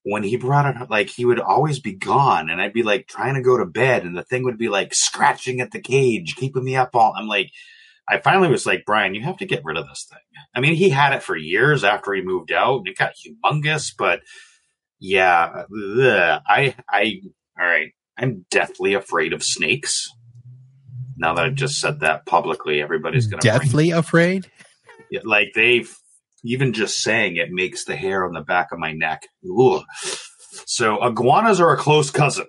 when 0.10 0.24
he 0.24 0.38
brought 0.38 0.76
it 0.76 0.90
like 0.90 1.10
he 1.10 1.26
would 1.26 1.40
always 1.40 1.80
be 1.80 1.94
gone 1.94 2.50
and 2.50 2.62
I'd 2.62 2.74
be 2.74 2.84
like 2.84 3.08
trying 3.08 3.36
to 3.36 3.42
go 3.42 3.58
to 3.58 3.66
bed 3.66 4.04
and 4.04 4.18
the 4.18 4.24
thing 4.24 4.44
would 4.44 4.58
be 4.58 4.70
like 4.70 4.94
scratching 4.94 5.62
at 5.62 5.72
the 5.72 5.82
cage, 5.82 6.36
keeping 6.36 6.64
me 6.64 6.76
up 6.76 6.96
all 6.96 7.14
I'm 7.16 7.28
like 7.28 7.52
I 8.12 8.18
finally 8.18 8.50
was 8.50 8.66
like, 8.66 8.86
Brian, 8.88 9.14
you 9.14 9.22
have 9.22 9.38
to 9.38 9.46
get 9.46 9.64
rid 9.64 9.78
of 9.78 9.88
this 9.88 10.08
thing. 10.10 10.18
I 10.56 10.62
mean, 10.62 10.74
he 10.74 10.90
had 10.90 11.14
it 11.14 11.22
for 11.22 11.38
years 11.38 11.84
after 11.84 12.12
he 12.12 12.24
moved 12.24 12.52
out 12.52 12.80
and 12.80 12.88
it 12.88 12.98
got 12.98 13.14
humongous, 13.14 13.94
but 13.96 14.22
yeah, 15.00 15.66
ugh, 15.72 16.42
I 16.48 16.76
I 16.90 17.22
all 17.60 17.68
right. 17.68 17.92
I'm 18.18 18.46
deathly 18.50 18.96
afraid 18.96 19.32
of 19.32 19.44
snakes. 19.44 20.10
Now 21.16 21.36
that 21.36 21.46
I've 21.46 21.56
just 21.56 21.80
said 21.80 22.02
that 22.02 22.26
publicly, 22.26 22.82
everybody's 22.82 23.28
gonna 23.28 23.42
deathly 23.42 23.92
afraid. 23.92 24.50
Yeah, 25.12 25.22
like 25.24 25.50
they 25.54 25.86
even 26.44 26.74
just 26.74 27.02
saying 27.02 27.36
it 27.36 27.52
makes 27.52 27.86
the 27.86 27.96
hair 27.96 28.26
on 28.26 28.34
the 28.34 28.42
back 28.42 28.72
of 28.72 28.80
my 28.80 28.92
neck. 28.92 29.28
Ugh. 29.46 29.84
So 30.66 31.04
iguanas 31.06 31.60
are 31.60 31.74
a 31.74 31.78
close 31.78 32.12
cousin. 32.12 32.48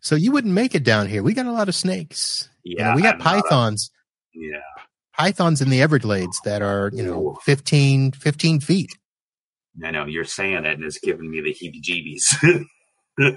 so 0.00 0.14
you 0.14 0.32
wouldn't 0.32 0.54
make 0.54 0.74
it 0.74 0.84
down 0.84 1.08
here. 1.08 1.22
We 1.22 1.34
got 1.34 1.46
a 1.46 1.52
lot 1.52 1.68
of 1.68 1.74
snakes. 1.74 2.48
Yeah, 2.64 2.78
you 2.78 2.84
know, 2.84 2.96
we 2.96 3.02
got 3.02 3.18
pythons. 3.18 3.90
A, 4.34 4.38
yeah, 4.38 4.84
pythons 5.16 5.60
in 5.62 5.70
the 5.70 5.82
Everglades 5.82 6.40
that 6.44 6.62
are 6.62 6.90
you 6.92 7.02
know 7.02 7.38
15, 7.44 8.12
15 8.12 8.60
feet. 8.60 8.90
I 9.84 9.90
know 9.90 10.06
you're 10.06 10.24
saying 10.24 10.64
it, 10.64 10.74
and 10.74 10.84
it's 10.84 10.98
giving 10.98 11.30
me 11.30 11.40
the 11.42 11.54
heebie-jeebies. 11.54 12.64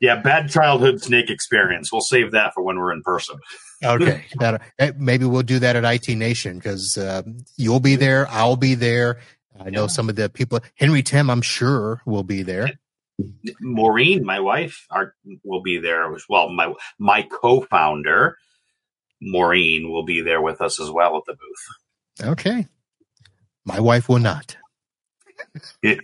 yeah, 0.00 0.16
bad 0.16 0.50
childhood 0.50 1.00
snake 1.00 1.30
experience. 1.30 1.92
We'll 1.92 2.00
save 2.00 2.32
that 2.32 2.54
for 2.54 2.62
when 2.62 2.76
we're 2.76 2.92
in 2.92 3.02
person. 3.02 3.36
Okay, 3.84 4.24
that, 4.38 4.62
maybe 4.98 5.24
we'll 5.24 5.42
do 5.42 5.58
that 5.58 5.76
at 5.76 5.84
IT 5.84 6.14
Nation 6.16 6.58
because 6.58 6.96
uh, 6.98 7.22
you'll 7.56 7.80
be 7.80 7.96
there, 7.96 8.26
I'll 8.30 8.56
be 8.56 8.74
there. 8.74 9.20
I 9.58 9.70
know 9.70 9.82
yeah. 9.82 9.88
some 9.88 10.08
of 10.08 10.16
the 10.16 10.28
people. 10.28 10.60
Henry 10.74 11.02
Tim, 11.02 11.30
I'm 11.30 11.42
sure, 11.42 12.02
will 12.04 12.24
be 12.24 12.42
there. 12.42 12.70
Maureen, 13.60 14.24
my 14.24 14.40
wife, 14.40 14.86
are, 14.90 15.14
will 15.44 15.62
be 15.62 15.78
there 15.78 16.12
as 16.14 16.24
well. 16.28 16.48
My 16.48 16.72
my 16.98 17.22
co-founder, 17.22 18.36
Maureen, 19.20 19.90
will 19.90 20.02
be 20.02 20.20
there 20.20 20.42
with 20.42 20.60
us 20.60 20.80
as 20.80 20.90
well 20.90 21.16
at 21.16 21.24
the 21.26 21.34
booth. 21.34 22.28
Okay, 22.30 22.66
my 23.64 23.78
wife 23.78 24.08
will 24.08 24.18
not. 24.18 24.56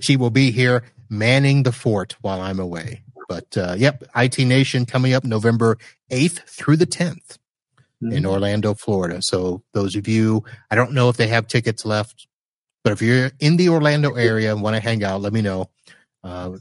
she 0.00 0.16
will 0.16 0.30
be 0.30 0.50
here 0.50 0.82
manning 1.08 1.62
the 1.62 1.72
fort 1.72 2.16
while 2.20 2.40
I'm 2.40 2.58
away. 2.58 3.02
But 3.28 3.56
uh, 3.56 3.74
yep, 3.76 4.04
IT 4.14 4.38
Nation 4.38 4.86
coming 4.86 5.12
up 5.12 5.24
November 5.24 5.78
8th 6.10 6.40
through 6.48 6.76
the 6.76 6.86
10th 6.86 7.38
mm-hmm. 8.02 8.12
in 8.12 8.26
Orlando, 8.26 8.74
Florida. 8.74 9.18
So 9.20 9.62
those 9.72 9.96
of 9.96 10.06
you, 10.06 10.44
I 10.70 10.76
don't 10.76 10.92
know 10.92 11.08
if 11.08 11.16
they 11.16 11.28
have 11.28 11.48
tickets 11.48 11.84
left, 11.84 12.26
but 12.84 12.92
if 12.92 13.02
you're 13.02 13.32
in 13.40 13.56
the 13.56 13.68
Orlando 13.68 14.14
area 14.14 14.52
and 14.52 14.62
want 14.62 14.76
to 14.76 14.82
hang 14.82 15.02
out, 15.02 15.20
let 15.20 15.32
me 15.32 15.42
know. 15.42 15.70
Uh, 16.22 16.52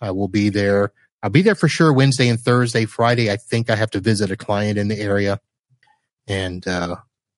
I 0.00 0.10
will 0.10 0.28
be 0.28 0.48
there. 0.48 0.92
I'll 1.22 1.30
be 1.30 1.42
there 1.42 1.54
for 1.54 1.68
sure 1.68 1.92
Wednesday 1.92 2.28
and 2.28 2.40
Thursday. 2.40 2.84
Friday, 2.84 3.30
I 3.30 3.36
think 3.36 3.70
I 3.70 3.76
have 3.76 3.90
to 3.92 4.00
visit 4.00 4.30
a 4.30 4.36
client 4.36 4.76
in 4.76 4.88
the 4.88 4.98
area, 4.98 5.40
and 6.26 6.66
uh, 6.66 6.96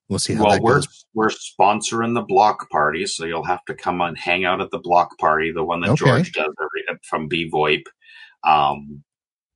We'll 0.08 0.18
see 0.18 0.34
how 0.34 0.44
well, 0.44 0.60
we're, 0.60 0.74
goes. 0.74 1.06
We're 1.14 1.30
sponsoring 1.30 2.14
the 2.14 2.22
block 2.22 2.68
party, 2.70 3.06
so 3.06 3.24
you'll 3.24 3.44
have 3.44 3.64
to 3.66 3.74
come 3.74 4.00
and 4.02 4.18
hang 4.18 4.44
out 4.44 4.60
at 4.60 4.70
the 4.70 4.78
block 4.78 5.16
party, 5.18 5.50
the 5.50 5.64
one 5.64 5.80
that 5.80 5.90
okay. 5.90 6.04
George 6.04 6.32
does 6.32 6.52
every, 6.60 6.98
from 7.02 7.28
BVoIP. 7.28 7.84
Um, 8.46 9.04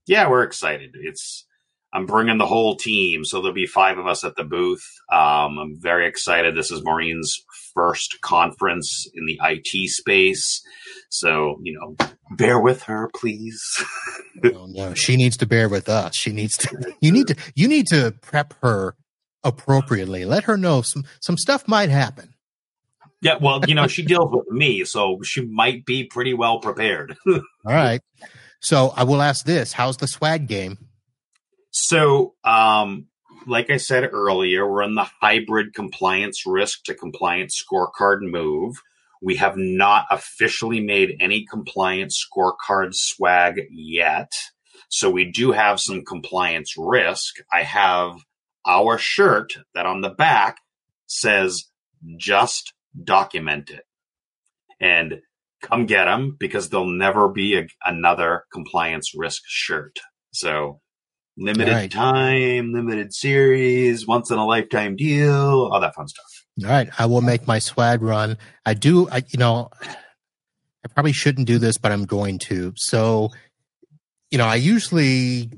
yeah, 0.06 0.28
we're 0.28 0.42
excited. 0.42 0.94
It's 0.94 1.44
I'm 1.92 2.06
bringing 2.06 2.38
the 2.38 2.46
whole 2.46 2.76
team, 2.76 3.24
so 3.24 3.40
there'll 3.40 3.54
be 3.54 3.66
five 3.66 3.98
of 3.98 4.06
us 4.06 4.22
at 4.22 4.36
the 4.36 4.44
booth. 4.44 4.84
Um, 5.10 5.58
I'm 5.58 5.76
very 5.80 6.06
excited. 6.06 6.54
This 6.54 6.70
is 6.70 6.84
Maureen's 6.84 7.34
first 7.74 8.20
conference 8.20 9.06
in 9.14 9.24
the 9.26 9.40
IT 9.42 9.90
space, 9.90 10.62
so 11.08 11.58
you 11.62 11.78
know, 11.78 11.96
bear 12.36 12.60
with 12.60 12.82
her, 12.84 13.08
please. 13.14 13.62
oh, 14.44 14.66
no, 14.68 14.92
she 14.94 15.16
needs 15.16 15.36
to 15.38 15.46
bear 15.46 15.68
with 15.68 15.88
us. 15.88 16.14
She 16.14 16.32
needs 16.32 16.56
to. 16.58 16.94
You 17.00 17.10
need 17.10 17.28
to. 17.28 17.36
You 17.54 17.68
need 17.68 17.86
to 17.88 18.14
prep 18.20 18.54
her 18.62 18.94
appropriately. 19.42 20.24
Let 20.26 20.44
her 20.44 20.58
know 20.58 20.82
some 20.82 21.04
some 21.20 21.38
stuff 21.38 21.66
might 21.66 21.88
happen. 21.88 22.34
Yeah, 23.20 23.38
well, 23.40 23.64
you 23.66 23.74
know, 23.74 23.88
she 23.88 24.04
deals 24.04 24.30
with 24.30 24.48
me, 24.48 24.84
so 24.84 25.20
she 25.24 25.44
might 25.44 25.84
be 25.84 26.04
pretty 26.04 26.34
well 26.34 26.60
prepared. 26.60 27.16
All 27.26 27.42
right. 27.64 28.00
So 28.60 28.92
I 28.96 29.04
will 29.04 29.22
ask 29.22 29.44
this: 29.44 29.72
How's 29.72 29.98
the 29.98 30.08
swag 30.08 30.48
game? 30.48 30.78
So, 31.70 32.34
um, 32.44 33.06
like 33.46 33.70
I 33.70 33.76
said 33.76 34.08
earlier, 34.12 34.70
we're 34.70 34.82
in 34.82 34.94
the 34.94 35.08
hybrid 35.20 35.74
compliance 35.74 36.46
risk 36.46 36.84
to 36.84 36.94
compliance 36.94 37.62
scorecard 37.62 38.20
move. 38.22 38.76
We 39.20 39.36
have 39.36 39.56
not 39.56 40.06
officially 40.10 40.80
made 40.80 41.16
any 41.20 41.44
compliance 41.44 42.24
scorecard 42.24 42.94
swag 42.94 43.62
yet. 43.70 44.32
So 44.88 45.10
we 45.10 45.30
do 45.30 45.52
have 45.52 45.80
some 45.80 46.04
compliance 46.04 46.74
risk. 46.78 47.36
I 47.52 47.62
have 47.62 48.20
our 48.66 48.98
shirt 48.98 49.54
that 49.74 49.86
on 49.86 50.00
the 50.00 50.10
back 50.10 50.58
says 51.06 51.64
just 52.16 52.72
document 53.02 53.70
it 53.70 53.84
and 54.80 55.20
come 55.62 55.86
get 55.86 56.04
them 56.04 56.36
because 56.38 56.68
there'll 56.68 56.86
never 56.86 57.28
be 57.28 57.58
a, 57.58 57.66
another 57.84 58.44
compliance 58.52 59.12
risk 59.14 59.42
shirt. 59.46 59.98
So 60.32 60.80
limited 61.36 61.72
right. 61.72 61.90
time, 61.90 62.72
limited 62.72 63.14
series, 63.14 64.06
once 64.06 64.30
in 64.30 64.38
a 64.38 64.46
lifetime 64.46 64.96
deal, 64.96 65.68
all 65.72 65.80
that 65.80 65.94
fun 65.94 66.08
stuff. 66.08 66.24
All 66.64 66.70
right. 66.70 66.88
I 66.98 67.06
will 67.06 67.20
make 67.20 67.46
my 67.46 67.58
swag 67.58 68.02
run. 68.02 68.36
I 68.66 68.74
do, 68.74 69.08
I, 69.10 69.22
you 69.28 69.38
know, 69.38 69.70
I 69.82 70.88
probably 70.92 71.12
shouldn't 71.12 71.46
do 71.46 71.58
this, 71.58 71.78
but 71.78 71.92
I'm 71.92 72.04
going 72.04 72.38
to. 72.40 72.72
So, 72.76 73.30
you 74.30 74.38
know, 74.38 74.46
I 74.46 74.56
usually 74.56 75.50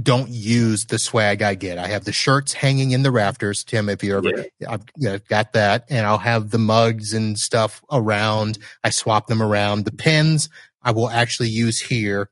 don't 0.00 0.28
use 0.28 0.86
the 0.86 0.98
swag 0.98 1.42
I 1.42 1.54
get. 1.54 1.78
I 1.78 1.86
have 1.88 2.04
the 2.04 2.12
shirts 2.12 2.52
hanging 2.52 2.90
in 2.90 3.02
the 3.02 3.10
rafters, 3.10 3.64
Tim. 3.64 3.88
If 3.88 4.04
you 4.04 4.18
ever, 4.18 4.46
yeah. 4.58 4.72
I've 4.72 4.84
you 4.96 5.08
know, 5.08 5.18
got 5.28 5.52
that, 5.54 5.86
and 5.88 6.06
I'll 6.06 6.18
have 6.18 6.50
the 6.50 6.58
mugs 6.58 7.14
and 7.14 7.38
stuff 7.38 7.82
around. 7.90 8.58
I 8.84 8.90
swap 8.90 9.26
them 9.26 9.42
around. 9.42 9.84
The 9.84 9.92
pens 9.92 10.50
I 10.82 10.90
will 10.90 11.08
actually 11.08 11.48
use 11.48 11.80
here, 11.80 12.28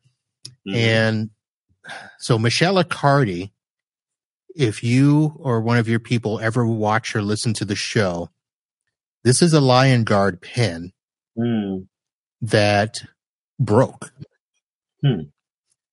mm-hmm. 0.67 0.77
and 0.77 1.31
so 2.19 2.39
Michelle 2.39 2.83
Accardi, 2.83 3.51
if 4.55 4.83
you 4.83 5.35
or 5.39 5.61
one 5.61 5.79
of 5.79 5.89
your 5.89 6.01
people 6.01 6.41
ever 6.41 6.67
watch 6.67 7.17
or 7.17 7.23
listen 7.23 7.55
to 7.55 7.65
the 7.65 7.77
show, 7.77 8.29
this 9.23 9.41
is 9.41 9.55
a 9.55 9.61
Liongard 9.61 10.43
pen 10.43 10.93
mm. 11.37 11.87
that 12.43 13.01
broke. 13.59 14.13
Hmm. 15.03 15.23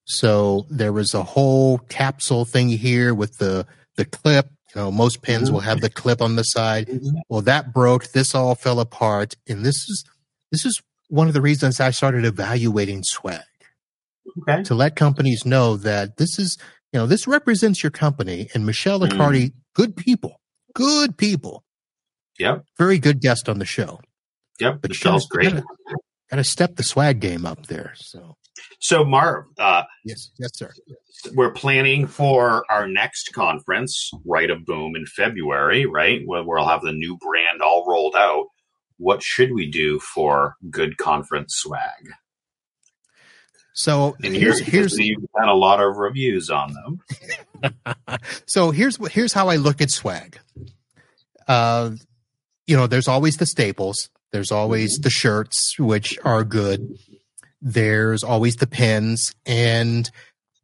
So 0.05 0.65
there 0.69 0.93
was 0.93 1.13
a 1.13 1.23
whole 1.23 1.77
capsule 1.77 2.45
thing 2.45 2.69
here 2.69 3.13
with 3.13 3.37
the 3.37 3.65
the 3.97 4.05
clip. 4.05 4.47
You 4.75 4.81
know, 4.81 4.91
most 4.91 5.21
pens 5.21 5.51
will 5.51 5.59
have 5.59 5.81
the 5.81 5.89
clip 5.89 6.21
on 6.21 6.37
the 6.37 6.43
side. 6.43 6.87
Mm-hmm. 6.87 7.17
Well, 7.27 7.41
that 7.41 7.73
broke. 7.73 8.11
This 8.11 8.33
all 8.33 8.55
fell 8.55 8.79
apart, 8.79 9.35
and 9.47 9.65
this 9.65 9.75
is 9.75 10.05
this 10.51 10.65
is 10.65 10.81
one 11.11 11.27
of 11.27 11.33
the 11.33 11.41
reasons 11.41 11.79
I 11.79 11.91
started 11.91 12.25
evaluating 12.25 13.03
swag. 13.03 13.41
Okay. 14.47 14.63
To 14.63 14.75
let 14.75 14.95
companies 14.95 15.45
know 15.45 15.75
that 15.77 16.17
this 16.17 16.39
is, 16.39 16.57
you 16.93 16.99
know, 16.99 17.05
this 17.05 17.27
represents 17.27 17.83
your 17.83 17.91
company 17.91 18.49
and 18.53 18.65
Michelle 18.65 19.01
Accardi, 19.01 19.47
mm. 19.47 19.53
good 19.73 19.97
people, 19.97 20.39
good 20.73 21.17
people. 21.17 21.63
Yep. 22.39 22.63
Very 22.77 22.97
good 22.97 23.19
guest 23.19 23.49
on 23.49 23.59
the 23.59 23.65
show. 23.65 23.99
Yep. 24.59 24.79
But 24.81 24.91
Michelle's 24.91 25.27
great. 25.27 25.51
Gotta, 25.51 25.63
gotta 26.29 26.43
step 26.43 26.75
the 26.75 26.83
swag 26.83 27.19
game 27.19 27.45
up 27.45 27.65
there. 27.65 27.93
So 27.95 28.35
so, 28.79 29.03
Marv, 29.03 29.45
uh, 29.59 29.83
yes, 30.05 30.31
yes, 30.37 30.51
sir. 30.55 30.71
We're 31.33 31.51
planning 31.51 32.07
for 32.07 32.65
our 32.69 32.87
next 32.87 33.31
conference, 33.33 34.11
Right 34.25 34.49
of 34.49 34.65
Boom, 34.65 34.95
in 34.95 35.05
February, 35.05 35.85
right? 35.85 36.21
Where 36.25 36.43
we'll 36.43 36.67
have 36.67 36.81
the 36.81 36.91
new 36.91 37.17
brand 37.17 37.61
all 37.61 37.85
rolled 37.87 38.15
out. 38.15 38.47
What 38.97 39.21
should 39.23 39.53
we 39.53 39.69
do 39.69 39.99
for 39.99 40.55
good 40.69 40.97
conference 40.97 41.55
swag? 41.57 42.11
So 43.73 44.15
and 44.23 44.35
here's 44.35 44.59
here's 44.59 44.97
you've 44.97 45.25
had 45.37 45.47
a 45.47 45.53
lot 45.53 45.81
of 45.81 45.97
reviews 45.97 46.49
on 46.49 46.73
them. 46.73 47.79
so 48.45 48.71
here's 48.71 48.97
here's 49.11 49.33
how 49.33 49.47
I 49.47 49.55
look 49.55 49.81
at 49.81 49.91
swag. 49.91 50.37
Uh, 51.47 51.91
you 52.67 52.75
know, 52.75 52.87
there's 52.87 53.07
always 53.07 53.37
the 53.37 53.45
staples. 53.45 54.09
There's 54.31 54.51
always 54.51 54.95
mm-hmm. 54.95 55.03
the 55.03 55.09
shirts, 55.09 55.79
which 55.79 56.17
are 56.23 56.43
good. 56.43 56.97
There's 57.61 58.23
always 58.23 58.55
the 58.55 58.67
pins, 58.67 59.33
and 59.45 60.09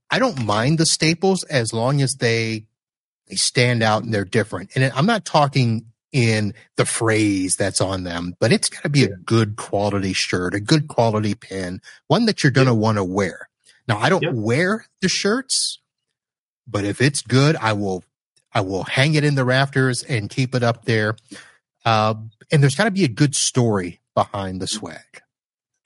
I 0.10 0.20
don't 0.20 0.45
mind 0.45 0.78
the 0.78 0.86
staples 0.86 1.43
as 1.43 1.74
long 1.74 2.02
as 2.02 2.16
they 2.20 2.66
they 3.28 3.36
stand 3.36 3.84
out 3.84 4.04
and 4.04 4.14
they're 4.14 4.26
different. 4.26 4.72
And 4.76 4.91
I'm 4.95 5.06
not 5.06 5.26
talking 5.26 5.86
in 6.12 6.54
the 6.78 6.86
phrase 6.86 7.56
that's 7.58 7.82
on 7.82 8.04
them, 8.04 8.36
but 8.39 8.52
it's 8.52 8.70
got 8.70 8.84
to 8.84 8.89
be 8.89 9.04
a 9.04 9.16
good 9.18 9.58
quality 9.58 10.14
shirt, 10.14 10.56
a 10.56 10.60
good 10.60 10.88
quality 10.88 11.36
pin, 11.36 11.82
one 12.08 12.26
that 12.26 12.43
you're 12.43 12.52
going 12.52 12.68
to 12.68 12.74
want 12.74 12.98
to 12.98 13.04
wear. 13.04 13.50
Now, 13.88 13.98
I 13.98 14.10
don't 14.10 14.24
yep. 14.24 14.34
wear 14.34 14.86
the 15.02 15.10
shirts, 15.10 15.80
but 16.66 16.86
if 16.86 17.02
it's 17.02 17.22
good, 17.22 17.56
I 17.58 17.74
will, 17.74 18.04
I 18.54 18.62
will 18.62 18.84
hang 18.84 19.16
it 19.16 19.24
in 19.24 19.36
the 19.36 19.45
rafters 19.45 20.04
and 20.04 20.30
keep 20.30 20.56
it 20.56 20.64
up 20.64 20.86
there. 20.86 21.16
Uh, 21.86 22.16
and 22.52 22.62
there's 22.64 22.76
got 22.76 22.86
to 22.86 22.91
be 22.91 23.04
a 23.04 23.10
good 23.10 23.36
story 23.36 24.00
behind 24.16 24.62
the 24.62 24.68
swag. 24.68 25.22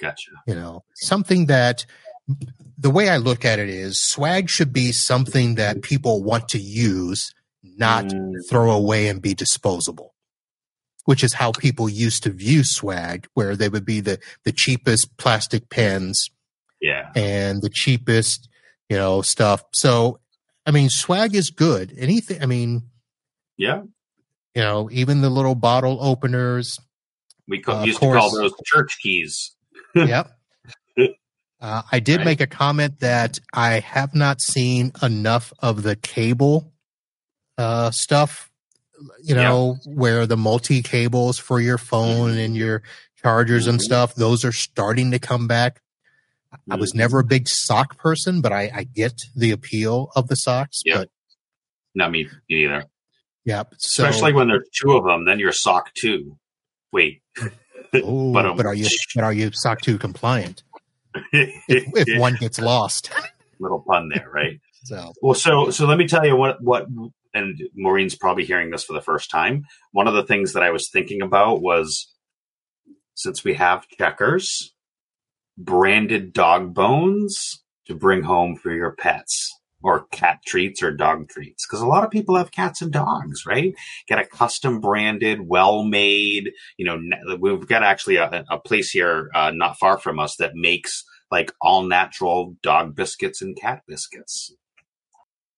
Gotcha. 0.02 0.32
You 0.48 0.56
know, 0.56 0.84
something 0.96 1.46
that 1.46 1.86
the 2.78 2.90
way 2.90 3.10
I 3.10 3.18
look 3.18 3.46
at 3.46 3.60
it 3.60 3.70
is 3.70 4.02
swag 4.02 4.50
should 4.50 4.74
be 4.74 4.92
something 4.92 5.56
that 5.56 5.82
people 5.82 6.24
want 6.24 6.50
to 6.50 6.58
use, 6.58 7.34
not 7.64 8.06
mm. 8.06 8.34
throw 8.50 8.72
away 8.72 9.08
and 9.08 9.22
be 9.22 9.34
disposable. 9.34 10.14
Which 11.06 11.24
is 11.24 11.34
how 11.34 11.52
people 11.52 11.90
used 11.90 12.24
to 12.24 12.30
view 12.30 12.64
swag, 12.64 13.28
where 13.34 13.56
they 13.56 13.70
would 13.70 13.86
be 13.86 14.02
the 14.02 14.20
the 14.44 14.52
cheapest 14.52 15.18
plastic 15.18 15.68
pens, 15.70 16.30
yeah, 16.80 17.12
and 17.16 17.62
the 17.62 17.72
cheapest, 17.72 18.48
you 18.88 18.98
know, 18.98 19.24
stuff. 19.24 19.64
So, 19.74 20.20
I 20.64 20.70
mean, 20.70 20.90
swag 20.90 21.34
is 21.34 21.50
good. 21.50 21.92
Anything, 21.98 22.44
I 22.44 22.46
mean, 22.46 22.84
yeah, 23.58 23.82
you 24.54 24.62
know, 24.62 24.90
even 24.92 25.22
the 25.22 25.32
little 25.32 25.56
bottle 25.56 25.98
openers. 26.02 26.80
We 27.48 27.62
co- 27.62 27.80
uh, 27.80 27.84
used 27.84 28.00
to 28.00 28.14
call 28.14 28.30
those 28.30 28.54
church 28.64 29.00
keys. 29.02 29.56
Yep. 29.96 30.32
Uh, 31.62 31.84
I 31.92 32.00
did 32.00 32.18
right. 32.18 32.26
make 32.26 32.42
a 32.42 32.48
comment 32.48 33.02
that 33.02 33.40
I 33.54 33.80
have 33.80 34.16
not 34.16 34.42
seen 34.42 34.94
enough 35.04 35.54
of 35.60 35.84
the 35.84 35.96
cable 35.96 36.74
uh, 37.58 37.92
stuff, 37.92 38.52
you 39.22 39.36
know, 39.36 39.78
yeah. 39.86 39.94
where 39.94 40.26
the 40.26 40.38
multi 40.38 40.82
cables 40.82 41.38
for 41.38 41.60
your 41.60 41.78
phone 41.78 42.38
and 42.38 42.58
your 42.58 42.82
chargers 43.22 43.64
mm-hmm. 43.64 43.72
and 43.72 43.82
stuff, 43.82 44.16
those 44.16 44.44
are 44.44 44.52
starting 44.52 45.12
to 45.12 45.20
come 45.20 45.48
back. 45.48 45.82
Mm-hmm. 46.52 46.74
I 46.74 46.76
was 46.78 46.96
never 46.96 47.20
a 47.20 47.22
mm-hmm. 47.22 47.30
big 47.30 47.48
sock 47.48 47.98
person, 47.98 48.42
but 48.42 48.52
I, 48.52 48.72
I 48.74 48.84
get 48.84 49.22
the 49.36 49.52
appeal 49.52 50.10
of 50.16 50.30
the 50.30 50.36
socks. 50.36 50.82
But 50.92 51.10
not 51.94 52.10
me 52.10 52.28
either. 52.50 52.86
Yep. 53.46 53.76
So, 53.78 54.06
Especially 54.06 54.34
when 54.34 54.48
there's 54.48 54.68
two 54.74 54.94
of 54.94 55.04
them, 55.04 55.26
then 55.26 55.38
you're 55.38 55.52
sock 55.52 55.94
two. 55.94 56.38
Wait. 56.92 57.22
Ooh, 57.96 58.32
but, 58.34 58.46
um, 58.46 58.58
but 58.58 58.66
are 58.66 58.74
you 58.74 58.88
but 59.16 59.24
are 59.24 59.34
you 59.34 59.52
SOC 59.54 59.82
2 59.82 59.98
compliant? 59.98 60.64
if, 61.34 61.54
if 61.68 62.20
one 62.20 62.36
gets 62.36 62.60
lost. 62.60 63.12
Little 63.60 63.84
pun 63.88 64.10
there, 64.14 64.30
right? 64.34 64.60
so 64.84 65.14
well, 65.22 65.34
so 65.34 65.70
so 65.70 65.86
let 65.86 65.98
me 65.98 66.08
tell 66.08 66.26
you 66.26 66.36
what 66.36 66.62
what 66.62 66.88
and 67.34 67.62
Maureen's 67.76 68.16
probably 68.16 68.46
hearing 68.46 68.72
this 68.72 68.84
for 68.84 68.94
the 68.94 69.02
first 69.02 69.30
time. 69.30 69.66
One 69.92 70.08
of 70.08 70.14
the 70.14 70.26
things 70.26 70.54
that 70.54 70.64
I 70.64 70.72
was 70.72 70.90
thinking 70.90 71.22
about 71.22 71.62
was 71.62 72.14
since 73.16 73.44
we 73.44 73.54
have 73.54 73.88
checkers, 73.88 74.74
branded 75.58 76.34
dog 76.34 76.74
bones 76.74 77.64
to 77.88 77.96
bring 77.96 78.24
home 78.24 78.56
for 78.56 78.74
your 78.74 78.92
pets 78.92 79.61
or 79.84 80.06
cat 80.12 80.40
treats 80.46 80.84
or 80.84 80.92
dog 80.92 81.30
treats. 81.30 81.66
Because 81.66 81.82
a 81.82 81.88
lot 81.88 82.04
of 82.04 82.12
people 82.12 82.36
have 82.36 82.52
cats 82.52 82.82
and 82.82 82.92
dogs 82.92 83.46
right? 83.46 83.74
Get 84.08 84.20
a 84.20 84.26
custom 84.26 84.80
branded 84.80 85.48
well 85.48 85.84
made 85.84 86.52
you 86.78 86.86
know 86.86 87.00
we've 87.40 87.68
got 87.68 87.84
actually 87.84 88.18
a, 88.18 88.46
a 88.50 88.60
place 88.60 88.92
here 88.92 89.30
uh, 89.34 89.52
not 89.52 89.78
far 89.78 89.98
from 89.98 90.20
us 90.20 90.36
that 90.38 90.56
makes 90.56 91.04
like 91.32 91.52
all 91.62 91.84
natural 91.84 92.56
dog 92.62 92.96
biscuits 92.96 93.42
and 93.42 93.56
cat 93.56 93.82
biscuits. 93.88 94.54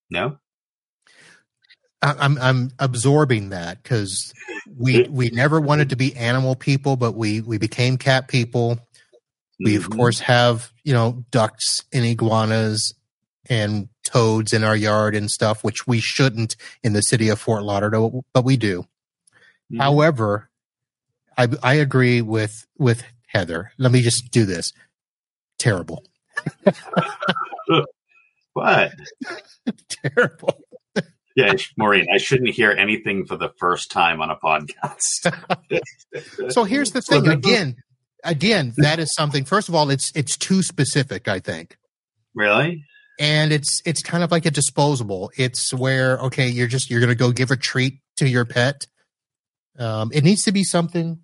No? 0.09 0.37
I'm 2.03 2.37
I'm 2.37 2.71
absorbing 2.79 3.49
that 3.49 3.81
because 3.81 4.33
we 4.77 5.03
we 5.03 5.29
never 5.29 5.59
wanted 5.61 5.89
to 5.89 5.95
be 5.95 6.15
animal 6.15 6.55
people, 6.55 6.97
but 6.97 7.13
we 7.13 7.39
we 7.39 7.57
became 7.57 7.97
cat 7.97 8.27
people. 8.27 8.77
We 9.59 9.77
of 9.77 9.83
mm-hmm. 9.83 9.93
course 9.93 10.19
have 10.19 10.71
you 10.83 10.93
know 10.93 11.23
ducks 11.31 11.83
and 11.93 12.05
iguanas 12.05 12.93
and 13.49 13.89
toads 14.03 14.53
in 14.53 14.63
our 14.63 14.75
yard 14.75 15.15
and 15.15 15.29
stuff, 15.29 15.63
which 15.63 15.87
we 15.87 15.99
shouldn't 15.99 16.55
in 16.83 16.93
the 16.93 17.01
city 17.01 17.29
of 17.29 17.39
Fort 17.39 17.63
Lauderdale, 17.63 18.25
but 18.33 18.45
we 18.45 18.57
do. 18.57 18.81
Mm-hmm. 18.81 19.79
However, 19.79 20.49
I, 21.37 21.47
I 21.61 21.73
agree 21.75 22.21
with 22.21 22.65
with 22.77 23.03
Heather. 23.27 23.71
Let 23.77 23.91
me 23.91 24.01
just 24.01 24.31
do 24.31 24.45
this. 24.45 24.71
Terrible. 25.57 26.03
what? 28.53 28.91
Terrible. 29.89 30.59
Yeah, 31.35 31.53
Maureen, 31.77 32.05
I 32.13 32.17
shouldn't 32.17 32.53
hear 32.53 32.71
anything 32.71 33.25
for 33.25 33.37
the 33.37 33.49
first 33.57 33.89
time 33.89 34.21
on 34.21 34.29
a 34.29 34.35
podcast. 34.35 35.33
so 36.51 36.63
here's 36.63 36.91
the 36.91 37.01
thing. 37.01 37.27
Again, 37.27 37.77
again, 38.23 38.73
that 38.77 38.99
is 38.99 39.13
something. 39.15 39.43
First 39.43 39.67
of 39.67 39.73
all, 39.73 39.89
it's 39.89 40.11
it's 40.15 40.37
too 40.37 40.61
specific. 40.61 41.27
I 41.27 41.39
think. 41.39 41.77
Really? 42.35 42.85
And 43.23 43.53
it's 43.53 43.81
it's 43.85 44.03
kind 44.03 44.21
of 44.21 44.31
like 44.31 44.45
a 44.45 44.51
disposable. 44.51 45.31
It's 45.37 45.73
where 45.73 46.17
okay, 46.19 46.49
you're 46.49 46.67
just 46.67 46.89
you're 46.89 46.99
gonna 46.99 47.15
go 47.15 47.31
give 47.31 47.51
a 47.51 47.55
treat 47.55 47.99
to 48.17 48.27
your 48.27 48.43
pet. 48.43 48.85
Um, 49.79 50.11
it 50.13 50.25
needs 50.25 50.43
to 50.43 50.51
be 50.51 50.65
something 50.65 51.19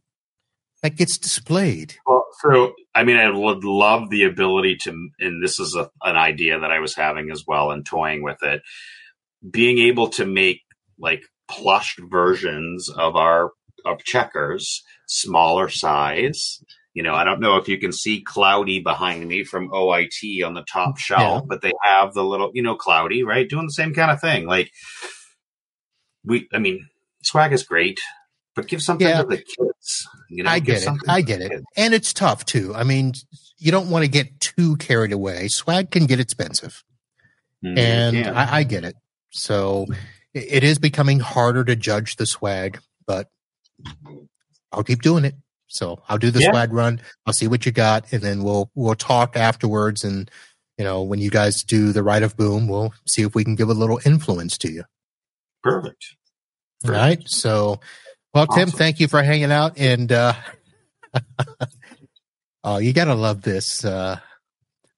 that 0.81 0.95
gets 0.95 1.17
displayed. 1.17 1.95
Well, 2.07 2.25
so 2.39 2.73
I 2.95 3.03
mean, 3.03 3.17
I 3.17 3.29
would 3.29 3.65
love 3.65 4.09
the 4.09 4.23
ability 4.23 4.77
to, 4.83 5.09
and 5.19 5.43
this 5.43 5.59
is 5.59 5.75
a, 5.75 5.91
an 6.01 6.15
idea 6.15 6.61
that 6.61 6.71
I 6.71 6.79
was 6.79 6.95
having 6.95 7.31
as 7.31 7.43
well 7.45 7.71
and 7.71 7.85
toying 7.85 8.23
with 8.23 8.41
it, 8.43 8.61
being 9.51 9.79
able 9.79 10.07
to 10.11 10.25
make 10.25 10.61
like 10.97 11.23
plush 11.49 11.97
versions 11.99 12.89
of 12.89 13.17
our 13.17 13.51
of 13.85 14.05
checkers, 14.05 14.83
smaller 15.05 15.67
size, 15.67 16.63
you 16.99 17.03
know, 17.03 17.13
I 17.13 17.23
don't 17.23 17.39
know 17.39 17.55
if 17.55 17.69
you 17.69 17.77
can 17.77 17.93
see 17.93 18.19
Cloudy 18.19 18.81
behind 18.81 19.25
me 19.25 19.45
from 19.45 19.69
OIT 19.69 20.45
on 20.45 20.53
the 20.53 20.65
top 20.69 20.97
shelf, 20.97 21.43
yeah. 21.43 21.45
but 21.47 21.61
they 21.61 21.71
have 21.81 22.13
the 22.13 22.25
little, 22.25 22.51
you 22.53 22.61
know, 22.61 22.75
Cloudy, 22.75 23.23
right? 23.23 23.47
Doing 23.47 23.67
the 23.67 23.71
same 23.71 23.93
kind 23.93 24.11
of 24.11 24.19
thing. 24.19 24.47
Like 24.47 24.69
we, 26.25 26.49
I 26.51 26.59
mean, 26.59 26.89
swag 27.23 27.53
is 27.53 27.63
great, 27.63 28.01
but 28.53 28.67
give 28.67 28.83
something 28.83 29.07
yeah. 29.07 29.21
to 29.21 29.27
the 29.29 29.37
kids. 29.37 30.09
You 30.29 30.43
know, 30.43 30.49
I 30.49 30.59
get 30.59 30.83
it. 30.83 30.89
I 31.07 31.21
get 31.21 31.39
it. 31.39 31.63
And 31.77 31.93
it's 31.93 32.11
tough 32.11 32.43
too. 32.43 32.75
I 32.75 32.83
mean, 32.83 33.13
you 33.57 33.71
don't 33.71 33.89
want 33.89 34.03
to 34.03 34.11
get 34.11 34.37
too 34.41 34.75
carried 34.75 35.13
away. 35.13 35.47
Swag 35.47 35.91
can 35.91 36.05
get 36.05 36.19
expensive. 36.19 36.83
Mm, 37.63 37.79
and 37.79 38.17
yeah. 38.17 38.33
I, 38.33 38.57
I 38.57 38.63
get 38.63 38.83
it. 38.83 38.97
So 39.29 39.85
it 40.33 40.65
is 40.65 40.79
becoming 40.79 41.21
harder 41.21 41.63
to 41.63 41.77
judge 41.77 42.17
the 42.17 42.25
swag, 42.25 42.81
but 43.07 43.29
I'll 44.73 44.83
keep 44.83 45.01
doing 45.01 45.23
it. 45.23 45.35
So 45.69 46.01
I'll 46.09 46.17
do 46.17 46.31
the 46.31 46.41
yeah. 46.41 46.65
run. 46.69 46.99
I'll 47.25 47.33
see 47.33 47.47
what 47.47 47.65
you 47.65 47.71
got, 47.71 48.11
and 48.11 48.21
then 48.21 48.43
we'll 48.43 48.69
we'll 48.75 48.95
talk 48.95 49.37
afterwards. 49.37 50.03
And 50.03 50.29
you 50.77 50.83
know, 50.83 51.03
when 51.03 51.19
you 51.19 51.29
guys 51.29 51.63
do 51.63 51.91
the 51.93 52.03
Right 52.03 52.23
of 52.23 52.35
Boom, 52.35 52.67
we'll 52.67 52.93
see 53.07 53.21
if 53.21 53.35
we 53.35 53.43
can 53.43 53.55
give 53.55 53.69
a 53.69 53.73
little 53.73 53.99
influence 54.05 54.57
to 54.59 54.71
you. 54.71 54.83
Perfect. 55.63 56.15
All 56.85 56.91
right. 56.91 57.21
So, 57.27 57.79
well, 58.33 58.47
awesome. 58.49 58.69
Tim, 58.69 58.77
thank 58.77 58.99
you 58.99 59.07
for 59.07 59.21
hanging 59.21 59.51
out. 59.51 59.77
And 59.77 60.11
uh, 60.11 60.33
oh, 62.63 62.77
you 62.77 62.91
gotta 62.93 63.15
love 63.15 63.41
this. 63.41 63.85
Uh, 63.85 64.19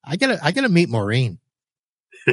I 0.04 0.16
gotta 0.16 0.38
I 0.42 0.52
gotta 0.52 0.70
meet 0.70 0.88
Maureen. 0.88 1.38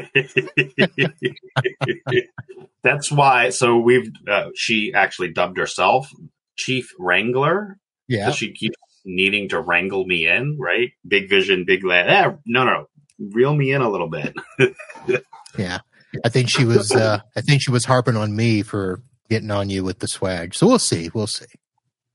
That's 2.84 3.12
why. 3.12 3.50
So 3.50 3.78
we've 3.78 4.12
uh, 4.28 4.50
she 4.56 4.94
actually 4.94 5.34
dubbed 5.34 5.58
herself 5.58 6.10
Chief 6.56 6.94
Wrangler 6.98 7.80
yeah. 8.10 8.32
She 8.32 8.52
keeps 8.52 8.76
needing 9.06 9.50
to 9.50 9.62
wrangle 9.62 10.06
me 10.06 10.28
in, 10.28 10.58
right? 10.60 10.92
Big 11.08 11.30
vision, 11.30 11.64
big 11.66 11.86
lad. 11.86 12.10
Eh, 12.10 12.36
no, 12.46 12.66
no, 12.66 12.88
reel 13.20 13.56
me 13.56 13.72
in 13.72 13.82
a 13.82 13.90
little 13.90 14.10
bit. 14.10 14.36
yeah. 15.58 15.80
I 16.26 16.30
think 16.30 16.50
she 16.50 16.66
was, 16.66 16.92
uh, 16.92 17.20
I 17.36 17.42
think 17.42 17.62
she 17.62 17.72
was 17.72 17.86
harping 17.86 18.18
on 18.18 18.36
me 18.36 18.64
for 18.64 19.02
getting 19.30 19.52
on 19.52 19.70
you 19.70 19.84
with 19.84 20.00
the 20.00 20.08
swag. 20.08 20.56
So 20.56 20.68
we'll 20.68 20.80
see. 20.80 21.10
We'll 21.14 21.28
see. 21.28 21.46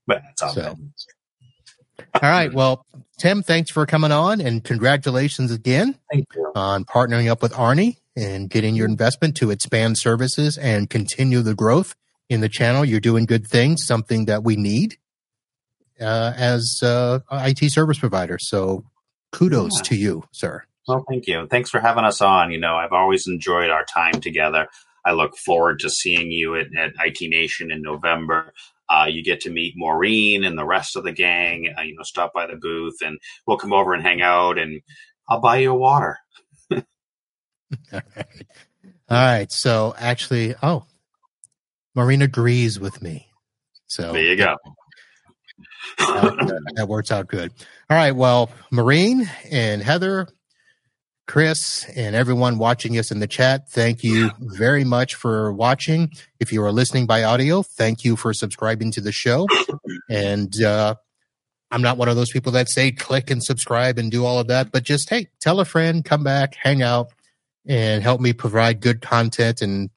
But 0.05 0.21
all 0.43 0.49
so. 0.49 0.75
All 2.13 2.29
right. 2.29 2.53
Well, 2.53 2.85
Tim, 3.17 3.41
thanks 3.41 3.71
for 3.71 3.85
coming 3.85 4.11
on 4.11 4.41
and 4.41 4.63
congratulations 4.63 5.51
again 5.51 5.97
on 6.55 6.83
partnering 6.83 7.29
up 7.29 7.41
with 7.41 7.53
Arnie 7.53 7.97
and 8.17 8.49
getting 8.49 8.75
your 8.75 8.87
investment 8.87 9.37
to 9.37 9.49
expand 9.49 9.97
services 9.97 10.57
and 10.57 10.89
continue 10.89 11.41
the 11.41 11.55
growth 11.55 11.95
in 12.29 12.41
the 12.41 12.49
channel. 12.49 12.83
You're 12.83 12.99
doing 12.99 13.25
good 13.25 13.47
things, 13.47 13.85
something 13.85 14.25
that 14.25 14.43
we 14.43 14.57
need 14.57 14.97
uh, 15.99 16.33
as 16.35 16.79
uh, 16.83 17.19
IT 17.31 17.71
service 17.71 17.99
provider. 17.99 18.37
So 18.39 18.83
kudos 19.31 19.71
yeah. 19.77 19.81
to 19.83 19.95
you, 19.95 20.23
sir. 20.31 20.63
Well, 20.87 21.03
thank 21.09 21.27
you. 21.27 21.47
Thanks 21.47 21.69
for 21.69 21.79
having 21.79 22.03
us 22.03 22.21
on. 22.21 22.51
You 22.51 22.59
know, 22.59 22.75
I've 22.75 22.93
always 22.93 23.27
enjoyed 23.27 23.69
our 23.69 23.85
time 23.85 24.21
together. 24.21 24.67
I 25.03 25.11
look 25.13 25.37
forward 25.37 25.79
to 25.79 25.89
seeing 25.89 26.31
you 26.31 26.55
at, 26.55 26.67
at 26.77 26.93
IT 26.99 27.29
Nation 27.29 27.71
in 27.71 27.81
November. 27.81 28.53
Uh, 28.87 29.05
you 29.09 29.23
get 29.23 29.41
to 29.41 29.49
meet 29.49 29.73
Maureen 29.75 30.43
and 30.43 30.57
the 30.57 30.65
rest 30.65 30.95
of 30.95 31.03
the 31.03 31.11
gang. 31.11 31.73
Uh, 31.77 31.81
you 31.81 31.95
know, 31.95 32.03
stop 32.03 32.33
by 32.33 32.45
the 32.45 32.55
booth, 32.55 32.97
and 33.03 33.17
we'll 33.47 33.57
come 33.57 33.73
over 33.73 33.93
and 33.93 34.03
hang 34.03 34.21
out, 34.21 34.59
and 34.59 34.81
I'll 35.27 35.41
buy 35.41 35.57
you 35.57 35.71
a 35.71 35.75
water. 35.75 36.19
All 36.71 36.81
right. 37.91 38.05
All 39.09 39.17
right. 39.17 39.51
So 39.51 39.95
actually, 39.97 40.53
oh, 40.61 40.85
Maureen 41.95 42.21
agrees 42.21 42.79
with 42.79 43.01
me. 43.01 43.27
So 43.87 44.13
there 44.13 44.23
you 44.23 44.35
go 44.35 44.55
that 45.97 46.85
works 46.87 47.11
out 47.11 47.27
good. 47.27 47.51
All 47.89 47.97
right. 47.97 48.15
Well, 48.15 48.49
Maureen 48.71 49.29
and 49.51 49.81
Heather, 49.81 50.27
Chris, 51.27 51.85
and 51.95 52.15
everyone 52.15 52.57
watching 52.57 52.97
us 52.97 53.11
in 53.11 53.19
the 53.19 53.27
chat, 53.27 53.69
thank 53.69 54.03
you 54.03 54.31
very 54.39 54.83
much 54.83 55.15
for 55.15 55.51
watching. 55.51 56.11
If 56.39 56.51
you 56.51 56.63
are 56.63 56.71
listening 56.71 57.05
by 57.05 57.23
audio, 57.23 57.63
thank 57.63 58.03
you 58.03 58.15
for 58.15 58.33
subscribing 58.33 58.91
to 58.91 59.01
the 59.01 59.11
show. 59.11 59.47
And 60.09 60.61
uh, 60.61 60.95
I'm 61.71 61.81
not 61.81 61.97
one 61.97 62.09
of 62.09 62.15
those 62.15 62.31
people 62.31 62.51
that 62.53 62.69
say 62.69 62.91
click 62.91 63.29
and 63.29 63.43
subscribe 63.43 63.97
and 63.97 64.11
do 64.11 64.25
all 64.25 64.39
of 64.39 64.47
that, 64.47 64.71
but 64.71 64.83
just 64.83 65.09
hey, 65.09 65.27
tell 65.39 65.59
a 65.59 65.65
friend, 65.65 66.05
come 66.05 66.23
back, 66.23 66.55
hang 66.55 66.81
out, 66.81 67.11
and 67.65 68.03
help 68.03 68.21
me 68.21 68.33
provide 68.33 68.81
good 68.81 69.01
content 69.01 69.61
and 69.61 69.89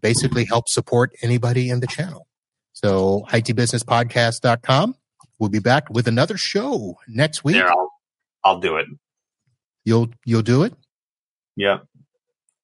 basically 0.00 0.44
help 0.44 0.68
support 0.68 1.12
anybody 1.22 1.70
in 1.70 1.80
the 1.80 1.86
channel. 1.86 2.26
So, 2.72 3.24
itbusinesspodcast.com 3.28 4.96
We'll 5.42 5.50
be 5.50 5.58
back 5.58 5.90
with 5.90 6.06
another 6.06 6.36
show 6.36 6.98
next 7.08 7.42
week. 7.42 7.56
Yeah, 7.56 7.66
I'll, 7.66 7.92
I'll 8.44 8.60
do 8.60 8.76
it. 8.76 8.86
You'll 9.84 10.10
you'll 10.24 10.42
do 10.42 10.62
it. 10.62 10.72
Yeah. 11.56 11.78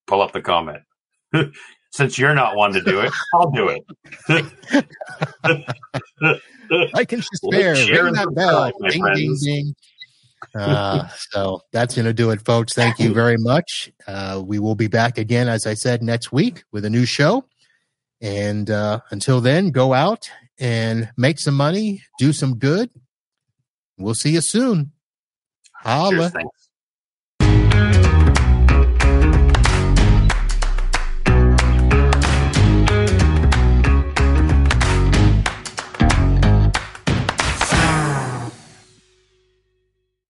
Pull 0.06 0.22
up 0.22 0.30
the 0.30 0.40
comment. 0.40 0.84
Since 1.90 2.20
you're 2.20 2.36
not 2.36 2.54
one 2.54 2.72
to 2.74 2.80
do 2.80 3.00
it, 3.00 3.12
I'll 3.34 3.50
do 3.50 3.70
it. 3.70 3.82
I 6.94 7.04
can 7.04 7.18
just 7.18 7.42
Ring 7.42 8.12
that 8.12 8.32
bell. 8.36 8.70
Ding, 8.88 9.04
ding, 9.12 9.36
ding. 9.42 9.74
uh, 10.54 11.08
so 11.32 11.62
that's 11.72 11.96
going 11.96 12.06
to 12.06 12.14
do 12.14 12.30
it, 12.30 12.44
folks. 12.44 12.74
Thank 12.74 13.00
you 13.00 13.12
very 13.12 13.38
much. 13.38 13.90
Uh, 14.06 14.40
we 14.46 14.60
will 14.60 14.76
be 14.76 14.86
back 14.86 15.18
again, 15.18 15.48
as 15.48 15.66
I 15.66 15.74
said, 15.74 16.00
next 16.00 16.30
week 16.30 16.62
with 16.70 16.84
a 16.84 16.90
new 16.90 17.06
show. 17.06 17.44
And 18.20 18.70
uh, 18.70 19.00
until 19.10 19.40
then, 19.40 19.72
go 19.72 19.94
out 19.94 20.30
and 20.58 21.10
make 21.16 21.38
some 21.38 21.54
money, 21.54 22.02
do 22.18 22.32
some 22.32 22.58
good. 22.58 22.90
We'll 23.98 24.14
see 24.14 24.30
you 24.30 24.40
soon. 24.40 24.92
Holla. 25.74 26.32
Cheers, 27.40 28.07